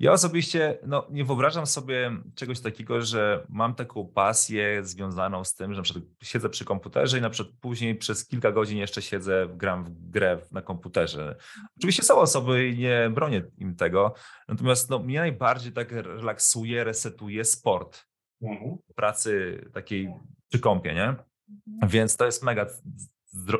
[0.00, 5.72] ja osobiście no, nie wyobrażam sobie czegoś takiego, że mam taką pasję związaną z tym,
[5.72, 9.48] że na przykład siedzę przy komputerze i na przykład później przez kilka godzin jeszcze siedzę,
[9.54, 11.36] gram w grę na komputerze.
[11.76, 14.14] Oczywiście są osoby i nie bronię im tego,
[14.48, 18.06] natomiast no, mnie najbardziej tak relaksuje, resetuje sport
[18.42, 18.76] mhm.
[18.94, 20.12] pracy takiej
[20.48, 21.08] przy kąpie, nie?
[21.08, 21.88] Mhm.
[21.88, 22.66] Więc to jest mega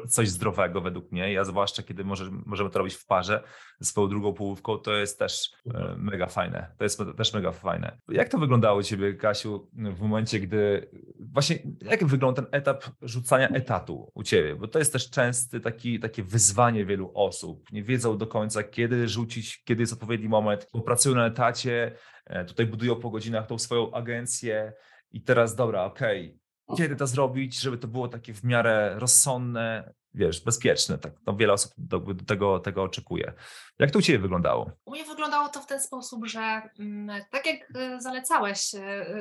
[0.08, 1.32] coś zdrowego według mnie.
[1.32, 3.42] Ja zwłaszcza, kiedy może, możemy to robić w parze
[3.80, 6.74] z swoją drugą połówką, to jest też e, mega fajne.
[6.78, 7.98] To jest też mega fajne.
[8.08, 10.90] Jak to wyglądało u Ciebie, Kasiu, w momencie, gdy
[11.32, 14.56] właśnie, jak wygląda ten etap rzucania etatu u Ciebie?
[14.56, 17.72] Bo to jest też częsty taki, takie wyzwanie wielu osób.
[17.72, 21.96] Nie wiedzą do końca, kiedy rzucić, kiedy jest odpowiedni moment, bo pracują na etacie,
[22.26, 24.72] e, tutaj budują po godzinach tą swoją agencję
[25.12, 26.39] i teraz dobra, okej, okay,
[26.76, 30.98] kiedy to zrobić, żeby to było takie w miarę rozsądne, wiesz, bezpieczne.
[30.98, 33.32] Tak, no wiele osób do, do, tego, tego oczekuje.
[33.78, 34.70] Jak to u Ciebie wyglądało?
[34.84, 38.80] U mnie wyglądało to w ten sposób, że mm, tak jak y, zalecałeś y,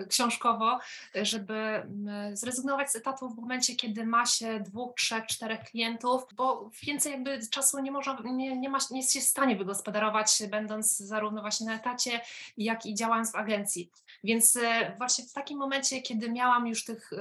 [0.10, 0.80] książkowo,
[1.22, 6.70] żeby mm, zrezygnować z etatu w momencie, kiedy ma się dwóch, trzech, czterech klientów, bo
[6.84, 10.98] więcej jakby czasu nie można, nie, nie, ma, nie jest się w stanie wygospodarować, będąc
[10.98, 12.22] zarówno właśnie na etacie,
[12.58, 13.92] jak i działając w agencji.
[14.24, 14.62] Więc y,
[14.98, 17.12] właśnie w takim momencie, kiedy miałam już tych,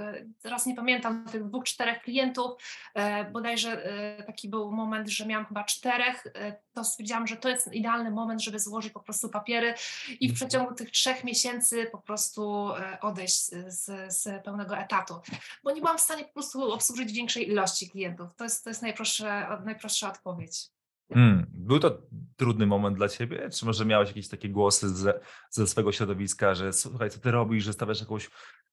[0.42, 2.52] teraz nie pamiętam, tych dwóch, czterech klientów,
[3.32, 3.88] bodajże
[4.26, 6.24] taki był moment, że miałam chyba czterech,
[6.78, 9.74] to stwierdziłam, że to jest idealny moment, żeby złożyć po prostu papiery
[10.20, 10.34] i w mhm.
[10.34, 15.14] przeciągu tych trzech miesięcy po prostu e, odejść z, z pełnego etatu,
[15.64, 18.28] bo nie byłam w stanie po prostu obsłużyć większej ilości klientów.
[18.36, 20.77] To jest, to jest najprostsza, najprostsza odpowiedź.
[21.12, 21.46] Hmm.
[21.50, 22.02] Był to
[22.36, 23.50] trudny moment dla ciebie?
[23.50, 27.64] Czy może miałeś jakieś takie głosy ze, ze swojego środowiska, że słuchaj, co ty robisz,
[27.64, 28.30] że stawiasz jakąś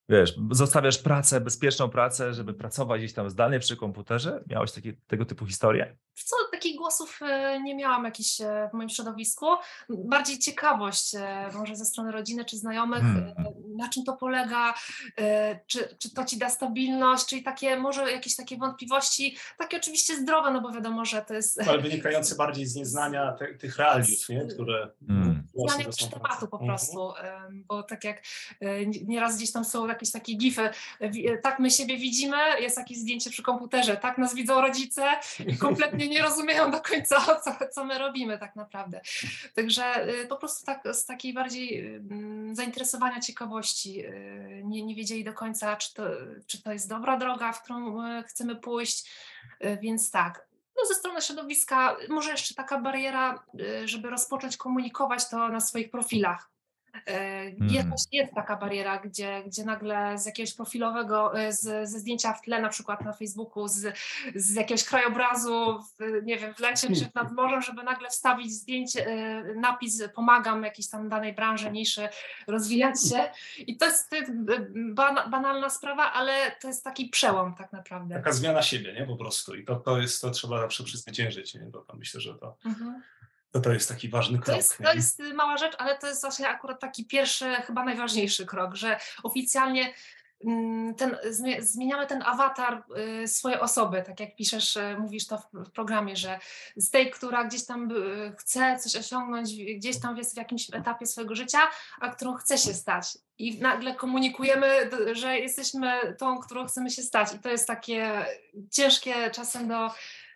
[0.09, 4.43] wiesz, zostawiasz pracę, bezpieczną pracę, żeby pracować gdzieś tam zdalnie przy komputerze?
[4.47, 5.97] Miałeś takie, tego typu historie?
[6.15, 9.45] Co, takich głosów e, nie miałam jakiś e, w moim środowisku.
[9.89, 13.33] Bardziej ciekawość, e, może ze strony rodziny czy znajomych, hmm.
[13.77, 14.73] na czym to polega,
[15.67, 20.51] czy, czy to ci da stabilność, czyli takie, może jakieś takie wątpliwości, takie oczywiście zdrowe,
[20.51, 21.61] no bo wiadomo, że to jest...
[21.67, 24.45] Ale wynikające bardziej z nieznania te, tych realiów, nie?
[24.45, 24.91] które...
[25.07, 26.67] Hmm specjalnie też tematu po mhm.
[26.67, 27.13] prostu,
[27.51, 28.21] bo tak jak
[29.05, 30.69] nieraz gdzieś tam są jakieś takie gify,
[31.43, 35.03] tak my siebie widzimy, jest jakieś zdjęcie przy komputerze, tak nas widzą rodzice
[35.47, 39.01] i kompletnie nie rozumieją do końca, co, co my robimy tak naprawdę.
[39.55, 41.99] Także po prostu tak z takiej bardziej
[42.51, 44.03] zainteresowania, ciekawości
[44.63, 46.03] nie, nie wiedzieli do końca, czy to,
[46.47, 49.11] czy to jest dobra droga, w którą chcemy pójść,
[49.81, 50.47] więc tak,
[50.77, 55.91] no ze strony środowiska może jeszcze taka bariera, y, żeby rozpocząć komunikować to na swoich
[55.91, 56.54] profilach.
[57.05, 57.69] Mm.
[57.69, 62.41] Jest, jest taka bariera, gdzie, gdzie nagle z jakiegoś profilowego, e, z, ze zdjęcia w
[62.41, 63.97] tle na przykład na Facebooku, z,
[64.35, 69.07] z jakiegoś krajobrazu, w, nie wiem, w lecie czy nad morzem, żeby nagle wstawić zdjęcie,
[69.07, 72.09] e, napis pomagam jakiejś tam danej branży, niszy,
[72.47, 73.29] rozwijać się.
[73.57, 74.15] I to jest
[75.29, 78.15] banalna sprawa, ale to jest taki przełom tak naprawdę.
[78.15, 79.05] Taka zmiana siebie, nie?
[79.05, 79.55] Po prostu.
[79.55, 81.61] I to, to jest, to trzeba zawsze przezwyciężyć, nie?
[81.61, 82.57] Bo myślę, że to...
[82.65, 83.01] Mhm
[83.55, 84.45] to to jest taki ważny krok.
[84.45, 88.45] To jest, to jest mała rzecz, ale to jest właśnie akurat taki pierwszy, chyba najważniejszy
[88.45, 89.93] krok, że oficjalnie
[90.45, 91.17] mm, ten,
[91.59, 92.83] zmieniamy ten awatar
[93.23, 96.39] y, swojej osoby, tak jak piszesz, y, mówisz to w programie, że
[96.75, 101.05] z tej, która gdzieś tam y, chce coś osiągnąć, gdzieś tam jest w jakimś etapie
[101.05, 101.59] swojego życia,
[102.01, 103.17] a którą chce się stać.
[103.37, 107.33] I nagle komunikujemy, że jesteśmy tą, którą chcemy się stać.
[107.33, 108.25] I to jest takie
[108.71, 109.91] ciężkie czasem do,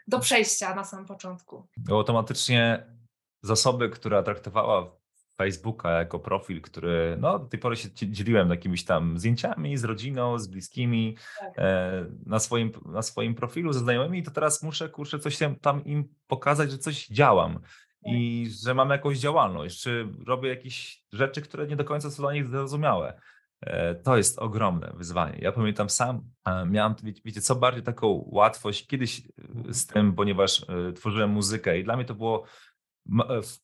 [0.08, 1.68] do przejścia na samym początku.
[1.92, 2.99] Automatycznie
[3.42, 5.00] zasoby, która traktowała
[5.40, 10.40] Facebooka jako profil, który no, do tej pory się dzieliłem jakimiś tam zdjęciami z rodziną,
[10.40, 11.54] z bliskimi tak.
[11.58, 16.04] e, na, swoim, na swoim profilu ze znajomymi, to teraz muszę kurczę coś tam im
[16.28, 18.14] pokazać, że coś działam tak.
[18.14, 22.34] i że mam jakąś działalność, czy robię jakieś rzeczy, które nie do końca są dla
[22.34, 23.22] nich zrozumiałe.
[23.62, 25.38] E, to jest ogromne wyzwanie.
[25.42, 26.22] Ja pamiętam sam,
[26.66, 31.84] miałem, wiecie, co bardziej taką łatwość kiedyś e, z tym, ponieważ e, tworzyłem muzykę i
[31.84, 32.69] dla mnie to było E,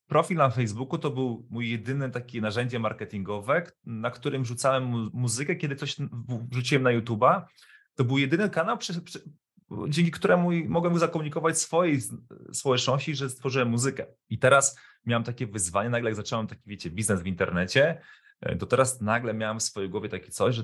[0.08, 5.56] profil na Facebooku to był mój jedyny takie narzędzie marketingowe, na którym rzucałem mu muzykę,
[5.56, 5.98] kiedy coś
[6.52, 7.42] wrzuciłem na YouTube'a.
[7.96, 9.20] To był jedyny kanał, przy, przy,
[9.90, 12.00] dzięki któremu mogłem zakomunikować swojej
[12.54, 14.06] społeczności, że stworzyłem muzykę.
[14.30, 18.02] I teraz miałem takie wyzwanie, nagle jak zacząłem taki, wiecie, biznes w internecie,
[18.42, 20.64] e, to teraz nagle miałem w swojej głowie takie coś, że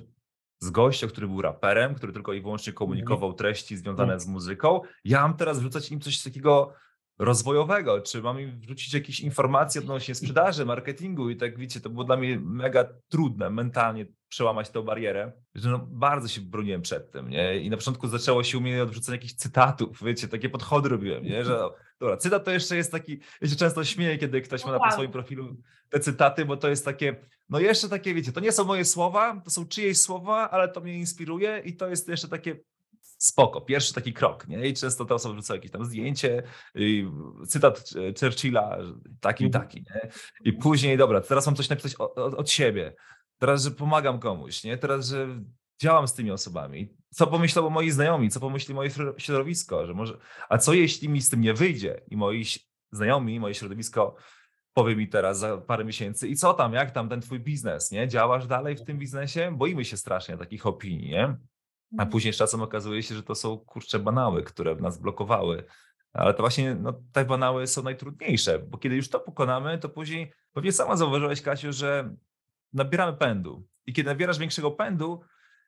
[0.59, 5.21] z gościa, który był raperem, który tylko i wyłącznie komunikował treści związane z muzyką, ja
[5.21, 6.73] mam teraz wrzucać im coś takiego
[7.21, 12.03] rozwojowego, czy mam im wrzucić jakieś informacje odnośnie sprzedaży, marketingu i tak wiecie, to było
[12.03, 17.29] dla mnie mega trudne mentalnie przełamać tę barierę, że no bardzo się broniłem przed tym,
[17.29, 17.59] nie?
[17.59, 21.45] I na początku zaczęło się u mnie odrzucenie jakichś cytatów, wiecie, takie podchody robiłem, nie?
[21.45, 21.59] Że
[21.99, 25.11] dobra, cytat to jeszcze jest taki, ja się często śmieję, kiedy ktoś ma na swoim
[25.11, 25.57] profilu
[25.89, 27.15] te cytaty, bo to jest takie,
[27.49, 30.81] no jeszcze takie, wiecie, to nie są moje słowa, to są czyjeś słowa, ale to
[30.81, 32.59] mnie inspiruje i to jest jeszcze takie
[33.21, 34.67] spoko, pierwszy taki krok, nie?
[34.67, 36.43] I często te osoby wrzucają jakieś tam zdjęcie,
[37.47, 38.77] cytat Churchilla,
[39.19, 39.63] taki, mhm.
[39.63, 40.11] taki, nie?
[40.43, 42.95] I później, dobra, teraz mam coś napisać od, od siebie,
[43.37, 44.77] teraz, że pomagam komuś, nie?
[44.77, 45.27] Teraz, że
[45.81, 46.95] działam z tymi osobami.
[47.09, 50.17] Co pomyślą moi znajomi, co pomyśli moje środowisko, że może,
[50.49, 52.45] a co jeśli mi z tym nie wyjdzie i moi
[52.91, 54.15] znajomi, moje środowisko
[54.73, 58.07] powie mi teraz za parę miesięcy i co tam, jak tam ten twój biznes, nie?
[58.07, 59.51] Działasz dalej w tym biznesie?
[59.57, 61.37] Boimy się strasznie takich opinii, nie?
[61.91, 62.09] A mhm.
[62.09, 65.63] później z czasem okazuje się, że to są kurcze banały, które nas blokowały.
[66.13, 70.33] Ale to właśnie no, te banały są najtrudniejsze, bo kiedy już to pokonamy, to później
[70.53, 72.15] pewnie sama zauważyłaś, Kasiu, że
[72.73, 73.67] nabieramy pędu.
[73.85, 75.21] I kiedy nabierasz większego pędu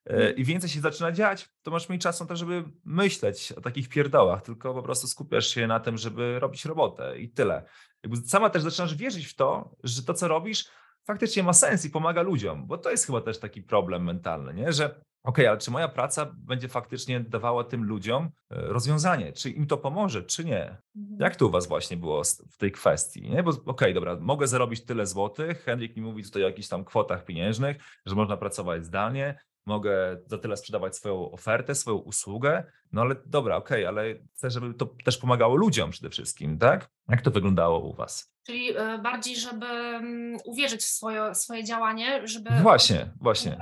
[0.06, 0.36] mhm.
[0.36, 3.90] i więcej się zaczyna dziać, to masz mniej czasu na to, żeby myśleć o takich
[3.90, 7.66] pierdołach, tylko po prostu skupiasz się na tym, żeby robić robotę i tyle.
[8.04, 10.66] Jakby sama też zaczynasz wierzyć w to, że to, co robisz,
[11.08, 14.74] faktycznie ma sens i pomaga ludziom, bo to jest chyba też taki problem mentalny, nie?
[14.74, 19.34] że okej, okay, ale czy moja praca będzie faktycznie dawała tym ludziom e, rozwiązanie?
[19.34, 20.78] Czy im to pomoże, czy nie?
[20.96, 21.20] Mhm.
[21.20, 23.30] Jak to u was właśnie było w tej kwestii?
[23.30, 23.44] Nie?
[23.44, 26.86] Bo okej, okay, dobra, mogę zarobić tyle złotych, Henryk mi mówi tutaj o jakichś tam
[26.86, 33.02] kwotach pieniężnych, że można pracować zdalnie, mogę za tyle sprzedawać swoją ofertę, swoją usługę, no
[33.02, 36.90] ale dobra, okej, okay, ale chcę, żeby to też pomagało ludziom przede wszystkim, tak?
[37.10, 38.34] Jak to wyglądało u was?
[38.46, 43.58] Czyli e, bardziej, żeby mm, uwierzyć w swoje, swoje działanie, żeby właśnie, właśnie.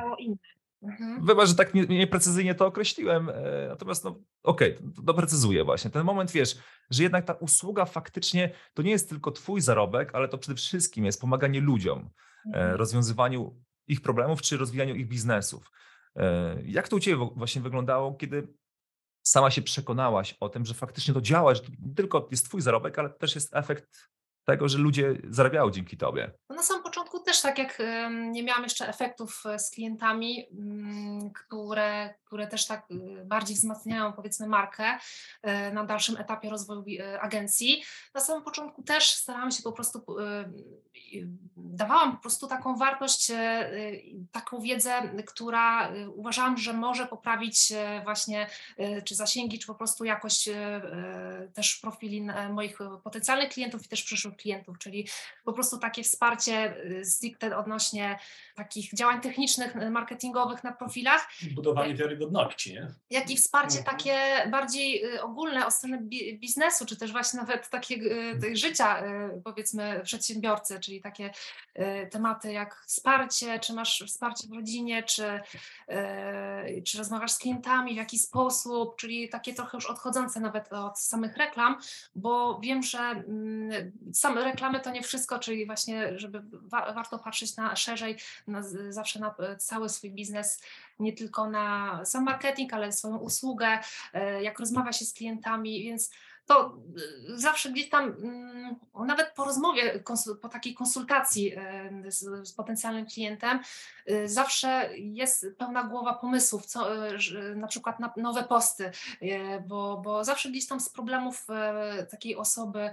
[0.84, 1.26] Mhm.
[1.26, 3.34] Wybacz, że tak nieprecyzyjnie to określiłem, e,
[3.70, 5.92] natomiast no okej, okay, to doprecyzuję właśnie.
[5.92, 6.58] Ten moment, wiesz,
[6.90, 11.06] że jednak ta usługa faktycznie to nie jest tylko twój zarobek, ale to przede wszystkim
[11.06, 12.76] jest pomaganie ludziom, e, mhm.
[12.76, 15.72] rozwiązywaniu ich problemów czy rozwijaniu ich biznesów.
[16.16, 18.48] E, jak to u Ciebie właśnie wyglądało, kiedy
[19.24, 22.62] sama się przekonałaś o tym, że faktycznie to działa, że to nie tylko jest Twój
[22.62, 24.10] zarobek, ale też jest efekt
[24.46, 26.32] tego, że ludzie zarabiają dzięki tobie?
[26.50, 27.78] No na samym początku też tak jak
[28.32, 34.14] nie miałam jeszcze efektów e, z klientami, mm, które, które też tak y, bardziej wzmacniają
[34.14, 34.98] powiedzmy markę
[35.42, 37.84] e, na dalszym etapie rozwoju e, agencji.
[38.14, 40.06] Na samym początku też starałam się po prostu,
[41.58, 43.32] dawałam po prostu taką wartość,
[44.32, 44.92] taką wiedzę,
[45.26, 47.74] która uważałam, że może poprawić
[48.04, 48.48] właśnie
[49.06, 50.50] czy zasięgi, czy po prostu jakość
[51.54, 55.08] też profili moich potencjalnych klientów i też przyszłych klientów, czyli
[55.44, 58.20] po prostu takie wsparcie stricte odnośnie
[58.64, 61.28] takich działań technicznych, marketingowych na profilach.
[61.56, 62.88] Budowanie wiarygodności, nie?
[63.10, 63.98] Jak i wsparcie mhm.
[63.98, 64.18] takie
[64.52, 65.98] bardziej y, ogólne od strony
[66.34, 68.06] biznesu, czy też właśnie nawet takiego
[68.46, 71.32] y, życia, y, powiedzmy, przedsiębiorcy, czyli takie
[72.12, 75.40] tematy jak wsparcie, czy masz wsparcie w rodzinie, czy,
[76.86, 81.38] czy rozmawiasz z klientami, w jaki sposób, czyli takie trochę już odchodzące nawet od samych
[81.38, 81.78] reklam,
[82.16, 87.56] bo wiem, że mm, same reklamy to nie wszystko, czyli właśnie, żeby wa warto patrzeć
[87.56, 88.18] na szerzej,
[88.52, 90.62] na, zawsze na cały swój biznes,
[91.00, 93.80] nie tylko na sam marketing, ale swoją usługę,
[94.14, 96.12] e, jak rozmawia się z klientami, więc
[96.46, 98.76] to e, zawsze gdzieś tam, mm,
[99.08, 100.04] nawet po rozmowie,
[100.42, 103.60] po takiej konsultacji e, z, z, potencjalnym klientem,
[104.26, 106.88] zawsze jest pełna głowa pomysłów, co,
[107.56, 108.92] na przykład na nowe posty,
[109.68, 111.48] bo, bo zawsze gdzieś tam z problemów
[112.12, 112.92] takiej osoby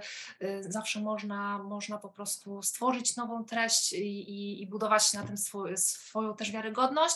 [0.61, 5.77] zawsze można, można po prostu stworzyć nową treść i, i, i budować na tym swój,
[5.77, 7.15] swoją też wiarygodność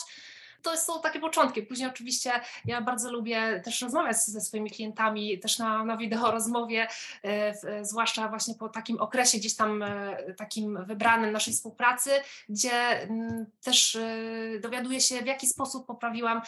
[0.64, 1.62] to są takie początki.
[1.62, 2.32] Później oczywiście
[2.66, 6.88] ja bardzo lubię też rozmawiać ze swoimi klientami, też na, na wideo rozmowie,
[7.24, 12.10] e, zwłaszcza właśnie po takim okresie gdzieś tam e, takim wybranym naszej współpracy,
[12.50, 13.08] gdzie
[13.64, 16.42] też e, dowiaduję się, w jaki sposób poprawiłam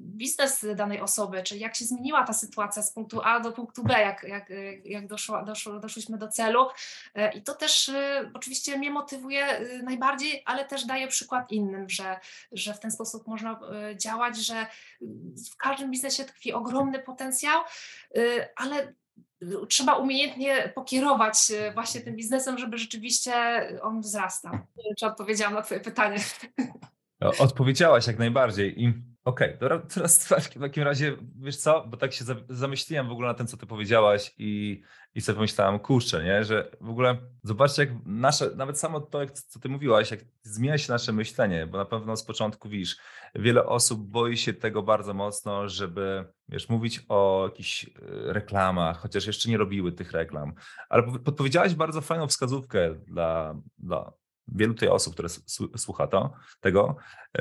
[0.00, 4.00] biznes danej osoby, czyli jak się zmieniła ta sytuacja z punktu A do punktu B,
[4.00, 4.52] jak, jak,
[4.84, 6.66] jak doszło, doszło, doszliśmy do celu.
[7.34, 7.90] I to też
[8.34, 12.20] oczywiście mnie motywuje najbardziej, ale też daje przykład innym, że,
[12.52, 13.60] że w ten sposób można można
[13.90, 14.66] e, działać, że
[15.52, 17.60] w każdym biznesie tkwi ogromny potencjał,
[18.16, 18.94] e, ale
[19.68, 23.32] trzeba umiejętnie pokierować e, właśnie tym biznesem, żeby rzeczywiście
[23.82, 24.52] on wzrastał.
[24.52, 26.16] Nie wiem, czy odpowiedziałam na Twoje pytanie.
[27.38, 28.82] Odpowiedziałaś jak najbardziej.
[28.82, 28.94] I
[29.28, 33.34] okej, okay, teraz w takim razie, wiesz co, bo tak się zamyśliłem w ogóle na
[33.34, 34.82] tym, co ty powiedziałaś i,
[35.14, 39.32] i sobie pomyślałem, kurczę, nie, że w ogóle zobaczcie, jak nasze, nawet samo to, jak,
[39.32, 42.96] co ty mówiłaś, jak zmienia się nasze myślenie, bo na pewno z początku widzisz,
[43.34, 47.88] wiele osób boi się tego bardzo mocno, żeby, wiesz, mówić o jakichś e,
[48.32, 50.52] reklamach, chociaż jeszcze nie robiły tych reklam,
[50.88, 54.12] ale podpowiedziałaś bardzo fajną wskazówkę dla, dla
[54.48, 55.28] wielu tej osób, które
[55.76, 56.96] słucha to, tego,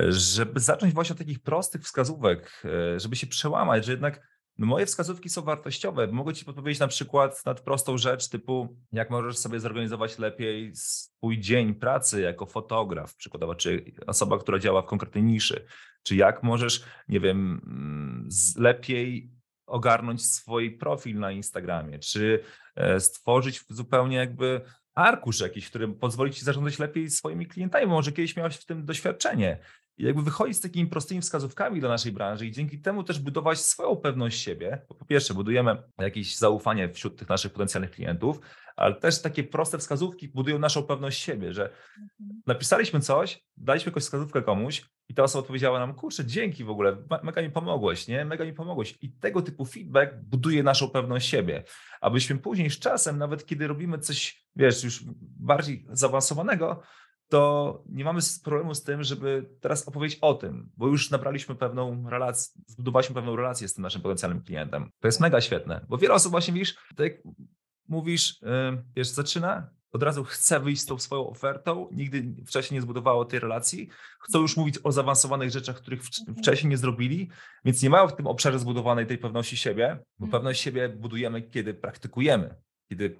[0.09, 5.29] żeby zacząć właśnie od takich prostych wskazówek, e, żeby się przełamać, że jednak moje wskazówki
[5.29, 6.07] są wartościowe.
[6.07, 11.39] Mogę Ci podpowiedzieć na przykład na prostą rzecz typu, jak możesz sobie zorganizować lepiej swój
[11.39, 15.65] dzień pracy jako fotograf, przykładowo, czy osoba, która działa w konkretnej niszy,
[16.03, 19.31] czy jak możesz, nie wiem, mm, lepiej
[19.67, 22.43] ogarnąć swój profil na Instagramie, czy
[22.75, 24.61] e, stworzyć zupełnie jakby
[24.97, 29.57] arkusz jakiś, który pozwoli ci zarządzać lepiej swoimi klientami, może kiedyś miałeś w tym doświadczenie.
[29.97, 33.59] I jakby wychodzić z takimi prostymi wskazówkami dla naszej branży i dzięki temu też budować
[33.59, 34.81] swoją pewność siebie.
[34.89, 38.39] Bo po pierwsze, budujemy jakieś zaufanie wśród tych naszych potencjalnych klientów,
[38.75, 42.41] ale też takie proste wskazówki budują naszą pewność siebie, że mhm.
[42.45, 46.97] napisaliśmy coś, daliśmy jakąś wskazówkę komuś i ta osoba odpowiedziała nam, kurczę, dzięki w ogóle,
[47.23, 48.25] mega mi pomogłeś, nie?
[48.25, 48.97] Mega mi pomogłeś.
[49.01, 51.63] I tego typu feedback buduje naszą pewność siebie,
[52.01, 55.03] abyśmy później z czasem, nawet kiedy robimy coś, wiesz, już
[55.39, 56.81] bardziej zaawansowanego,
[57.29, 62.09] to nie mamy problemu z tym, żeby teraz opowiedzieć o tym, bo już nabraliśmy pewną
[62.09, 64.89] relację, zbudowaliśmy pewną relację z tym naszym potencjalnym klientem.
[64.99, 67.13] To jest mega świetne, bo wiele osób właśnie, widzisz, tak jak
[67.87, 72.81] mówisz, yy, wiesz, zaczyna, od razu chce wyjść z tą swoją ofertą, nigdy wcześniej nie
[72.81, 73.89] zbudowało tej relacji,
[74.19, 76.37] chcą już mówić o zaawansowanych rzeczach, których mhm.
[76.37, 77.29] wcześniej nie zrobili,
[77.65, 80.31] więc nie mają w tym obszarze zbudowanej tej pewności siebie, bo mhm.
[80.31, 82.55] pewność siebie budujemy, kiedy praktykujemy,
[82.89, 83.19] kiedy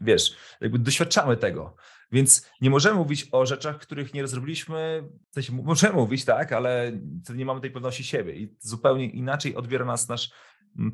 [0.00, 1.76] wiesz, jakby doświadczamy tego.
[2.12, 5.08] Więc nie możemy mówić o rzeczach, których nie zrobiliśmy.
[5.30, 6.92] W sensie możemy mówić, tak, ale
[7.34, 10.30] nie mamy tej pewności siebie i zupełnie inaczej odbiera nas nasz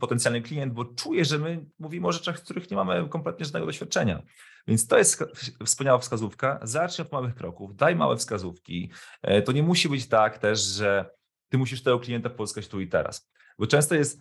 [0.01, 4.23] potencjalny klient, bo czuje, że my mówimy o rzeczach, których nie mamy kompletnie żadnego doświadczenia.
[4.67, 5.25] Więc to jest
[5.65, 6.61] wspaniała wskazówka.
[6.63, 8.91] Zacznij od małych kroków, daj małe wskazówki.
[9.23, 11.11] E, to nie musi być tak też, że
[11.49, 13.31] ty musisz tego klienta pozyskać tu i teraz.
[13.59, 14.21] Bo często jest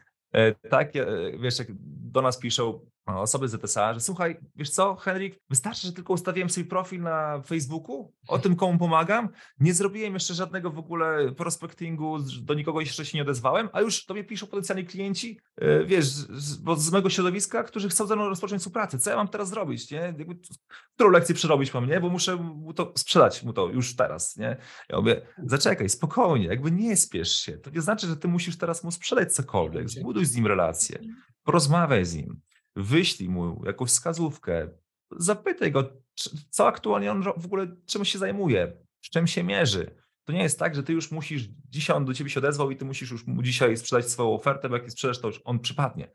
[0.70, 0.92] tak,
[1.40, 1.68] wiesz, jak
[2.14, 6.50] do nas piszą osoby z ZSA, że słuchaj, wiesz co, Henryk, wystarczy, że tylko ustawiłem
[6.50, 9.30] swój profil na Facebooku, o tym komu pomagam,
[9.60, 14.06] nie zrobiłem jeszcze żadnego w ogóle prospectingu, do nikogo jeszcze się nie odezwałem, a już
[14.06, 18.62] tobie piszą potencjalni klienci, e, wiesz, z, z mojego środowiska, którzy chcą ze mną rozpocząć
[18.62, 19.00] współpracę.
[19.00, 19.98] Co ja mam teraz zrobić, nie?
[19.98, 20.36] Jakby,
[20.96, 22.00] którą lekcję przerobić mam, nie?
[22.00, 24.58] Bo muszę mu to sprzedać mu to już teraz, nie?
[24.90, 27.58] Ja mówię, zaczekaj, spokojnie, jakby nie spiesz się.
[27.58, 31.00] To nie znaczy, że ty musisz teraz mu sprzedać cokolwiek, zbuduj z nim relację,
[31.44, 32.42] porozmawiaj z nim
[32.76, 34.70] wyślij mu jakąś wskazówkę,
[35.12, 36.04] zapytaj go,
[36.50, 39.96] co aktualnie on w ogóle, czym się zajmuje, z czym się mierzy.
[40.24, 42.78] To nie jest tak, że ty już musisz, dzisiaj on do ciebie się odezwał i
[42.78, 45.60] ty musisz już mu dzisiaj sprzedać swoją ofertę, bo jak nie sprzedasz, to już on
[45.60, 46.12] przypadnie.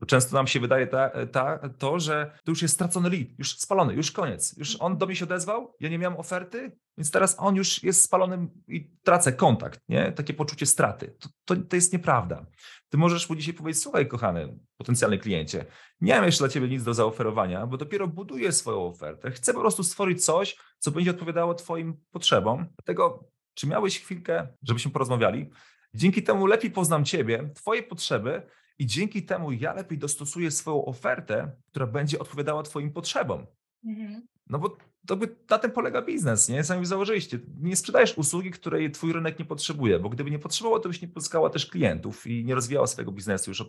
[0.00, 3.58] Bo często nam się wydaje ta, ta, to, że to już jest stracony lead, już
[3.58, 4.56] spalony, już koniec.
[4.56, 8.04] Już on do mnie się odezwał, ja nie miałem oferty, więc teraz on już jest
[8.04, 10.12] spalony i tracę kontakt, nie?
[10.12, 11.16] Takie poczucie straty.
[11.20, 12.46] To, to, to jest nieprawda.
[12.88, 15.64] Ty możesz mu dzisiaj powiedzieć, słuchaj kochany potencjalny kliencie,
[16.00, 19.30] nie mam jeszcze dla ciebie nic do zaoferowania, bo dopiero buduję swoją ofertę.
[19.30, 22.66] Chcę po prostu stworzyć coś, co będzie odpowiadało twoim potrzebom.
[22.78, 25.50] Dlatego, czy miałeś chwilkę, żebyśmy porozmawiali?
[25.94, 28.42] Dzięki temu lepiej poznam ciebie, twoje potrzeby
[28.80, 33.46] i dzięki temu ja lepiej dostosuję swoją ofertę, która będzie odpowiadała Twoim potrzebom.
[33.84, 34.26] Mhm.
[34.46, 34.76] No bo
[35.06, 36.64] to by, na tym polega biznes, nie?
[36.64, 37.38] Sami założyliście.
[37.60, 41.08] Nie sprzedajesz usługi, której Twój rynek nie potrzebuje, bo gdyby nie potrzebował, to byś nie
[41.08, 43.68] pozyskała też klientów i nie rozwijała swojego biznesu już od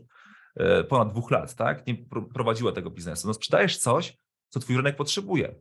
[0.56, 1.88] e, ponad dwóch lat, tak?
[1.88, 1.96] Nie
[2.34, 3.28] prowadziła tego biznesu.
[3.28, 4.18] No sprzedajesz coś,
[4.50, 5.56] co Twój rynek potrzebuje.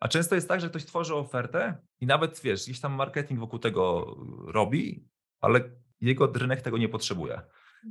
[0.00, 3.58] A często jest tak, że ktoś tworzy ofertę i nawet, wiesz, gdzieś tam marketing wokół
[3.58, 4.14] tego
[4.46, 5.04] robi,
[5.40, 5.60] ale
[6.00, 7.40] jego rynek tego nie potrzebuje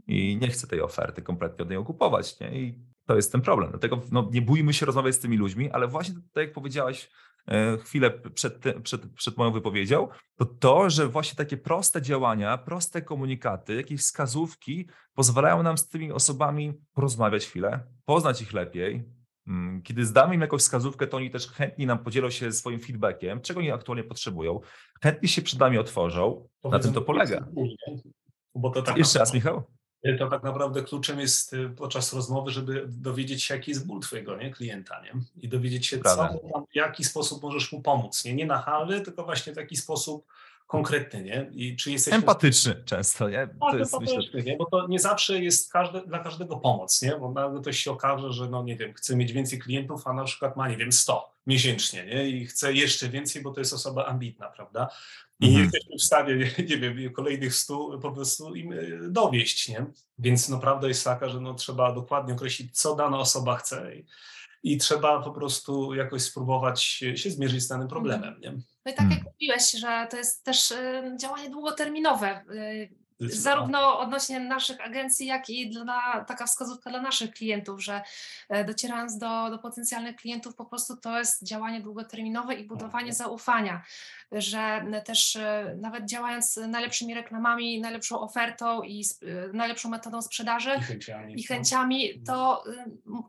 [0.08, 2.40] i nie chcę tej oferty kompletnie od niej kupować.
[2.40, 2.60] Nie?
[2.60, 3.70] I to jest ten problem.
[3.70, 7.10] Dlatego no, nie bójmy się rozmawiać z tymi ludźmi, ale właśnie tak jak powiedziałaś
[7.48, 13.02] e, chwilę przed, przed, przed moją wypowiedzią, to to, że właśnie takie proste działania, proste
[13.02, 19.04] komunikaty, jakieś wskazówki pozwalają nam z tymi osobami porozmawiać chwilę, poznać ich lepiej.
[19.48, 23.42] Mm, kiedy zdamy im jakąś wskazówkę, to oni też chętnie nam podzielą się swoim feedbackiem,
[23.42, 24.60] czego oni aktualnie potrzebują.
[25.04, 26.48] Chętnie się przed nami otworzą.
[26.64, 27.48] Na tym to polega.
[28.56, 29.64] Bo to tak Jeszcze raz, Michał?
[30.06, 34.00] Y, to tak naprawdę kluczem jest y, podczas rozmowy, żeby dowiedzieć się, jaki jest ból
[34.00, 34.52] twojego nie?
[34.52, 35.14] klienta, nie?
[35.42, 36.30] I dowiedzieć się, co,
[36.72, 38.26] w jaki sposób możesz mu pomóc.
[38.26, 40.26] Nie, nie nachalny, tylko właśnie w taki sposób
[40.70, 41.50] konkretny, nie?
[41.54, 43.48] I czy jesteś Empatyczny często, nie?
[43.48, 44.52] To tak, jest, empatyczny, myślę...
[44.52, 44.58] nie?
[44.58, 47.18] Bo to nie zawsze jest każde, dla każdego pomoc, nie?
[47.18, 50.24] Bo nagle ktoś się okaże, że no nie wiem, chce mieć więcej klientów, a na
[50.24, 52.30] przykład ma, nie wiem, 100 miesięcznie, nie?
[52.30, 54.88] I chce jeszcze więcej, bo to jest osoba ambitna, prawda?
[55.40, 55.64] I mhm.
[55.64, 58.78] jesteśmy w stanie, nie, nie wiem, kolejnych stu po prostu im e,
[59.10, 59.86] dowieść, nie?
[60.18, 64.06] Więc no prawda jest taka, że no trzeba dokładnie określić, co dana osoba chce i,
[64.64, 66.84] i trzeba po prostu jakoś spróbować
[67.16, 67.90] się zmierzyć z danym mhm.
[67.90, 68.52] problemem, nie?
[68.86, 69.26] No i tak jak hmm.
[69.34, 72.44] mówiłeś, że to jest też y, działanie długoterminowe.
[73.20, 78.02] Zarówno odnośnie naszych agencji, jak i dla, taka wskazówka dla naszych klientów, że
[78.50, 83.84] e, docierając do, do potencjalnych klientów, po prostu to jest działanie długoterminowe i budowanie zaufania,
[84.32, 90.82] że też e, nawet działając najlepszymi reklamami, najlepszą ofertą i e, najlepszą metodą sprzedaży i
[90.82, 92.64] chęciami, i chęciami to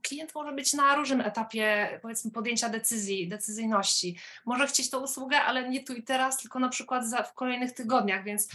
[0.02, 4.18] klient może być na różnym etapie powiedzmy podjęcia decyzji, decyzyjności.
[4.44, 7.72] Może chcieć tą usługę, ale nie tu i teraz, tylko na przykład za, w kolejnych
[7.72, 8.48] tygodniach, więc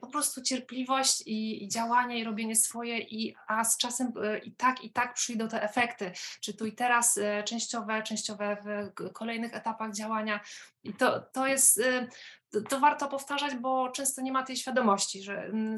[0.00, 4.38] po prostu cierpi cierpliwość i, i, działanie i robienie swoje, i, a z czasem e,
[4.38, 9.12] i tak, i tak przyjdą te efekty, czy tu i teraz e, częściowe, częściowe w
[9.12, 10.40] kolejnych etapach działania.
[10.84, 12.08] I to, to jest, e,
[12.50, 15.44] to, to warto powtarzać, bo często nie ma tej świadomości, że...
[15.44, 15.76] Mm,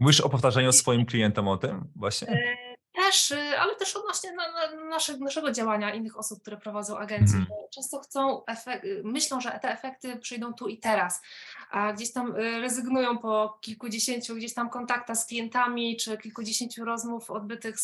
[0.00, 2.58] Mówisz o powtarzaniu swoim klientom o tym właśnie?
[2.98, 7.36] Też, y, ale też odnośnie na, na naszego, naszego działania innych osób, które prowadzą agencje.
[7.36, 7.48] Mm.
[7.70, 8.42] Często chcą,
[8.84, 11.22] y, myślą, że te efekty przyjdą tu i teraz,
[11.70, 17.30] a gdzieś tam y, rezygnują po kilkudziesięciu gdzieś tam kontaktach z klientami, czy kilkudziesięciu rozmów
[17.30, 17.76] odbytych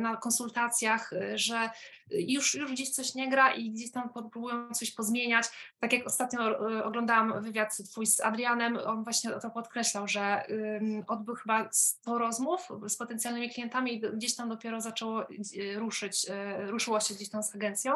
[0.00, 1.70] na konsultacjach, że
[2.10, 5.46] już, już gdzieś coś nie gra i gdzieś tam próbują coś pozmieniać.
[5.80, 10.46] Tak jak ostatnio oglądałam wywiad twój z Adrianem, on właśnie to podkreślał, że
[11.06, 15.26] odbył chyba 100 rozmów z potencjalnymi klientami gdzieś tam dopiero zaczęło
[15.76, 16.26] ruszyć,
[16.66, 17.94] ruszyło się gdzieś tam z agencją.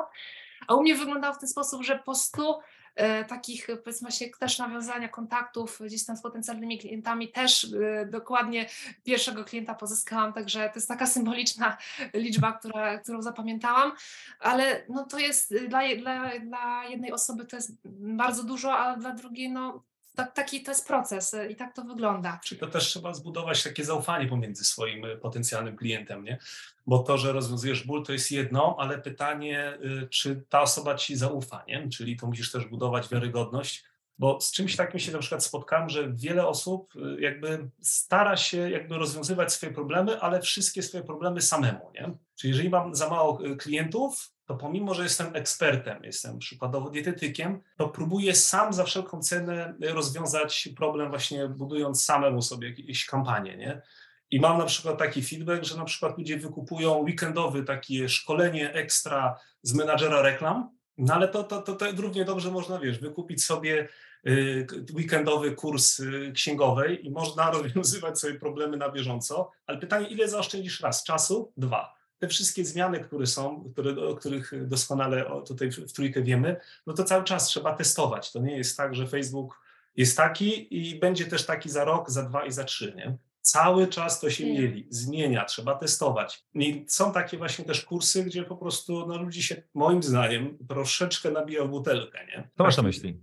[0.67, 2.61] A u mnie wyglądało w ten sposób, że po 100
[2.95, 8.67] E, takich powiedzmy się też nawiązania kontaktów gdzieś tam z potencjalnymi klientami też e, dokładnie
[9.05, 11.77] pierwszego klienta pozyskałam, także to jest taka symboliczna
[12.15, 13.93] liczba, która, którą zapamiętałam,
[14.41, 19.13] ale no to jest dla, dla, dla jednej osoby to jest bardzo dużo, a dla
[19.13, 19.83] drugiej no
[20.15, 22.41] tak, taki to jest proces i tak to wygląda.
[22.45, 26.39] Czy to też trzeba zbudować takie zaufanie pomiędzy swoim potencjalnym klientem, nie?
[26.87, 31.17] bo to, że rozwiązujesz ból, to jest jedno, ale pytanie, y, czy ta osoba ci
[31.17, 31.89] zaufa, nie?
[31.89, 33.85] Czyli to musisz też budować wiarygodność,
[34.19, 38.71] Bo z czymś takim się na przykład spotkałem, że wiele osób y, jakby stara się
[38.71, 42.11] jakby rozwiązywać swoje problemy, ale wszystkie swoje problemy samemu, nie?
[42.37, 47.61] Czyli jeżeli mam za mało y, klientów, to pomimo, że jestem ekspertem, jestem przykładowo dietetykiem,
[47.77, 53.83] to próbuję sam za wszelką cenę rozwiązać problem właśnie budując samemu sobie jakieś kampanie, nie?
[54.31, 59.39] I mam na przykład taki feedback, że na przykład ludzie wykupują weekendowy takie szkolenie ekstra
[59.63, 63.89] z menadżera reklam, no ale to, to, to, to równie dobrze można, wiesz, wykupić sobie
[64.27, 70.29] y, weekendowy kurs y, księgowej i można rozwiązywać sobie problemy na bieżąco, ale pytanie, ile
[70.29, 71.05] zaoszczędzisz raz?
[71.05, 71.53] Czasu?
[71.57, 72.04] Dwa.
[72.25, 76.57] Te wszystkie zmiany, które są, które, o których doskonale tutaj w trójkę wiemy,
[76.87, 78.33] no to cały czas trzeba testować.
[78.33, 79.61] To nie jest tak, że Facebook
[79.97, 83.19] jest taki i będzie też taki za rok, za dwa i za trzy, nie?
[83.41, 86.45] Cały czas to się mieli, zmienia, trzeba testować.
[86.55, 91.31] I są takie właśnie też kursy, gdzie po prostu no, ludzi się, moim zdaniem, troszeczkę
[91.31, 92.27] nabija w butelkę.
[92.27, 92.49] Nie?
[92.57, 93.21] To masz na myśli?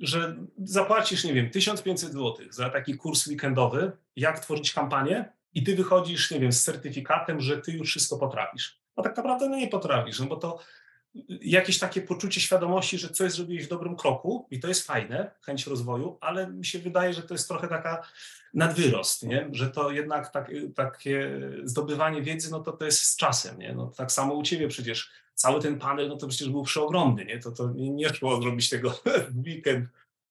[0.00, 5.76] Że zapłacisz, nie wiem, 1500 zł za taki kurs weekendowy, jak tworzyć kampanię, i ty
[5.76, 8.80] wychodzisz, nie wiem, z certyfikatem, że ty już wszystko potrafisz.
[8.96, 10.58] No tak naprawdę no nie potrafisz, no bo to
[11.40, 15.66] jakieś takie poczucie świadomości, że coś zrobiłeś w dobrym kroku i to jest fajne, chęć
[15.66, 18.02] rozwoju, ale mi się wydaje, że to jest trochę taka
[18.54, 19.48] nadwyrost, nie?
[19.52, 23.58] że to jednak tak, takie zdobywanie wiedzy, no to to jest z czasem.
[23.58, 23.72] Nie?
[23.72, 27.38] No, tak samo u ciebie przecież cały ten panel, no to przecież był przeogromny, nie?
[27.38, 28.90] To, to nie szło zrobić tego
[29.30, 29.88] w weekend.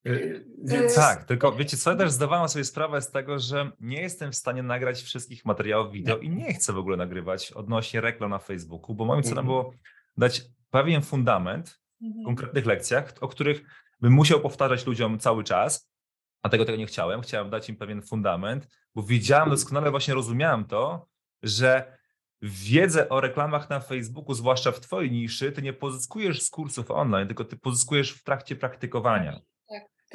[0.07, 0.95] Y, więc...
[0.95, 4.35] Tak, tylko wiecie co, ja też zdawałem sobie sprawę z tego, że nie jestem w
[4.35, 8.95] stanie nagrać wszystkich materiałów wideo i nie chcę w ogóle nagrywać odnośnie reklam na Facebooku,
[8.95, 9.47] bo moim celem mhm.
[9.47, 9.73] było
[10.17, 12.25] dać pewien fundament w mhm.
[12.25, 13.63] konkretnych lekcjach, o których
[14.01, 15.93] bym musiał powtarzać ludziom cały czas,
[16.41, 17.21] a tego tego nie chciałem.
[17.21, 21.07] Chciałem dać im pewien fundament, bo wiedziałem doskonale, właśnie rozumiałem to,
[21.43, 21.97] że
[22.41, 27.27] wiedzę o reklamach na Facebooku, zwłaszcza w Twojej niszy, ty nie pozyskujesz z kursów online,
[27.27, 29.41] tylko ty pozyskujesz w trakcie praktykowania.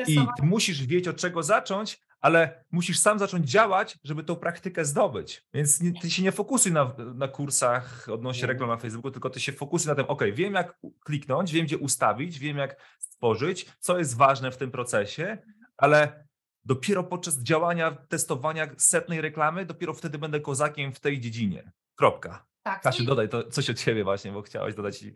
[0.06, 4.84] I ty musisz wiedzieć, od czego zacząć, ale musisz sam zacząć działać, żeby tą praktykę
[4.84, 5.44] zdobyć.
[5.54, 9.40] Więc nie, ty się nie fokusuj na, na kursach odnośnie reklam na Facebooku, tylko ty
[9.40, 13.98] się fokusuj na tym, ok, wiem jak kliknąć, wiem gdzie ustawić, wiem jak stworzyć, co
[13.98, 15.38] jest ważne w tym procesie,
[15.76, 16.26] ale
[16.64, 21.72] dopiero podczas działania, testowania setnej reklamy, dopiero wtedy będę kozakiem w tej dziedzinie.
[21.94, 22.46] Kropka.
[22.62, 22.82] Tak.
[22.82, 25.14] Kasiu, dodaj to coś od siebie właśnie, bo chciałeś dodać i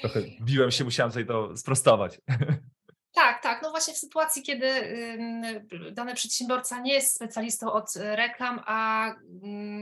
[0.00, 2.20] trochę biłem się, musiałem tutaj to sprostować.
[3.14, 3.62] Tak, tak.
[3.62, 4.70] No właśnie w sytuacji, kiedy
[5.92, 9.06] dany przedsiębiorca nie jest specjalistą od reklam, a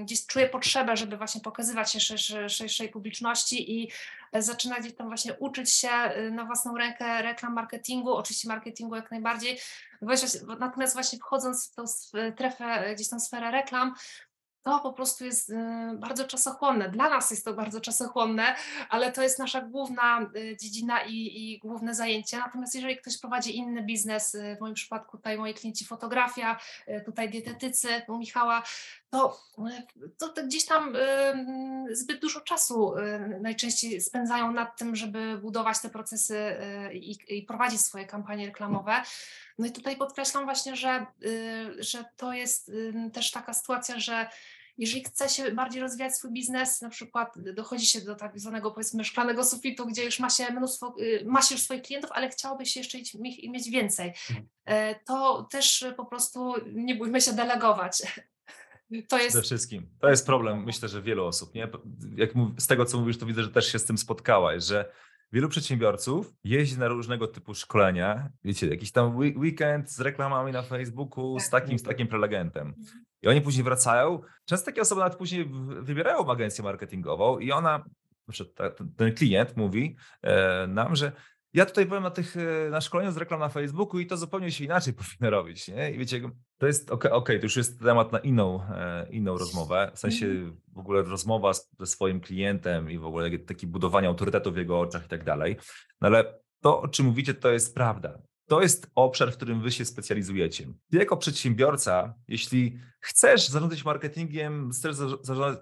[0.03, 2.19] gdzieś czuje potrzebę, żeby właśnie pokazywać się
[2.49, 3.93] szerszej, publiczności i
[4.33, 9.11] zaczyna gdzieś tam właśnie uczyć się y, na własną rękę reklam, marketingu, oczywiście marketingu jak
[9.11, 9.61] najbardziej.
[10.59, 13.95] Natomiast właśnie wchodząc w tą strefę, gdzieś tam sferę reklam,
[14.63, 15.55] to po prostu jest y,
[15.99, 16.89] bardzo czasochłonne.
[16.89, 18.55] Dla nas jest to bardzo czasochłonne,
[18.89, 22.39] ale to jest nasza główna y, dziedzina i, i główne zajęcie.
[22.39, 26.59] Natomiast jeżeli ktoś prowadzi inny biznes, y, w moim przypadku tutaj moi klienci fotografia,
[27.05, 28.63] tutaj dietetycy u Michała,
[29.13, 29.41] to,
[30.19, 30.97] to, to, gdzieś tam
[31.91, 32.95] zbyt dużo czasu
[33.41, 36.57] najczęściej spędzają nad tym, żeby budować te procesy
[36.93, 39.03] i, i prowadzić swoje kampanie reklamowe.
[39.59, 41.07] No i tutaj podkreślam właśnie, że,
[41.79, 42.73] że to jest
[43.13, 44.29] też taka sytuacja, że
[44.79, 49.05] jeżeli chce się bardziej rozwijać swój biznes, na przykład dochodzi się do tak zwanego powiedzmy
[49.05, 52.67] szklanego sufitu, gdzie już ma się mnóstwo, y, ma się już swoich klientów, ale chciałoby
[52.67, 52.99] się jeszcze
[53.49, 54.49] mieć więcej, mhm.
[54.65, 58.03] e, to też po prostu nie bójmy się delegować.
[59.09, 59.29] To jest...
[59.29, 59.89] Przede wszystkim.
[60.01, 61.55] To jest problem, myślę, że wielu osób.
[61.55, 61.69] Nie?
[62.17, 64.93] Jak z tego, co mówisz, to widzę, że też się z tym spotkałaś, że
[65.33, 71.39] wielu przedsiębiorców jeździ na różnego typu szkolenia, wiecie, jakiś tam weekend z reklamami na Facebooku,
[71.41, 71.63] z tak.
[71.63, 72.67] takim, z takim prelegentem.
[72.67, 73.05] Mhm.
[73.23, 74.21] I oni później wracają.
[74.45, 77.85] Często takie osoby nawet później wybierają agencję marketingową i ona,
[78.97, 81.13] ten klient mówi e, nam, że
[81.55, 84.51] ja tutaj byłem na tych, e, na szkoleniu z reklam na Facebooku i to zupełnie
[84.51, 85.91] się inaczej powinno robić, nie?
[85.91, 89.39] I wiecie, to jest, okej, okay, okay, to już jest temat na inną, e, inną
[89.39, 90.61] rozmowę, w sensie mhm.
[90.73, 95.05] w ogóle rozmowa ze swoim klientem i w ogóle takie budowanie autorytetu w jego oczach
[95.07, 95.57] i tak dalej,
[96.01, 98.19] no ale to, o czym mówicie, to jest prawda.
[98.49, 100.67] To jest obszar, w którym wy się specjalizujecie.
[100.91, 104.97] Ty jako przedsiębiorca, jeśli chcesz zarządzać marketingiem, chcesz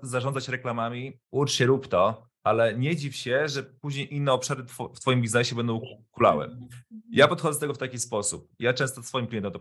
[0.02, 4.64] zarządzać reklamami, ucz się, rób to, ale nie dziw się, że później inne obszary
[4.94, 5.80] w Twoim biznesie będą
[6.10, 6.56] kulały.
[7.10, 8.48] Ja podchodzę do tego w taki sposób.
[8.58, 9.60] Ja często swoim klientom to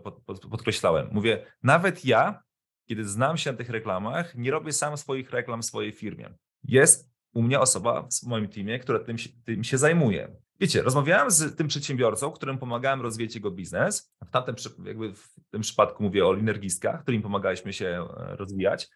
[0.50, 1.08] podkreślałem.
[1.12, 2.42] Mówię, nawet ja,
[2.88, 6.34] kiedy znam się na tych reklamach, nie robię sam swoich reklam w swojej firmie.
[6.64, 10.36] Jest u mnie osoba w moim teamie, która tym się, tym się zajmuje.
[10.60, 14.12] Wiecie, rozmawiałem z tym przedsiębiorcą, którym pomagałem rozwijać jego biznes.
[14.26, 14.54] W tamtym
[14.84, 18.88] jakby w tym przypadku mówię o linergistkach, którym pomagaliśmy się e, rozwijać.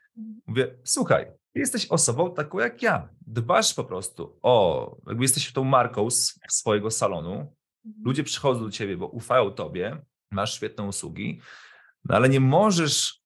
[0.46, 3.08] Mówię, słuchaj, jesteś osobą taką jak ja.
[3.26, 6.08] Dbasz po prostu o, jakby jesteś tą marką
[6.48, 7.54] swojego salonu,
[7.84, 8.04] Mhm.
[8.04, 11.40] Ludzie przychodzą do ciebie, bo ufają tobie, masz świetne usługi,
[12.04, 13.20] no ale nie możesz,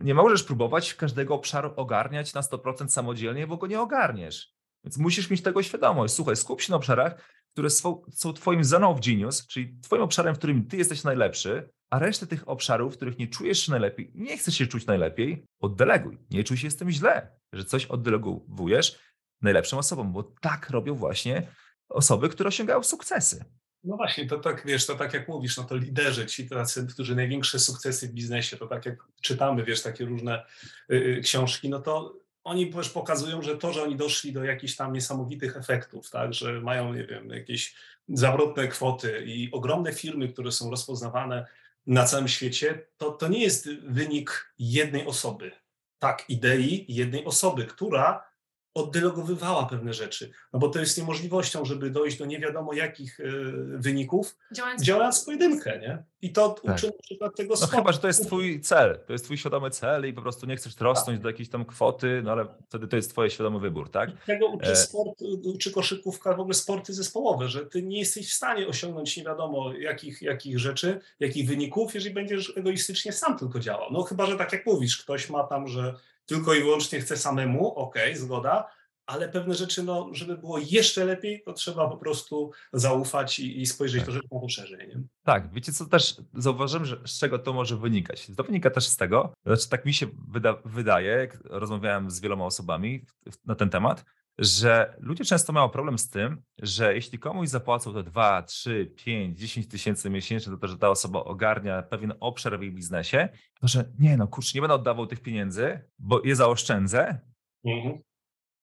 [0.00, 4.54] nie możesz próbować każdego obszaru ogarniać na 100% samodzielnie, bo go nie ogarniesz.
[4.84, 6.14] Więc musisz mieć tego świadomość.
[6.14, 8.02] Słuchaj, skup się na obszarach, które są,
[8.36, 12.48] twoim zone of genius, czyli twoim obszarem, w którym ty jesteś najlepszy, a resztę tych
[12.48, 16.18] obszarów, w których nie czujesz się najlepiej, nie chcesz się czuć najlepiej, oddeleguj.
[16.30, 18.98] Nie czuj się z tym źle, że coś oddelegujesz
[19.42, 21.46] najlepszym osobom, bo tak robią właśnie
[21.88, 23.44] osoby, które osiągają sukcesy.
[23.84, 27.16] No właśnie, to tak, wiesz, to tak jak mówisz, no to liderzy, ci tacy, którzy
[27.16, 30.46] największe sukcesy w biznesie, to tak jak czytamy, wiesz, takie różne
[30.92, 34.76] y, y książki, no to oni też pokazują, że to, że oni doszli do jakichś
[34.76, 37.74] tam niesamowitych efektów, tak, że mają, nie wiem, jakieś
[38.08, 41.46] zawrotne kwoty i ogromne firmy, które są rozpoznawane
[41.86, 45.52] na całym świecie, to, to nie jest wynik jednej osoby,
[45.98, 48.29] tak, idei jednej osoby, która
[48.74, 53.32] oddelegowywała pewne rzeczy, no bo to jest niemożliwością, żeby dojść do nie wiadomo jakich y,
[53.78, 56.04] wyników, działając, działając w pojedynkę, nie?
[56.22, 56.74] I to tak.
[56.74, 59.70] uczy na przykład tego No chyba, że to jest twój cel, to jest twój świadomy
[59.70, 61.22] cel i po prostu nie chcesz rosnąć tak.
[61.22, 64.10] do jakiejś tam kwoty, no ale wtedy to jest twój świadomy wybór, tak?
[64.10, 64.76] I tego uczy e...
[64.76, 69.24] sport, uczy koszykówka, w ogóle sporty zespołowe, że ty nie jesteś w stanie osiągnąć nie
[69.24, 73.92] wiadomo jakich, jakich rzeczy, jakich wyników, jeżeli będziesz egoistycznie sam tylko działał.
[73.92, 75.94] No chyba, że tak jak mówisz, ktoś ma tam, że
[76.30, 78.68] tylko i wyłącznie chce samemu, okej, okay, zgoda,
[79.06, 83.66] ale pewne rzeczy, no, żeby było jeszcze lepiej, to trzeba po prostu zaufać i, i
[83.66, 84.04] spojrzeć tak.
[84.04, 84.88] troszeczkę szerzej.
[84.88, 85.02] Nie?
[85.24, 88.30] Tak, wiecie co też zauważyłem, że z czego to może wynikać?
[88.36, 92.44] To wynika też z tego, znaczy tak mi się wyda, wydaje, jak rozmawiałem z wieloma
[92.44, 93.04] osobami
[93.46, 94.04] na ten temat,
[94.40, 99.38] że ludzie często mają problem z tym, że jeśli komuś zapłacą te 2, 3, 5,
[99.38, 103.28] 10 tysięcy miesięcznie za to, że ta osoba ogarnia pewien obszar w jej biznesie,
[103.60, 107.18] to że nie no kurczę, nie będę oddawał tych pieniędzy, bo je zaoszczędzę
[107.64, 107.98] mhm.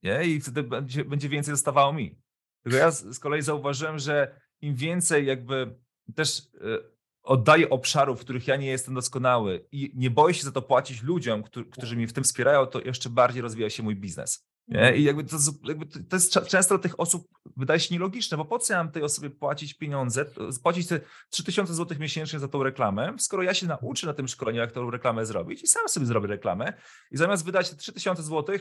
[0.03, 0.23] nie?
[0.25, 2.21] i wtedy będzie, będzie więcej zostawało mi.
[2.63, 5.75] Tylko ja z, z kolei zauważyłem, że im więcej jakby
[6.15, 10.51] też y, oddaję obszarów, w których ja nie jestem doskonały i nie boję się za
[10.51, 13.95] to płacić ludziom, którzy, którzy mnie w tym wspierają, to jeszcze bardziej rozwija się mój
[13.95, 14.47] biznes.
[14.68, 14.97] Nie?
[14.97, 18.59] I jakby to, jakby to jest często dla tych osób wydaje się nielogiczne, bo po
[18.59, 20.26] co ja mam tej osobie płacić pieniądze,
[20.63, 20.99] płacić te
[21.30, 24.91] 3000 zł miesięcznie za tą reklamę, skoro ja się nauczę na tym szkoleniu, jak tą
[24.91, 26.74] reklamę zrobić i sam sobie zrobię reklamę
[27.11, 28.57] i zamiast wydać te 3000 zł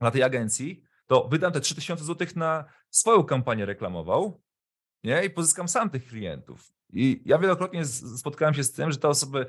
[0.00, 4.40] na tej agencji, to wydam te 3000 zł na swoją kampanię reklamową
[5.04, 5.24] nie?
[5.24, 6.72] i pozyskam sam tych klientów.
[6.92, 9.46] I ja wielokrotnie spotkałem się z tym, że te osoby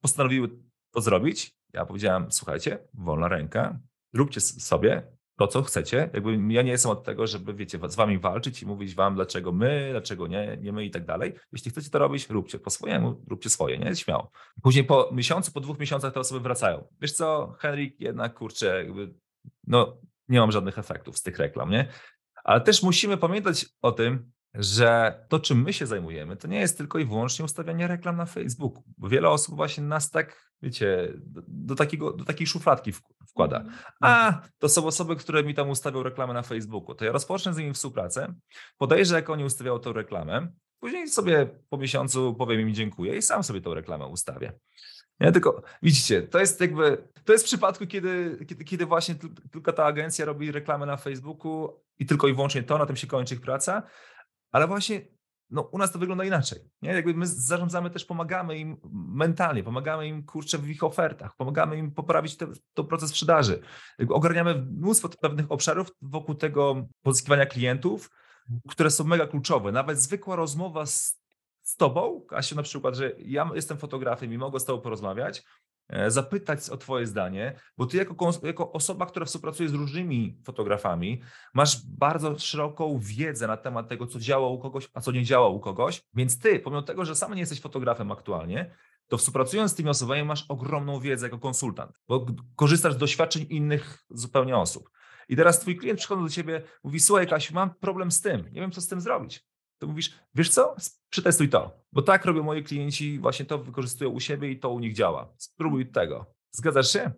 [0.00, 0.50] postanowiły
[0.90, 1.56] to zrobić.
[1.72, 3.78] Ja powiedziałem, słuchajcie, wolna ręka,
[4.12, 6.10] róbcie sobie, to, co chcecie.
[6.14, 9.52] Jakby ja nie jestem od tego, żeby, wiecie, z wami walczyć i mówić wam, dlaczego
[9.52, 11.34] my, dlaczego nie, nie my i tak dalej.
[11.52, 13.96] Jeśli chcecie to robić, róbcie po swojemu, róbcie swoje, nie?
[13.96, 14.30] Śmiało.
[14.62, 16.88] Później po miesiącu, po dwóch miesiącach te osoby wracają.
[17.00, 19.14] Wiesz co, Henryk, jednak, kurczę, jakby,
[19.66, 19.96] no,
[20.28, 21.88] nie mam żadnych efektów z tych reklam, nie?
[22.44, 26.78] Ale też musimy pamiętać o tym, że to, czym my się zajmujemy, to nie jest
[26.78, 28.84] tylko i wyłącznie ustawianie reklam na Facebooku.
[28.98, 32.92] Bo wiele osób właśnie nas tak, wiecie, do, do takiego, do takiej szufladki
[33.28, 33.56] wkłada.
[33.56, 33.78] Mhm.
[34.00, 36.94] A, to są osoby, które mi tam ustawią reklamę na Facebooku.
[36.94, 38.34] To ja rozpocznę z nimi współpracę,
[38.78, 40.48] podejrzę, jak oni ustawiają tą reklamę,
[40.80, 44.52] później sobie po miesiącu powiem im dziękuję i sam sobie tą reklamę ustawię.
[45.20, 49.14] Nie, tylko widzicie, to jest jakby, to jest w przypadku, kiedy, kiedy, kiedy właśnie
[49.52, 53.06] tylko ta agencja robi reklamę na Facebooku i tylko i wyłącznie to, na tym się
[53.06, 53.82] kończy ich praca,
[54.54, 55.00] ale właśnie
[55.50, 56.58] no, u nas to wygląda inaczej.
[56.82, 56.90] Nie?
[56.90, 61.90] Jakby my zarządzamy też, pomagamy im mentalnie, pomagamy im kurczę w ich ofertach, pomagamy im
[61.90, 62.54] poprawić ten
[62.88, 63.60] proces sprzedaży.
[63.98, 68.10] Jakby ogarniamy mnóstwo pewnych obszarów wokół tego pozyskiwania klientów,
[68.68, 69.72] które są mega kluczowe.
[69.72, 71.20] Nawet zwykła rozmowa z,
[71.62, 75.44] z tobą, Kasiu, na przykład, że ja jestem fotografem i mogę z tobą porozmawiać,
[76.08, 81.22] zapytać o Twoje zdanie, bo Ty jako, jako osoba, która współpracuje z różnymi fotografami,
[81.54, 85.48] masz bardzo szeroką wiedzę na temat tego, co działa u kogoś, a co nie działa
[85.48, 88.74] u kogoś, więc Ty, pomimo tego, że sam nie jesteś fotografem aktualnie,
[89.08, 92.26] to współpracując z tymi osobami masz ogromną wiedzę jako konsultant, bo
[92.56, 94.90] korzystasz z doświadczeń innych zupełnie osób.
[95.28, 98.60] I teraz twój klient przychodzi do ciebie, mówi, słuchaj Kasiu, mam problem z tym, nie
[98.60, 99.44] wiem co z tym zrobić
[99.78, 100.76] to mówisz, wiesz co,
[101.10, 104.78] przetestuj to, bo tak robią moi klienci, właśnie to wykorzystują u siebie i to u
[104.78, 105.34] nich działa.
[105.38, 106.26] Spróbuj tego.
[106.50, 107.12] Zgadzasz się?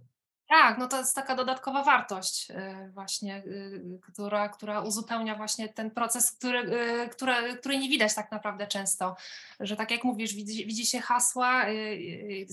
[0.48, 5.90] Tak, no to jest taka dodatkowa wartość y, właśnie, y, która, która uzupełnia właśnie ten
[5.90, 9.16] proces, który, y, który, który nie widać tak naprawdę często,
[9.60, 11.66] że tak jak mówisz, widzi, widzi się hasła,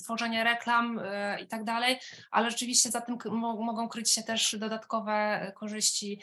[0.03, 0.99] tworzenie reklam
[1.43, 1.99] i tak dalej,
[2.31, 6.19] ale rzeczywiście za tym mogą kryć się też dodatkowe korzyści,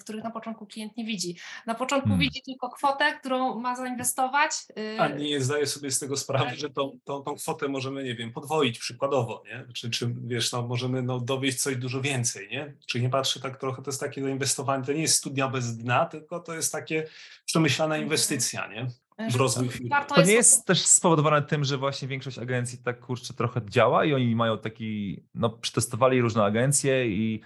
[0.00, 1.36] których na początku klient nie widzi.
[1.66, 2.20] Na początku hmm.
[2.20, 4.50] widzi tylko kwotę, którą ma zainwestować.
[4.98, 6.58] A nie zdaje sobie z tego sprawy, tak.
[6.58, 9.72] że tą, tą, tą kwotę możemy, nie wiem, podwoić przykładowo, nie?
[9.74, 12.74] Czy, czy wiesz, no możemy no, dowieść coś dużo więcej, nie?
[12.86, 16.06] Czy nie patrzy tak trochę, to jest takie zainwestowanie, to nie jest studnia bez dna,
[16.06, 17.06] tylko to jest takie
[17.46, 18.02] przemyślana mhm.
[18.02, 18.86] inwestycja, nie?
[19.30, 19.90] w rozwój firmy.
[20.08, 24.14] To nie jest też spowodowane tym, że właśnie większość agencji tak kurczę trochę działa i
[24.14, 27.40] oni mają taki, no przetestowali różne agencje i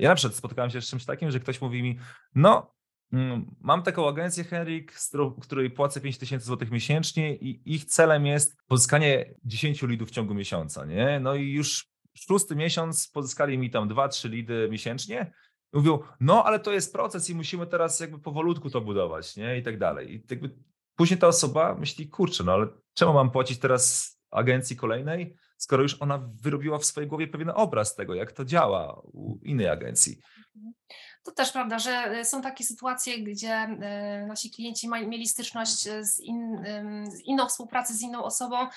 [0.00, 1.98] ja na przykład spotkałem się z czymś takim, że ktoś mówi mi,
[2.34, 2.74] no
[3.12, 8.26] Mm, mam taką agencję, Henrik, z której płacę 5000 tysięcy złotych miesięcznie i ich celem
[8.26, 11.20] jest pozyskanie 10 lidów w ciągu miesiąca, nie?
[11.20, 15.32] No i już szósty miesiąc pozyskali mi tam 2-3 lidy miesięcznie.
[15.72, 19.58] I mówią, no ale to jest proces i musimy teraz jakby powolutku to budować, nie?
[19.58, 20.14] I tak dalej.
[20.14, 20.50] I jakby
[20.96, 26.02] później ta osoba myśli, kurczę, no ale czemu mam płacić teraz agencji kolejnej, skoro już
[26.02, 30.18] ona wyrobiła w swojej głowie pewien obraz tego, jak to działa u innej agencji.
[30.56, 30.74] Mhm.
[31.22, 36.20] To też prawda, że e, są takie sytuacje, gdzie e, nasi klienci mieli styczność z,
[36.20, 36.64] in,
[37.10, 38.68] z inną współpracę z inną osobą e,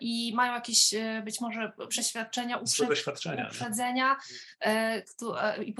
[0.00, 0.94] i mają jakieś
[1.24, 2.56] być może przeświadczenia,
[3.48, 4.16] uprzedzenia
[5.64, 5.74] i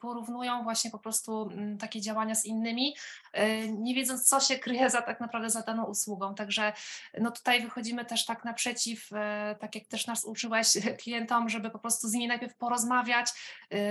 [0.00, 1.50] porównują właśnie po prostu
[1.80, 2.96] takie działania z innymi,
[3.68, 6.34] nie wiedząc co się kryje za tak naprawdę za daną usługą.
[6.34, 6.72] Także
[7.20, 9.10] no tutaj wychodzimy też tak naprzeciw,
[9.60, 10.68] tak jak też nas uczyłeś
[11.02, 13.30] klientom, żeby po prostu z nimi najpierw porozmawiać,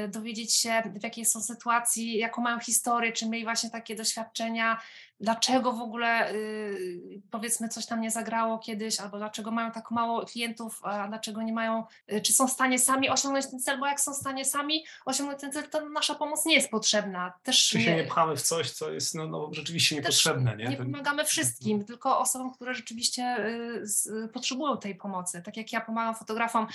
[0.07, 4.81] dowiedzieć się w jakiej są sytuacji, jaką mają historię, czy mieli właśnie takie doświadczenia,
[5.19, 10.25] dlaczego w ogóle y, powiedzmy coś tam nie zagrało kiedyś, albo dlaczego mają tak mało
[10.25, 11.83] klientów, a dlaczego nie mają,
[12.13, 14.85] y, czy są w stanie sami osiągnąć ten cel, bo jak są w stanie sami
[15.05, 17.33] osiągnąć ten cel, to nasza pomoc nie jest potrzebna.
[17.43, 20.55] Też czy się nie, nie pchamy w coś, co jest no, no rzeczywiście niepotrzebne.
[20.57, 21.87] Nie, nie pomagamy wszystkim, mhm.
[21.87, 25.41] tylko osobom, które rzeczywiście y, z, potrzebują tej pomocy.
[25.41, 26.67] Tak jak ja pomagam fotografom,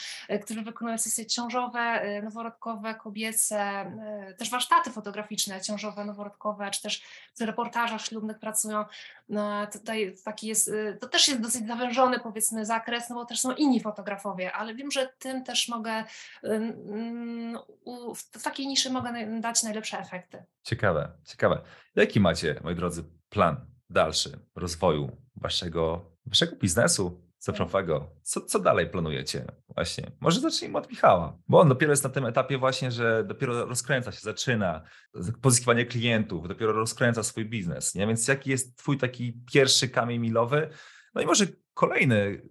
[0.42, 3.92] którzy wykonują sesje ciążowe, noworodkowe, kobiece,
[4.38, 7.02] też warsztaty fotograficzne ciążowe, noworodkowe, czy też
[7.38, 8.84] w reportażach ślubnych pracują.
[9.28, 13.40] No, tutaj taki jest, y, to też jest dosyć zawężony powiedzmy zakres, no bo też
[13.40, 16.04] są inni fotografowie, ale wiem, że tym też mogę,
[18.16, 20.44] w takiej niszy mogę dać najlepsze efekty.
[20.62, 21.62] Ciekawe, ciekawe.
[21.96, 28.10] Jaki macie, moi drodzy, plan dalszy rozwoju waszego, waszego biznesu, cyfrowego.
[28.22, 29.44] Co, co dalej planujecie
[29.74, 30.10] właśnie?
[30.20, 34.12] Może zacznijmy od Michała, bo on dopiero jest na tym etapie właśnie, że dopiero rozkręca
[34.12, 34.82] się, zaczyna
[35.42, 38.06] pozyskiwanie klientów, dopiero rozkręca swój biznes, nie?
[38.06, 40.70] Więc jaki jest twój taki pierwszy kamień milowy?
[41.14, 42.42] No i może kolejny,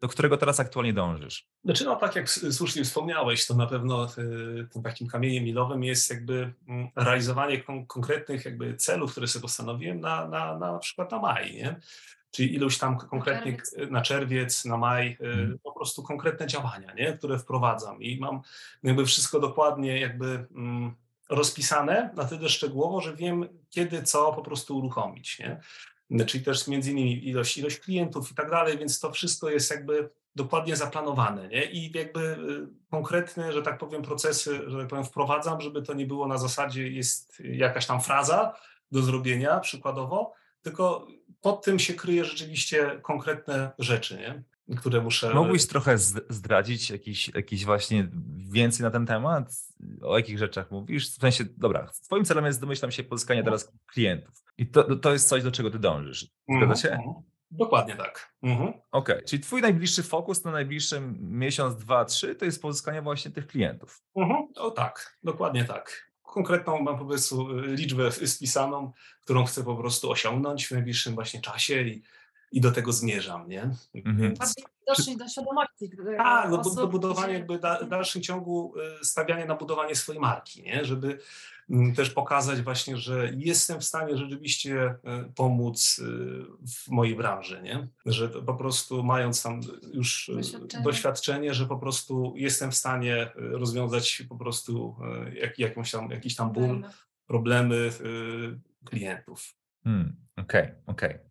[0.00, 1.48] do którego teraz aktualnie dążysz?
[1.64, 6.10] Znaczy, no tak jak słusznie wspomniałeś, to na pewno y, tym takim kamieniem milowym jest
[6.10, 11.18] jakby mm, realizowanie konkretnych jakby celów, które sobie postanowiłem na, na, na, na przykład na
[11.18, 11.80] maj, nie?
[12.30, 15.58] Czyli iluś tam konkretnych na czerwiec, na maj, y, mhm.
[15.58, 17.12] po prostu konkretne działania, nie?
[17.12, 18.40] które wprowadzam i mam
[18.82, 20.94] jakby wszystko dokładnie jakby mm,
[21.30, 25.60] rozpisane na tyle szczegółowo, że wiem kiedy co po prostu uruchomić, nie?
[26.26, 30.10] Czyli też między innymi ilość, ilość klientów i tak dalej, więc to wszystko jest jakby
[30.36, 31.64] dokładnie zaplanowane, nie?
[31.64, 36.06] I jakby y, konkretne, że tak powiem, procesy, że tak powiem, wprowadzam, żeby to nie
[36.06, 38.54] było na zasadzie jest jakaś tam fraza
[38.92, 40.32] do zrobienia przykładowo,
[40.62, 41.06] tylko
[41.46, 44.42] pod tym się kryje rzeczywiście konkretne rzeczy, nie?
[44.76, 45.34] które muszę.
[45.34, 48.08] Mógłbyś trochę zdradzić jakiś, jakiś właśnie
[48.50, 49.52] więcej na ten temat?
[50.02, 51.10] O jakich rzeczach mówisz?
[51.10, 53.58] W sensie, dobra, twoim celem jest, domyślam się, pozyskanie mhm.
[53.58, 54.44] teraz klientów.
[54.58, 56.26] I to, to jest coś, do czego ty dążysz.
[56.48, 56.88] Zgadza mhm, się?
[56.88, 57.14] Mhm.
[57.50, 58.34] Dokładnie tak.
[58.42, 58.68] Mhm.
[58.68, 59.22] Okej, okay.
[59.22, 64.02] czyli twój najbliższy fokus na najbliższy miesiąc, dwa, trzy to jest pozyskanie właśnie tych klientów.
[64.16, 64.48] Mhm.
[64.56, 68.92] O tak, dokładnie tak konkretną mam po prostu y, liczbę spisaną,
[69.24, 72.02] którą chcę po prostu osiągnąć w najbliższym właśnie czasie i,
[72.52, 73.70] i do tego zmierzam, nie?
[73.94, 74.18] Mhm.
[74.18, 74.54] Więc...
[74.86, 75.90] Doszli do świadomości.
[76.16, 80.62] Tak, do, do budowania jakby da, w dalszym ciągu y, stawianie na budowanie swojej marki,
[80.62, 80.84] nie?
[80.84, 81.18] Żeby
[81.70, 86.04] Mm, też pokazać właśnie, że jestem w stanie rzeczywiście e, pomóc e,
[86.66, 87.88] w mojej branży, nie?
[88.06, 89.60] Że po prostu mając tam
[89.92, 90.84] już e, doświadczenie.
[90.84, 94.96] doświadczenie, że po prostu jestem w stanie rozwiązać po prostu
[95.34, 96.84] jak, jakąś tam, jakiś tam ból,
[97.26, 97.90] problemy
[98.84, 99.54] klientów.
[99.84, 101.10] Hmm, okej, okay, okej.
[101.10, 101.25] Okay.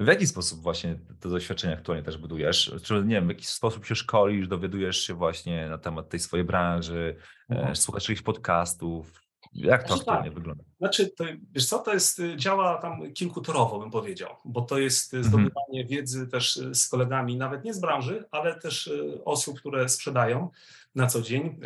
[0.00, 2.74] W jaki sposób właśnie te doświadczenia aktualnie też budujesz?
[2.82, 6.46] Czy nie wiem, w jaki sposób się szkolisz, dowiadujesz się właśnie na temat tej swojej
[6.46, 7.16] branży,
[7.48, 7.74] no.
[7.74, 9.20] słuchasz jakichś podcastów,
[9.52, 10.34] jak to znaczy, aktualnie tak.
[10.34, 10.64] wygląda?
[10.78, 15.14] Znaczy, to, wiesz co, to jest, y, działa tam kilkutorowo, bym powiedział, bo to jest
[15.14, 15.32] y, mhm.
[15.32, 18.90] zdobywanie wiedzy też y, z kolegami, nawet nie z branży, ale też
[19.24, 20.50] osób, które sprzedają
[20.94, 21.60] na co dzień.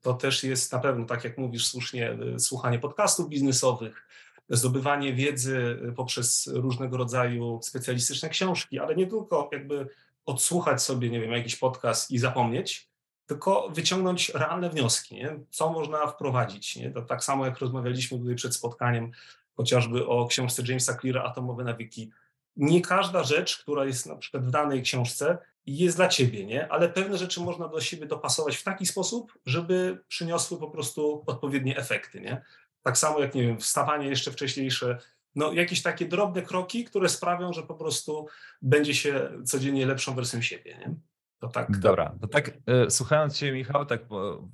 [0.00, 4.06] To też jest na pewno, tak jak mówisz słusznie, słuchanie podcastów biznesowych,
[4.50, 9.88] zdobywanie wiedzy poprzez różnego rodzaju specjalistyczne książki, ale nie tylko jakby
[10.26, 12.90] odsłuchać sobie, nie wiem, jakiś podcast i zapomnieć,
[13.26, 15.40] tylko wyciągnąć realne wnioski, nie?
[15.50, 16.76] co można wprowadzić.
[16.76, 16.90] Nie?
[16.90, 19.10] To tak samo jak rozmawialiśmy tutaj przed spotkaniem,
[19.56, 22.10] chociażby o książce Jamesa Cleara Atomowe nawyki.
[22.56, 26.72] Nie każda rzecz, która jest na przykład w danej książce, jest dla ciebie, nie?
[26.72, 31.76] ale pewne rzeczy można do siebie dopasować w taki sposób, żeby przyniosły po prostu odpowiednie
[31.76, 32.20] efekty.
[32.20, 32.42] Nie?
[32.82, 34.98] Tak samo jak, nie wiem, wstawanie jeszcze wcześniejsze,
[35.34, 38.26] no, jakieś takie drobne kroki, które sprawią, że po prostu
[38.62, 40.78] będzie się codziennie lepszą wersją siebie.
[40.78, 40.94] Nie?
[41.40, 41.78] To tak.
[41.78, 44.00] Dobra, to tak e, słuchając Cię, Michał, tak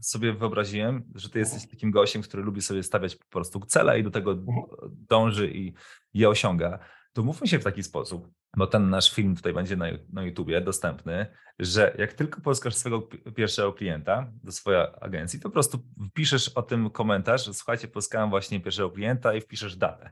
[0.00, 4.02] sobie wyobraziłem, że Ty jesteś takim gościem, który lubi sobie stawiać po prostu cele i
[4.02, 4.66] do tego mhm.
[5.08, 5.72] dąży i
[6.14, 6.78] je osiąga.
[7.16, 10.60] To mówmy się w taki sposób, bo ten nasz film tutaj będzie na, na YouTubie
[10.60, 11.26] dostępny,
[11.58, 15.78] że jak tylko pozyskasz swojego pierwszego klienta do swojej agencji, to po prostu
[16.10, 20.10] wpiszesz o tym komentarz, słuchajcie, pozyskałem właśnie pierwszego klienta i wpiszesz datę.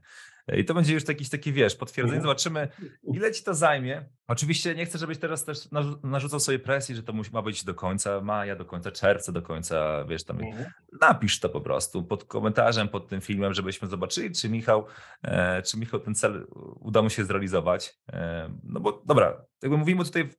[0.52, 2.16] I to będzie już jakiś taki, wiesz, potwierdzenie.
[2.16, 2.22] Mhm.
[2.22, 2.68] Zobaczymy,
[3.14, 4.04] ile ci to zajmie.
[4.28, 5.68] Oczywiście nie chcę, żebyś teraz też
[6.02, 10.04] narzucał sobie presji, że to ma być do końca maja, do końca czerwca, do końca,
[10.04, 10.70] wiesz, tam mhm.
[11.00, 14.86] napisz to po prostu pod komentarzem, pod tym filmem, żebyśmy zobaczyli, czy Michał,
[15.22, 16.46] e, czy Michał ten cel
[16.80, 17.98] uda mu się zrealizować.
[18.12, 20.30] E, no bo dobra, jakby mówimy tutaj,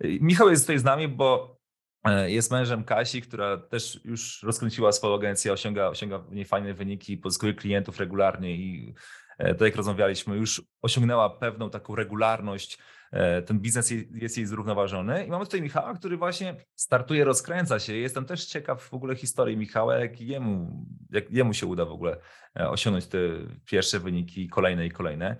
[0.00, 1.58] Michał jest tutaj z nami, bo
[2.04, 6.74] e, jest mężem Kasi, która też już rozkręciła swoją agencję, osiąga, osiąga w niej fajne
[6.74, 8.94] wyniki, pozyskuje klientów regularnie i
[9.38, 12.78] E, tak jak rozmawialiśmy, już osiągnęła pewną taką regularność,
[13.12, 15.26] e, ten biznes jest jej zrównoważony.
[15.26, 17.94] I mamy tutaj Michała, który właśnie startuje, rozkręca się.
[17.94, 22.16] Jestem też ciekaw w ogóle historii Michała, jak jemu, jak jemu się uda w ogóle
[22.60, 23.18] e, osiągnąć te
[23.64, 25.36] pierwsze wyniki, kolejne i kolejne.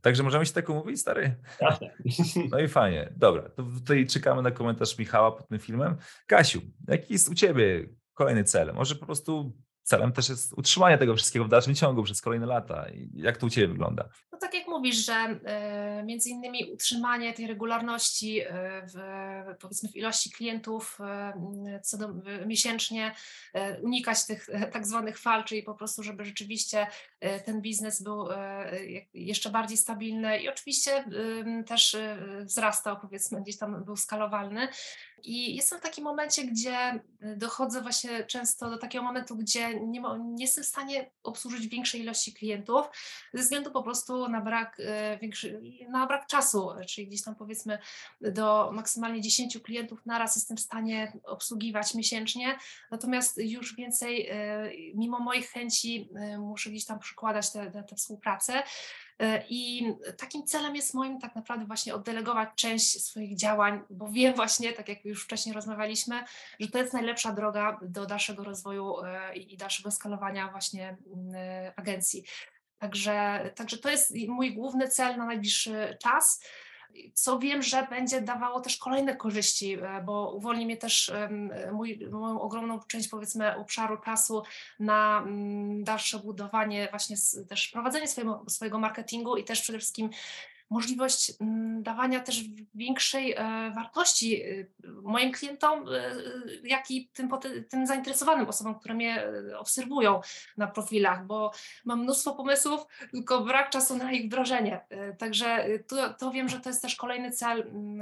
[0.00, 1.36] Także możemy się tak umówić, stary?
[2.50, 3.12] No i fajnie.
[3.16, 5.96] Dobra, to tutaj czekamy na komentarz Michała pod tym filmem.
[6.26, 8.72] Kasiu, jaki jest u Ciebie kolejny cel?
[8.74, 9.56] Może po prostu
[9.90, 12.86] celem też jest utrzymanie tego wszystkiego w dalszym ciągu przez kolejne lata.
[13.14, 14.08] Jak to u Ciebie wygląda?
[14.32, 15.40] No tak jak mówisz, że
[16.00, 18.46] y, między innymi utrzymanie tej regularności y,
[18.94, 18.98] w,
[19.60, 20.98] powiedzmy w ilości klientów
[21.76, 22.08] y, co do,
[22.46, 23.14] miesięcznie,
[23.82, 26.86] unikać tych tak zwanych fal, czyli po prostu, żeby rzeczywiście
[27.44, 28.28] ten biznes był
[29.14, 31.04] jeszcze bardziej stabilny i oczywiście
[31.66, 31.96] też
[32.42, 34.68] wzrastał, powiedzmy, gdzieś tam był skalowalny.
[35.24, 37.00] I jestem w takim momencie, gdzie
[37.36, 42.32] dochodzę właśnie często do takiego momentu, gdzie nie, nie jestem w stanie obsłużyć większej ilości
[42.32, 42.86] klientów
[43.34, 47.78] ze względu po prostu na brak, e, większy, na brak czasu, czyli gdzieś tam powiedzmy
[48.20, 52.58] do maksymalnie 10 klientów naraz jestem w stanie obsługiwać miesięcznie,
[52.90, 58.62] natomiast już więcej, e, mimo moich chęci, muszę gdzieś tam przykładać tę współpracę.
[59.20, 64.34] E, I takim celem jest moim tak naprawdę właśnie oddelegować część swoich działań, bo wiem
[64.34, 66.24] właśnie, tak jak już wcześniej rozmawialiśmy,
[66.60, 71.72] że to jest najlepsza droga do dalszego rozwoju e, i dalszego skalowania właśnie mm, e,
[71.76, 72.24] agencji.
[72.78, 76.44] Także, także to jest mój główny cel na najbliższy czas
[77.14, 81.12] co wiem, że będzie dawało też kolejne korzyści, e, bo uwolni mnie też
[81.72, 84.42] mój, moją ogromną część powiedzmy obszaru czasu
[84.80, 87.16] na mm, dalsze budowanie, właśnie
[87.48, 90.10] też prowadzenie swojego, swojego marketingu i też przede wszystkim
[90.70, 92.44] możliwość mm, dawania też
[92.74, 93.36] większej e,
[93.74, 94.66] wartości e,
[95.02, 96.12] moim klientom, e,
[96.64, 97.30] jak i tym,
[97.68, 99.24] tym zainteresowanym osobom, które mnie
[99.58, 100.20] obserwują
[100.56, 101.52] na profilach, bo
[101.84, 102.80] mam mnóstwo pomysłów,
[103.10, 104.80] tylko brak czasu na ich wdrożenie.
[105.18, 108.00] Także to, to wiem, że to jest też kolejny cel, mm,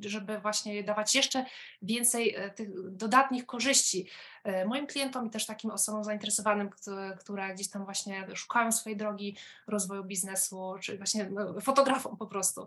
[0.00, 1.44] żeby właśnie dawać jeszcze
[1.82, 4.08] więcej tych dodatnich korzyści
[4.66, 6.70] moim klientom i też takim osobom zainteresowanym,
[7.20, 9.36] które gdzieś tam właśnie szukają swojej drogi
[9.66, 12.66] rozwoju biznesu, czy właśnie no, fotografom po prostu.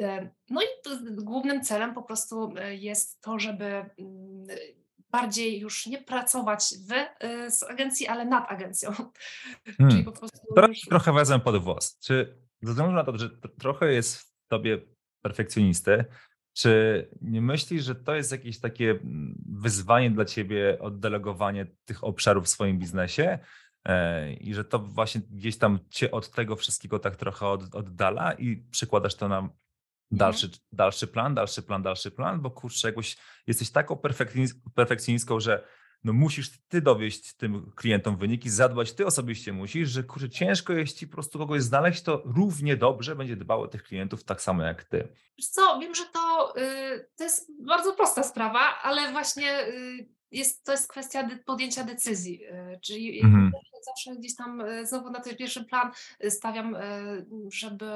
[0.00, 0.66] E, no i
[1.10, 4.46] głównym celem po prostu e, jest to, żeby mm,
[5.10, 6.92] bardziej już nie pracować w
[7.50, 8.90] z agencji, ale nad agencją.
[9.78, 9.90] Hmm.
[9.90, 10.38] Czyli po prostu.
[10.68, 10.80] Już...
[10.80, 11.98] Trochę wezmę pod włos.
[11.98, 14.78] Czy ze względu na to, że trochę jest w tobie
[15.22, 16.04] perfekcjonisty,
[16.58, 22.44] czy nie myślisz, że to jest jakieś takie mm, wyzwanie dla ciebie oddelegowanie tych obszarów
[22.44, 23.38] w swoim biznesie?
[23.84, 28.32] E, I że to właśnie gdzieś tam cię od tego wszystkiego tak trochę od, oddala
[28.32, 29.48] i przekładasz to na
[30.10, 30.62] dalszy, mhm.
[30.72, 33.16] dalszy plan, dalszy plan, dalszy plan, bo kurczę, jakoś
[33.46, 34.00] jesteś taką
[34.74, 35.64] perfekcjonistką, że
[36.04, 40.98] no musisz ty dowieść tym klientom wyniki, zadbać ty osobiście musisz, że kurczę, ciężko jest
[40.98, 44.62] ci po prostu kogoś znaleźć, to równie dobrze będzie dbał o tych klientów tak samo
[44.62, 45.08] jak ty.
[45.38, 50.64] Wiesz co, wiem, że to, yy, to jest bardzo prosta sprawa, ale właśnie yy, jest,
[50.64, 53.52] to jest kwestia podjęcia decyzji, yy, czyli mhm
[53.88, 55.90] zawsze gdzieś tam e, znowu na ten pierwszy plan
[56.20, 56.80] e, stawiam, e,
[57.50, 57.86] żeby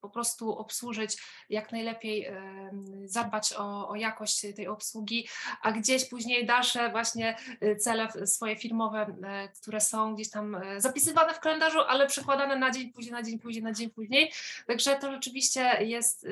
[0.00, 1.16] po prostu obsłużyć
[1.50, 2.26] jak najlepiej,
[3.04, 5.28] zadbać o, o jakość tej obsługi,
[5.62, 7.36] a gdzieś później dalsze właśnie
[7.78, 9.16] cele swoje firmowe,
[9.60, 13.62] które są gdzieś tam zapisywane w kalendarzu, ale przekładane na dzień później, na dzień później,
[13.62, 14.32] na dzień później.
[14.66, 16.26] Także to rzeczywiście jest,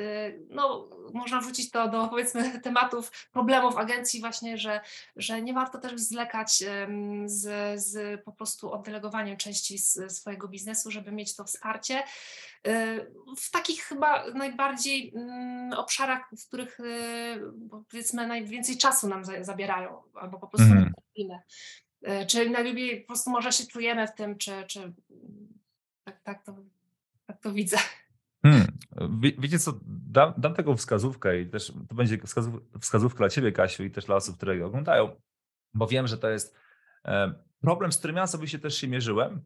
[0.49, 4.81] no można wrzucić to do powiedzmy tematów, problemów agencji właśnie, że,
[5.17, 6.65] że nie warto też zwlekać
[7.27, 12.03] z, z po prostu oddelegowaniem delegowaniem części swojego biznesu, żeby mieć to wsparcie.
[12.67, 17.41] Y, w takich chyba najbardziej mm, obszarach, w których y,
[17.91, 20.93] powiedzmy najwięcej czasu nam zabierają, albo po prostu mm.
[22.29, 24.93] Czy najlepiej po prostu może się czujemy w tym, czy, czy
[26.05, 26.55] tak, tak, to,
[27.27, 27.77] tak to widzę.
[28.43, 28.67] Hmm.
[29.39, 33.85] Wiecie co, dam, dam tego wskazówkę i też to będzie wskazów, wskazówka dla Ciebie, Kasiu,
[33.85, 35.17] i też dla osób, które oglądają,
[35.75, 36.57] bo wiem, że to jest
[37.05, 39.43] e, problem, z którym ja sobie się też się mierzyłem,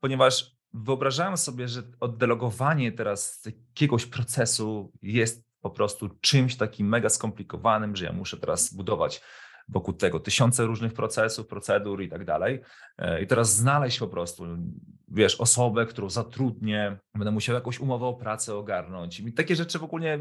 [0.00, 7.96] ponieważ wyobrażałem sobie, że oddelegowanie teraz jakiegoś procesu jest po prostu czymś takim mega skomplikowanym,
[7.96, 9.20] że ja muszę teraz budować
[9.68, 12.60] wokół tego tysiące różnych procesów, procedur i tak dalej.
[12.98, 14.44] E, I teraz znaleźć po prostu,
[15.08, 19.20] wiesz, osobę, którą zatrudnię, będę musiał jakąś umowę o pracę ogarnąć.
[19.20, 20.18] I takie rzeczy w ogóle,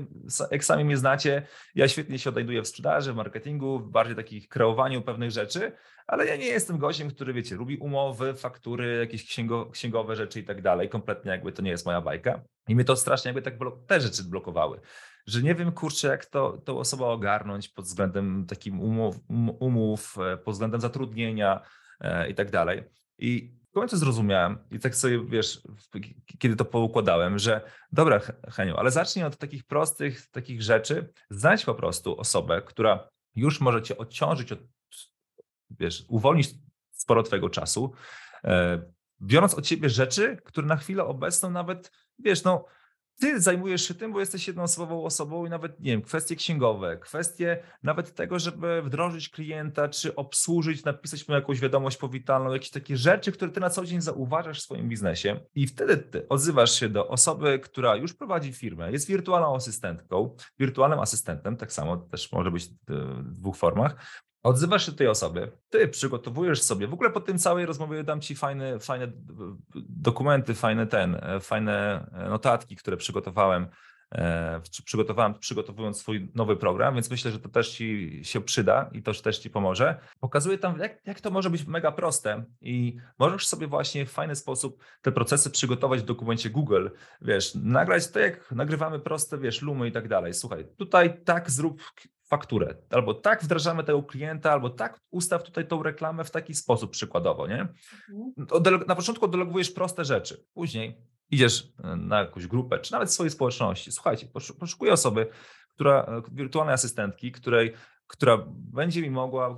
[0.52, 4.48] jak sami mnie znacie, ja świetnie się odnajduję w sprzedaży, w marketingu, w bardziej takich
[4.48, 5.72] kreowaniu pewnych rzeczy,
[6.08, 10.44] ale ja nie jestem gościem, który, wiecie, lubi umowy, faktury, jakieś księgo, księgowe rzeczy i
[10.44, 10.90] tak dalej.
[10.90, 12.42] Kompletnie jakby to nie jest moja bajka.
[12.68, 13.54] I mnie to strasznie jakby tak
[13.88, 14.80] te rzeczy blokowały
[15.28, 20.18] że nie wiem, kurczę, jak to, tą osobę ogarnąć pod względem takim umów, um, umów
[20.18, 21.62] e, pod względem zatrudnienia
[22.00, 22.84] e, i tak dalej.
[23.18, 25.62] I w końcu zrozumiałem i tak sobie, wiesz,
[26.40, 31.76] kiedy to poukładałem, że dobra, Heniu, ale zacznij od takich prostych, takich rzeczy, znajdź po
[31.76, 34.60] prostu osobę, która już może cię odciążyć od,
[35.70, 36.50] wiesz, uwolnić
[36.92, 37.94] sporo twojego czasu,
[38.44, 38.82] e,
[39.22, 42.66] biorąc od ciebie rzeczy, które na chwilę obecną nawet, wiesz, no
[43.20, 47.64] ty zajmujesz się tym, bo jesteś jednoosobową osobą i nawet, nie wiem, kwestie księgowe, kwestie
[47.84, 53.32] nawet tego, żeby wdrożyć klienta, czy obsłużyć, napisać mu jakąś wiadomość powitalną, jakieś takie rzeczy,
[53.32, 55.40] które ty na co dzień zauważasz w swoim biznesie.
[55.56, 61.00] I wtedy ty odzywasz się do osoby, która już prowadzi firmę, jest wirtualną asystentką, wirtualnym
[61.00, 65.88] asystentem, tak samo też może być w dwóch formach, Odzywasz się do tej osoby, ty
[65.88, 69.08] przygotowujesz sobie, w ogóle po tym całej rozmowie dam ci fajne, fajne
[69.90, 73.68] dokumenty, fajne ten, fajne notatki, które przygotowałem,
[74.12, 79.04] e, przygotowałem przygotowując swój nowy program, więc myślę, że to też ci się przyda i
[79.04, 80.00] to też ci pomoże.
[80.20, 84.36] Pokazuję tam, jak, jak to może być mega proste i możesz sobie właśnie w fajny
[84.36, 86.88] sposób te procesy przygotować w dokumencie Google,
[87.22, 90.34] wiesz, nagrać to jak nagrywamy proste, wiesz, lumy i tak dalej.
[90.34, 91.82] Słuchaj, tutaj tak zrób
[92.28, 92.76] fakturę.
[92.90, 97.48] Albo tak wdrażamy tego klienta, albo tak ustaw tutaj tą reklamę w taki sposób przykładowo,
[97.48, 97.68] nie?
[98.10, 98.84] Mhm.
[98.88, 101.02] Na początku oddelogujesz proste rzeczy, później
[101.32, 103.92] idziesz e, na jakąś grupę, czy nawet w swojej społeczności.
[103.92, 104.28] Słuchajcie,
[104.60, 105.28] poszukuję osoby,
[105.70, 107.74] która, e, wirtualnej asystentki, której
[108.08, 109.56] która będzie mi mogła e,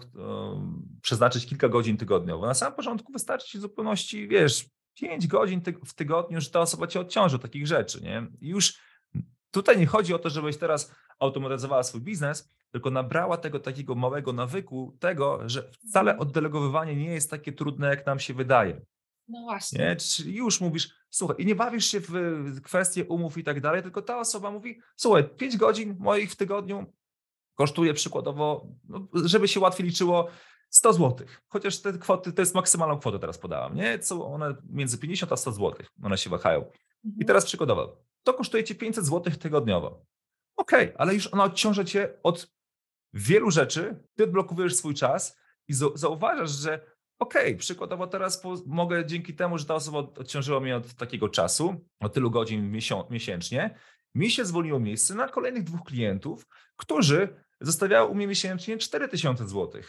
[1.02, 2.46] przeznaczyć kilka godzin tygodniowo.
[2.46, 6.88] Na samym początku wystarczy ci w zupełności, wiesz, 5 godzin w tygodniu, że ta osoba
[6.88, 8.28] cię odciąży od takich rzeczy, nie?
[8.42, 8.80] I już
[9.52, 14.34] tutaj nie chodzi o to, żebyś teraz automatyzowała swój biznes, tylko nabrała tego takiego małego
[14.34, 16.28] nawyku, tego, że wcale mhm.
[16.28, 18.82] oddelegowywanie nie jest takie trudne, jak nam się wydaje.
[19.28, 19.80] No właśnie.
[19.80, 19.96] Nie?
[19.96, 24.02] Czyli już mówisz, słuchaj, i nie bawisz się w kwestie umów i tak dalej, tylko
[24.02, 26.94] ta osoba mówi, słuchaj, 5 godzin moich w tygodniu
[27.56, 30.28] kosztuje przykładowo, no, żeby się łatwiej liczyło,
[30.70, 31.28] 100 zł.
[31.48, 34.00] Chociaż te kwoty, to jest maksymalną kwotę teraz podałam, nie?
[34.00, 35.74] Co one między 50 a 100 zł,
[36.04, 36.60] one się wahają.
[36.60, 37.22] Mhm.
[37.22, 40.06] I teraz przykładowo, to kosztuje ci 500 zł tygodniowo.
[40.56, 42.59] Okej, okay, ale już ona odciąża cię od
[43.14, 45.38] wielu rzeczy, ty odblokowujesz swój czas
[45.68, 46.86] i zauważasz, że
[47.20, 51.86] okej, okay, przykładowo teraz mogę dzięki temu, że ta osoba odciążyła mnie od takiego czasu,
[52.00, 52.72] od tylu godzin
[53.10, 53.80] miesięcznie,
[54.16, 59.82] mi się zwolniło miejsce na kolejnych dwóch klientów, którzy zostawiają u mnie miesięcznie 4000 zł.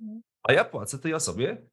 [0.00, 0.22] Mhm.
[0.42, 1.66] A ja płacę tej osobie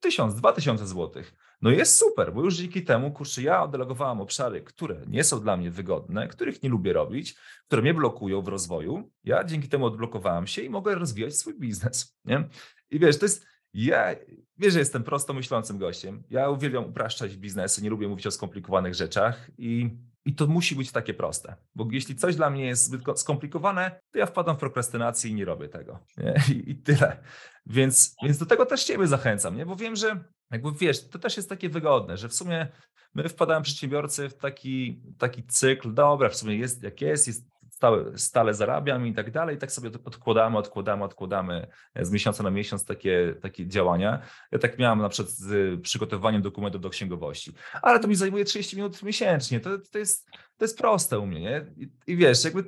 [0.00, 1.22] 1000, 2000 zł.
[1.60, 5.56] No jest super, bo już dzięki temu, kurczę, ja oddelegowałam obszary, które nie są dla
[5.56, 7.36] mnie wygodne, których nie lubię robić,
[7.66, 9.10] które mnie blokują w rozwoju.
[9.24, 12.18] Ja dzięki temu odblokowałam się i mogę rozwijać swój biznes.
[12.24, 12.48] Nie?
[12.90, 14.14] I wiesz, to jest, ja
[14.58, 16.22] wiesz, że jestem prosto myślącym gościem.
[16.30, 19.90] Ja uwielbiam upraszczać biznesy, nie lubię mówić o skomplikowanych rzeczach i,
[20.28, 21.56] i to musi być takie proste.
[21.74, 25.44] Bo jeśli coś dla mnie jest zbyt skomplikowane, to ja wpadam w prokrastynację i nie
[25.44, 25.98] robię tego.
[26.16, 26.34] Nie?
[26.54, 27.22] I, I, tyle.
[27.66, 29.66] Więc, więc do tego też Ciebie zachęcam, nie?
[29.66, 32.68] bo wiem, że jakby wiesz, to też jest takie wygodne, że w sumie
[33.14, 37.48] my wpadają przedsiębiorcy w taki, taki cykl, dobra, w sumie jest jak jest, jest
[37.78, 42.50] stale, stale zarabiam i tak dalej, i tak sobie odkładamy, odkładamy, odkładamy z miesiąca na
[42.50, 44.22] miesiąc takie, takie działania.
[44.52, 47.52] Ja tak miałem na przykład z przygotowaniem dokumentu do księgowości,
[47.82, 51.40] ale to mi zajmuje 30 minut miesięcznie, to, to, jest, to jest proste u mnie,
[51.40, 51.66] nie?
[51.76, 52.64] I, i wiesz, jakby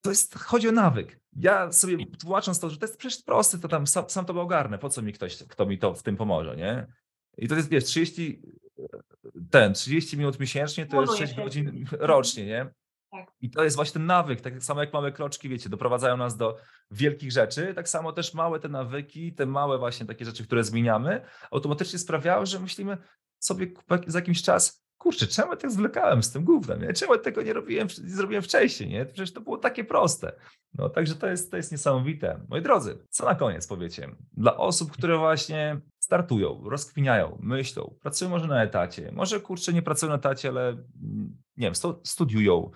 [0.00, 1.20] to jest, chodzi o nawyk.
[1.36, 4.78] Ja sobie tłumacząc to, że to jest przecież proste, to tam sam, sam to ogarnę,
[4.78, 6.86] po co mi ktoś, kto mi to w tym pomoże, nie?
[7.38, 8.42] I to jest, wiesz, 30,
[9.50, 12.70] ten, 30 minut miesięcznie to jest 6 godzin rocznie, nie?
[13.10, 13.32] Tak.
[13.40, 16.56] I to jest właśnie ten nawyk, tak samo jak małe kroczki, wiecie, doprowadzają nas do
[16.90, 21.20] wielkich rzeczy, tak samo też małe te nawyki, te małe właśnie takie rzeczy, które zmieniamy,
[21.50, 22.98] automatycznie sprawiały, że myślimy
[23.38, 23.66] sobie
[24.06, 26.92] za jakiś czas, kurczę, czemu ja tak zwlekałem z tym głównym, nie?
[26.92, 29.06] czemu ja tego nie robiłem, nie zrobiłem wcześniej, nie?
[29.06, 30.32] Przecież to było takie proste.
[30.74, 32.40] No także to jest, to jest niesamowite.
[32.48, 34.08] Moi drodzy, co na koniec powiecie?
[34.32, 40.10] Dla osób, które właśnie startują, rozkwiniają, myślą, pracują może na etacie, może kurczę nie pracują
[40.10, 41.74] na etacie, ale mm, nie wiem,
[42.04, 42.70] studiują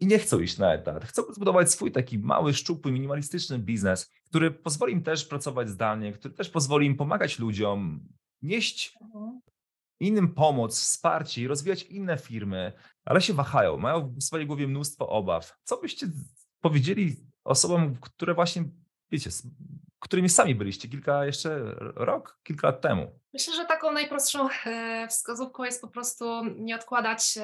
[0.00, 1.04] i nie chcą iść na etat.
[1.04, 6.34] Chcą zbudować swój taki mały, szczupły, minimalistyczny biznes, który pozwoli im też pracować zdalnie, który
[6.34, 8.08] też pozwoli im pomagać ludziom,
[8.42, 9.40] nieść mhm.
[10.00, 12.72] innym pomoc, wsparcie rozwijać inne firmy,
[13.04, 15.58] ale się wahają, mają w swojej głowie mnóstwo obaw.
[15.62, 16.06] Co byście
[16.60, 18.64] powiedzieli osobom, które właśnie,
[19.10, 19.30] wiecie,
[19.98, 23.20] którymi sami byliście kilka jeszcze rok, kilka lat temu?
[23.32, 27.38] Myślę, że taką najprostszą e, wskazówką jest po prostu nie odkładać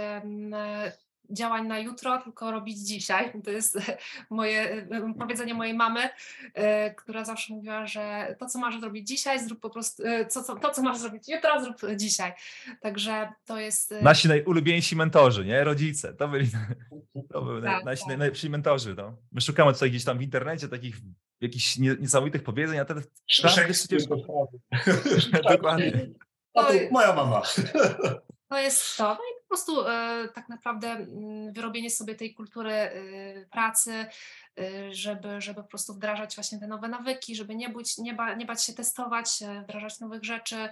[1.31, 3.33] działań na jutro, tylko robić dzisiaj.
[3.45, 3.79] To jest
[4.31, 4.87] moje
[5.19, 6.09] powiedzenie mojej mamy,
[6.55, 10.43] e, która zawsze mówiła, że to, co masz zrobić dzisiaj, zrób po prostu, e, to,
[10.43, 12.33] co, to, co masz zrobić jutro, zrób dzisiaj.
[12.81, 13.95] Także to jest...
[14.03, 15.65] Nasi najulubieńsi mentorzy, nie?
[15.65, 16.15] Rodzice.
[16.15, 16.49] To byli,
[17.33, 18.09] to byli tak, nasi tak.
[18.09, 18.95] najlepsi mentorzy.
[18.95, 19.17] No.
[19.33, 20.97] My szukamy tutaj gdzieś tam w internecie takich
[21.41, 23.05] jakichś niesamowitych powiedzeń, a teraz
[23.43, 24.03] każdy przecież...
[25.49, 26.09] Dokładnie.
[26.53, 27.43] To moja mama.
[28.49, 29.09] To jest to.
[29.09, 32.93] No i po prostu e, tak naprawdę mm, wyrobienie sobie tej kultury e,
[33.51, 38.15] pracy, e, żeby, żeby po prostu wdrażać właśnie te nowe nawyki, żeby nie, być, nie,
[38.15, 39.29] ba, nie bać się testować,
[39.63, 40.69] wdrażać nowych rzeczy.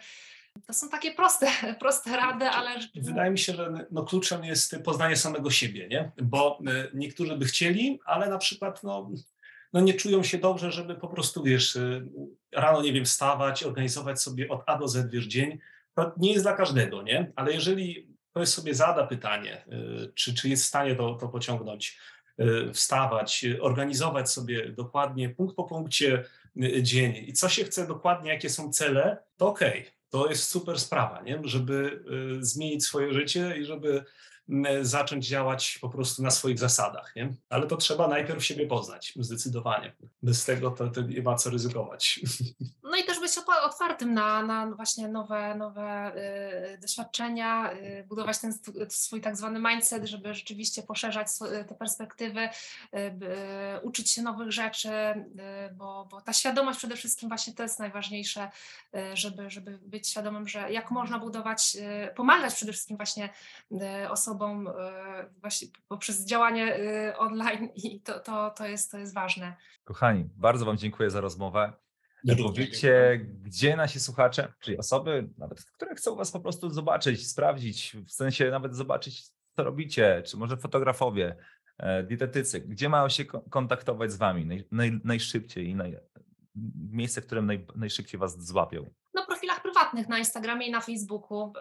[0.67, 1.47] To są takie proste,
[1.81, 2.71] proste rady, ale.
[2.95, 6.13] Wydaje mi się, że no, kluczem jest poznanie samego siebie, nie?
[6.23, 6.59] Bo
[6.95, 9.11] niektórzy by chcieli, ale na przykład no,
[9.73, 12.09] no nie czują się dobrze, żeby po prostu, wiesz, y,
[12.53, 15.59] rano, nie wiem, wstawać, organizować sobie od A do Z, wiesz, dzień.
[15.95, 17.33] To nie jest dla każdego, nie?
[17.37, 19.65] Ale jeżeli ktoś sobie zada pytanie,
[20.05, 21.99] y, czy, czy jest w stanie to, to pociągnąć,
[22.41, 26.25] y, wstawać, organizować sobie dokładnie punkt po punkcie
[26.83, 29.93] dzień i co się chce dokładnie, jakie są cele, to okej, okay.
[30.11, 31.41] to jest super sprawa, nie?
[31.45, 32.05] żeby
[32.41, 34.05] zmienić swoje życie i żeby
[34.83, 37.35] zacząć działać po prostu na swoich zasadach, nie?
[37.49, 39.93] Ale to trzeba najpierw siebie poznać, zdecydowanie.
[40.23, 42.21] Bez tego to, to nie ma co ryzykować.
[42.93, 43.33] No i też być
[43.65, 46.13] otwartym na, na właśnie nowe, nowe
[46.75, 48.59] y, doświadczenia, y, budować ten
[48.89, 51.27] swój tak zwany mindset, żeby rzeczywiście poszerzać
[51.69, 52.49] te perspektywy, y,
[53.83, 54.91] uczyć się nowych rzeczy,
[55.75, 58.51] bo, bo ta świadomość przede wszystkim właśnie to jest najważniejsze,
[59.15, 61.77] żeby, żeby być świadomym, że jak można budować,
[62.17, 63.31] pomagać przede wszystkim właśnie
[64.11, 69.15] osobom, osobą e, właśnie poprzez działanie e, online i to, to, to, jest, to jest
[69.15, 69.57] ważne.
[69.85, 71.73] Kochani, bardzo Wam dziękuję za rozmowę.
[72.43, 78.13] Powiedzcie, gdzie nasi słuchacze, czyli osoby, nawet które chcą Was po prostu zobaczyć, sprawdzić, w
[78.13, 81.37] sensie nawet zobaczyć, co robicie, czy może fotografowie,
[81.79, 85.99] e, dietetycy, gdzie mają się kontaktować z Wami naj, naj, najszybciej i naj,
[86.91, 88.91] miejsce, w którym naj, najszybciej Was złapią?
[89.15, 91.53] Na profilach prywatnych na Instagramie i na Facebooku.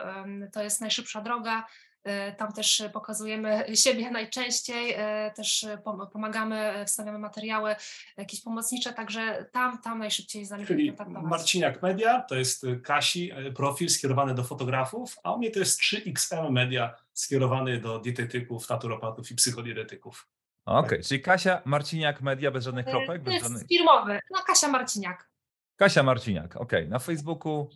[0.54, 1.66] To jest najszybsza droga.
[2.04, 5.66] E, tam też pokazujemy siebie najczęściej, e, też
[6.14, 7.76] pomagamy, wstawiamy materiały
[8.18, 10.94] jakieś pomocnicze, także tam, tam najszybciej z nami Czyli.
[11.24, 15.82] Marciniak Media to jest Kasi e, profil skierowany do fotografów, a u mnie to jest
[15.82, 20.28] 3XM Media skierowany do dietetyków, naturopatów i psychodietetyków.
[20.66, 23.24] Okej, okay, czyli Kasia Marciniak Media bez żadnych kropek?
[23.24, 23.68] Bez żadnych...
[23.68, 25.30] firmowy, no Kasia Marciniak.
[25.76, 26.88] Kasia Marciniak, okej, okay.
[26.88, 27.70] na Facebooku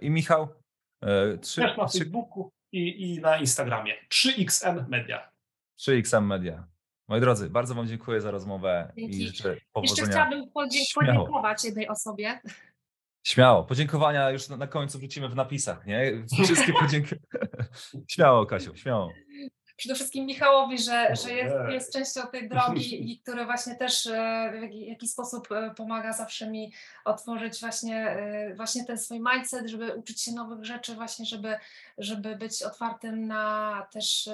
[0.00, 0.48] i Michał?
[1.40, 3.94] Trzy, Też na Facebooku i, i na Instagramie.
[4.10, 5.30] 3XM Media.
[5.80, 6.66] 3XM Media.
[7.08, 9.22] Moi drodzy, bardzo Wam dziękuję za rozmowę Dzięki.
[9.22, 10.02] i życzę powodzenia.
[10.02, 12.40] Jeszcze chciałabym podziękować jednej osobie.
[13.26, 13.64] Śmiało.
[13.64, 16.12] Podziękowania już na, na końcu wrócimy w napisach, nie?
[16.44, 17.66] Wszystkie podziękowania.
[18.12, 19.12] śmiało, Kasiu, śmiało
[19.82, 24.52] przede wszystkim Michałowi, że, że jest, jest częścią tej drogi i który właśnie też e,
[24.70, 26.72] w jakiś sposób e, pomaga zawsze mi
[27.04, 31.56] otworzyć właśnie, e, właśnie ten swój mindset, żeby uczyć się nowych rzeczy, właśnie żeby,
[31.98, 34.30] żeby być otwartym na też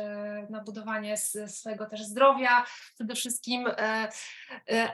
[0.51, 1.17] na budowanie
[1.47, 2.65] swojego też zdrowia
[2.95, 3.67] przede wszystkim.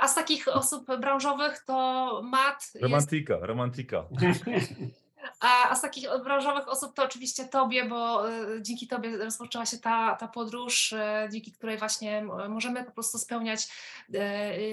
[0.01, 2.72] A z takich osób branżowych to Matt.
[2.81, 3.47] Romantika, jest...
[3.47, 4.05] romantika.
[5.40, 9.78] A, a z takich branżowych osób to oczywiście Tobie, bo y, dzięki Tobie rozpoczęła się
[9.78, 10.98] ta, ta podróż, y,
[11.30, 13.68] dzięki której właśnie możemy po prostu spełniać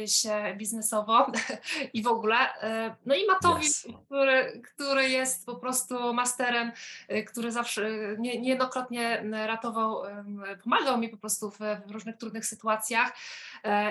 [0.03, 1.31] y, się biznesowo
[1.93, 2.35] i w ogóle.
[3.05, 3.87] No i Matowi, yes.
[4.05, 6.71] który, który jest po prostu masterem,
[7.27, 10.03] który zawsze nie, niejednokrotnie ratował,
[10.63, 13.13] pomagał mi po prostu w, w różnych trudnych sytuacjach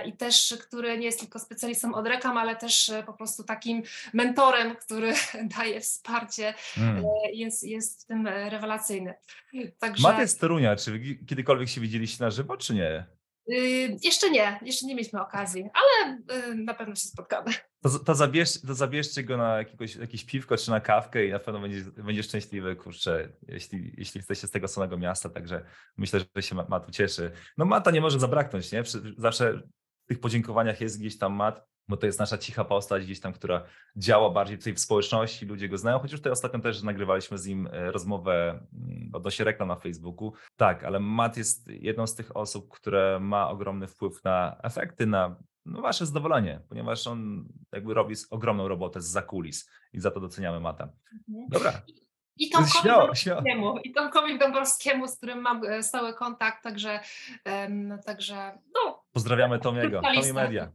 [0.06, 3.82] i też, który nie jest tylko specjalistą od reklam, ale też po prostu takim
[4.12, 5.12] mentorem, który
[5.59, 7.05] daje wsparcie mm.
[7.32, 9.14] jest, jest w tym e, rewelacyjny.
[9.78, 10.02] Także...
[10.02, 13.06] Maty z Torunia, czy kiedykolwiek się widzieliście na żywo, czy nie?
[13.47, 17.52] Yy, jeszcze nie, jeszcze nie mieliśmy okazji, ale yy, na pewno się spotkamy.
[17.82, 21.39] To, to, zabierz, to zabierzcie go na jakiegoś, jakieś piwko czy na kawkę i na
[21.39, 25.65] pewno będzie, będzie szczęśliwy, kurczę, jeśli, jeśli jesteście z tego samego miasta, także
[25.97, 27.31] myślę, że się Mat ucieszy.
[27.59, 28.82] No Mata nie może zabraknąć, nie?
[29.19, 29.62] Zawsze
[30.05, 33.32] w tych podziękowaniach jest gdzieś tam Mat, bo to jest nasza cicha postać gdzieś tam,
[33.32, 33.65] która
[33.97, 37.69] działa bardziej tutaj w społeczności, ludzie go znają, chociaż tutaj ostatnio też nagrywaliśmy z nim
[37.73, 40.32] e, rozmowę mm, odnośnie reklam na Facebooku.
[40.57, 45.36] Tak, ale Matt jest jedną z tych osób, które ma ogromny wpływ na efekty, na
[45.70, 50.60] no, wasze zadowolenie, ponieważ on jakby robi ogromną robotę z zakulis i za to doceniamy
[50.60, 50.88] Mata.
[51.28, 51.48] Mhm.
[51.48, 51.82] Dobra.
[52.36, 57.01] I Tomkowi śmiało, Dąbrowskiemu, i Tomkowi Dąbrowskiemu, z którym mam e, stały kontakt, także,
[57.47, 59.02] um, także no.
[59.12, 60.72] Pozdrawiamy Tomiego, Tomi Media.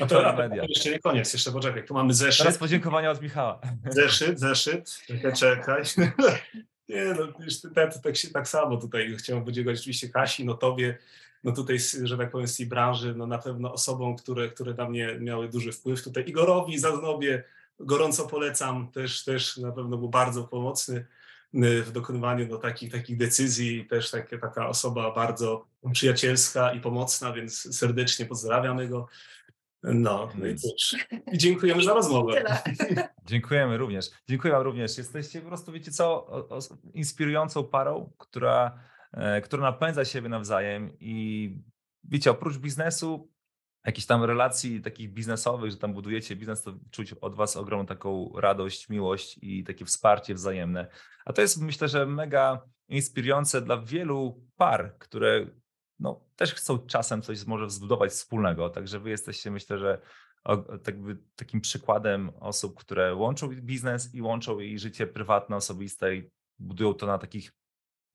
[0.00, 0.64] No to, to media.
[0.68, 2.38] jeszcze nie koniec, jeszcze poczekaj, tu mamy zeszyt.
[2.38, 3.60] Teraz podziękowania od Michała.
[3.88, 5.82] Zeszyt, zeszyt, czekaj, czekaj.
[6.88, 7.26] Nie no,
[7.74, 10.98] tak, tak, tak samo tutaj chciałem podziękować oczywiście Kasi, no tobie,
[11.46, 14.88] no tutaj, że tak powiem, z tej branży, no na pewno osobom, które, które na
[14.88, 16.02] mnie miały duży wpływ.
[16.02, 17.44] Tutaj Igorowi Zaznobie
[17.80, 21.06] gorąco polecam, też, też na pewno był bardzo pomocny
[21.54, 27.32] y, w dokonywaniu no, takich, takich decyzji, też takie, taka osoba bardzo przyjacielska i pomocna,
[27.32, 29.08] więc serdecznie pozdrawiamy go.
[29.82, 31.06] No, no i cóż.
[31.32, 32.44] I dziękujemy za rozmowę.
[33.26, 34.10] Dziękujemy również.
[34.28, 34.98] Dziękuję Wam również.
[34.98, 36.58] Jesteście po prostu, wiecie co, o, o,
[36.94, 38.78] inspirującą parą, która,
[39.16, 41.50] e, która napędza siebie nawzajem i
[42.04, 43.30] wiecie, oprócz biznesu,
[43.86, 48.32] jakichś tam relacji takich biznesowych, że tam budujecie biznes, to czuć od Was ogromną taką
[48.36, 50.86] radość, miłość i takie wsparcie wzajemne.
[51.24, 55.46] A to jest myślę, że mega inspirujące dla wielu par, które
[55.98, 58.70] no, też chcą czasem coś może zbudować wspólnego.
[58.70, 60.00] Także wy jesteście, myślę, że
[60.82, 60.94] tak
[61.36, 67.06] takim przykładem osób, które łączą biznes i łączą jej życie prywatne, osobiste i budują to
[67.06, 67.52] na takich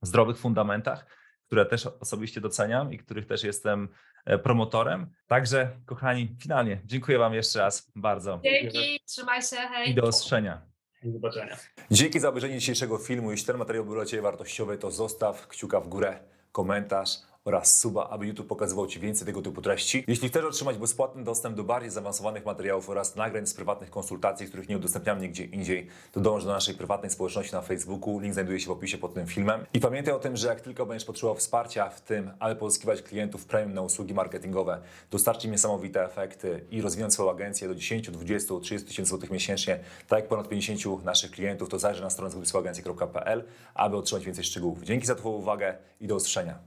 [0.01, 1.05] zdrowych fundamentach,
[1.47, 3.89] które też osobiście doceniam i których też jestem
[4.25, 5.11] e, promotorem.
[5.27, 8.39] Także, kochani, finalnie dziękuję Wam jeszcze raz bardzo.
[8.43, 9.89] Dzięki, trzymaj się, hej.
[9.89, 10.61] I do usłyszenia.
[11.03, 11.57] Do zobaczenia.
[11.91, 13.31] Dzięki za obejrzenie dzisiejszego filmu.
[13.31, 16.19] Jeśli ten materiał był dla Ciebie wartościowy, to zostaw kciuka w górę,
[16.51, 17.09] komentarz
[17.45, 20.03] oraz suba, aby YouTube pokazywał Ci więcej tego typu treści.
[20.07, 24.69] Jeśli chcesz otrzymać bezpłatny dostęp do bardziej zaawansowanych materiałów oraz nagrań z prywatnych konsultacji, których
[24.69, 28.19] nie udostępniam nigdzie indziej, to dąż do naszej prywatnej społeczności na Facebooku.
[28.19, 29.65] Link znajduje się w opisie pod tym filmem.
[29.73, 33.45] I pamiętaj o tym, że jak tylko będziesz potrzebował wsparcia w tym, aby pozyskiwać klientów
[33.45, 34.81] premium na usługi marketingowe,
[35.11, 40.19] dostarczyć niesamowite efekty i rozwijać swoją agencję do 10, 20, 30 tysięcy złotych miesięcznie, tak
[40.19, 43.43] jak ponad 50 naszych klientów, to zajrzyj na stronę zgłosławagencji.pl,
[43.73, 44.83] aby otrzymać więcej szczegółów.
[44.83, 46.59] Dzięki za Twoją uwagę i do usłyszenia.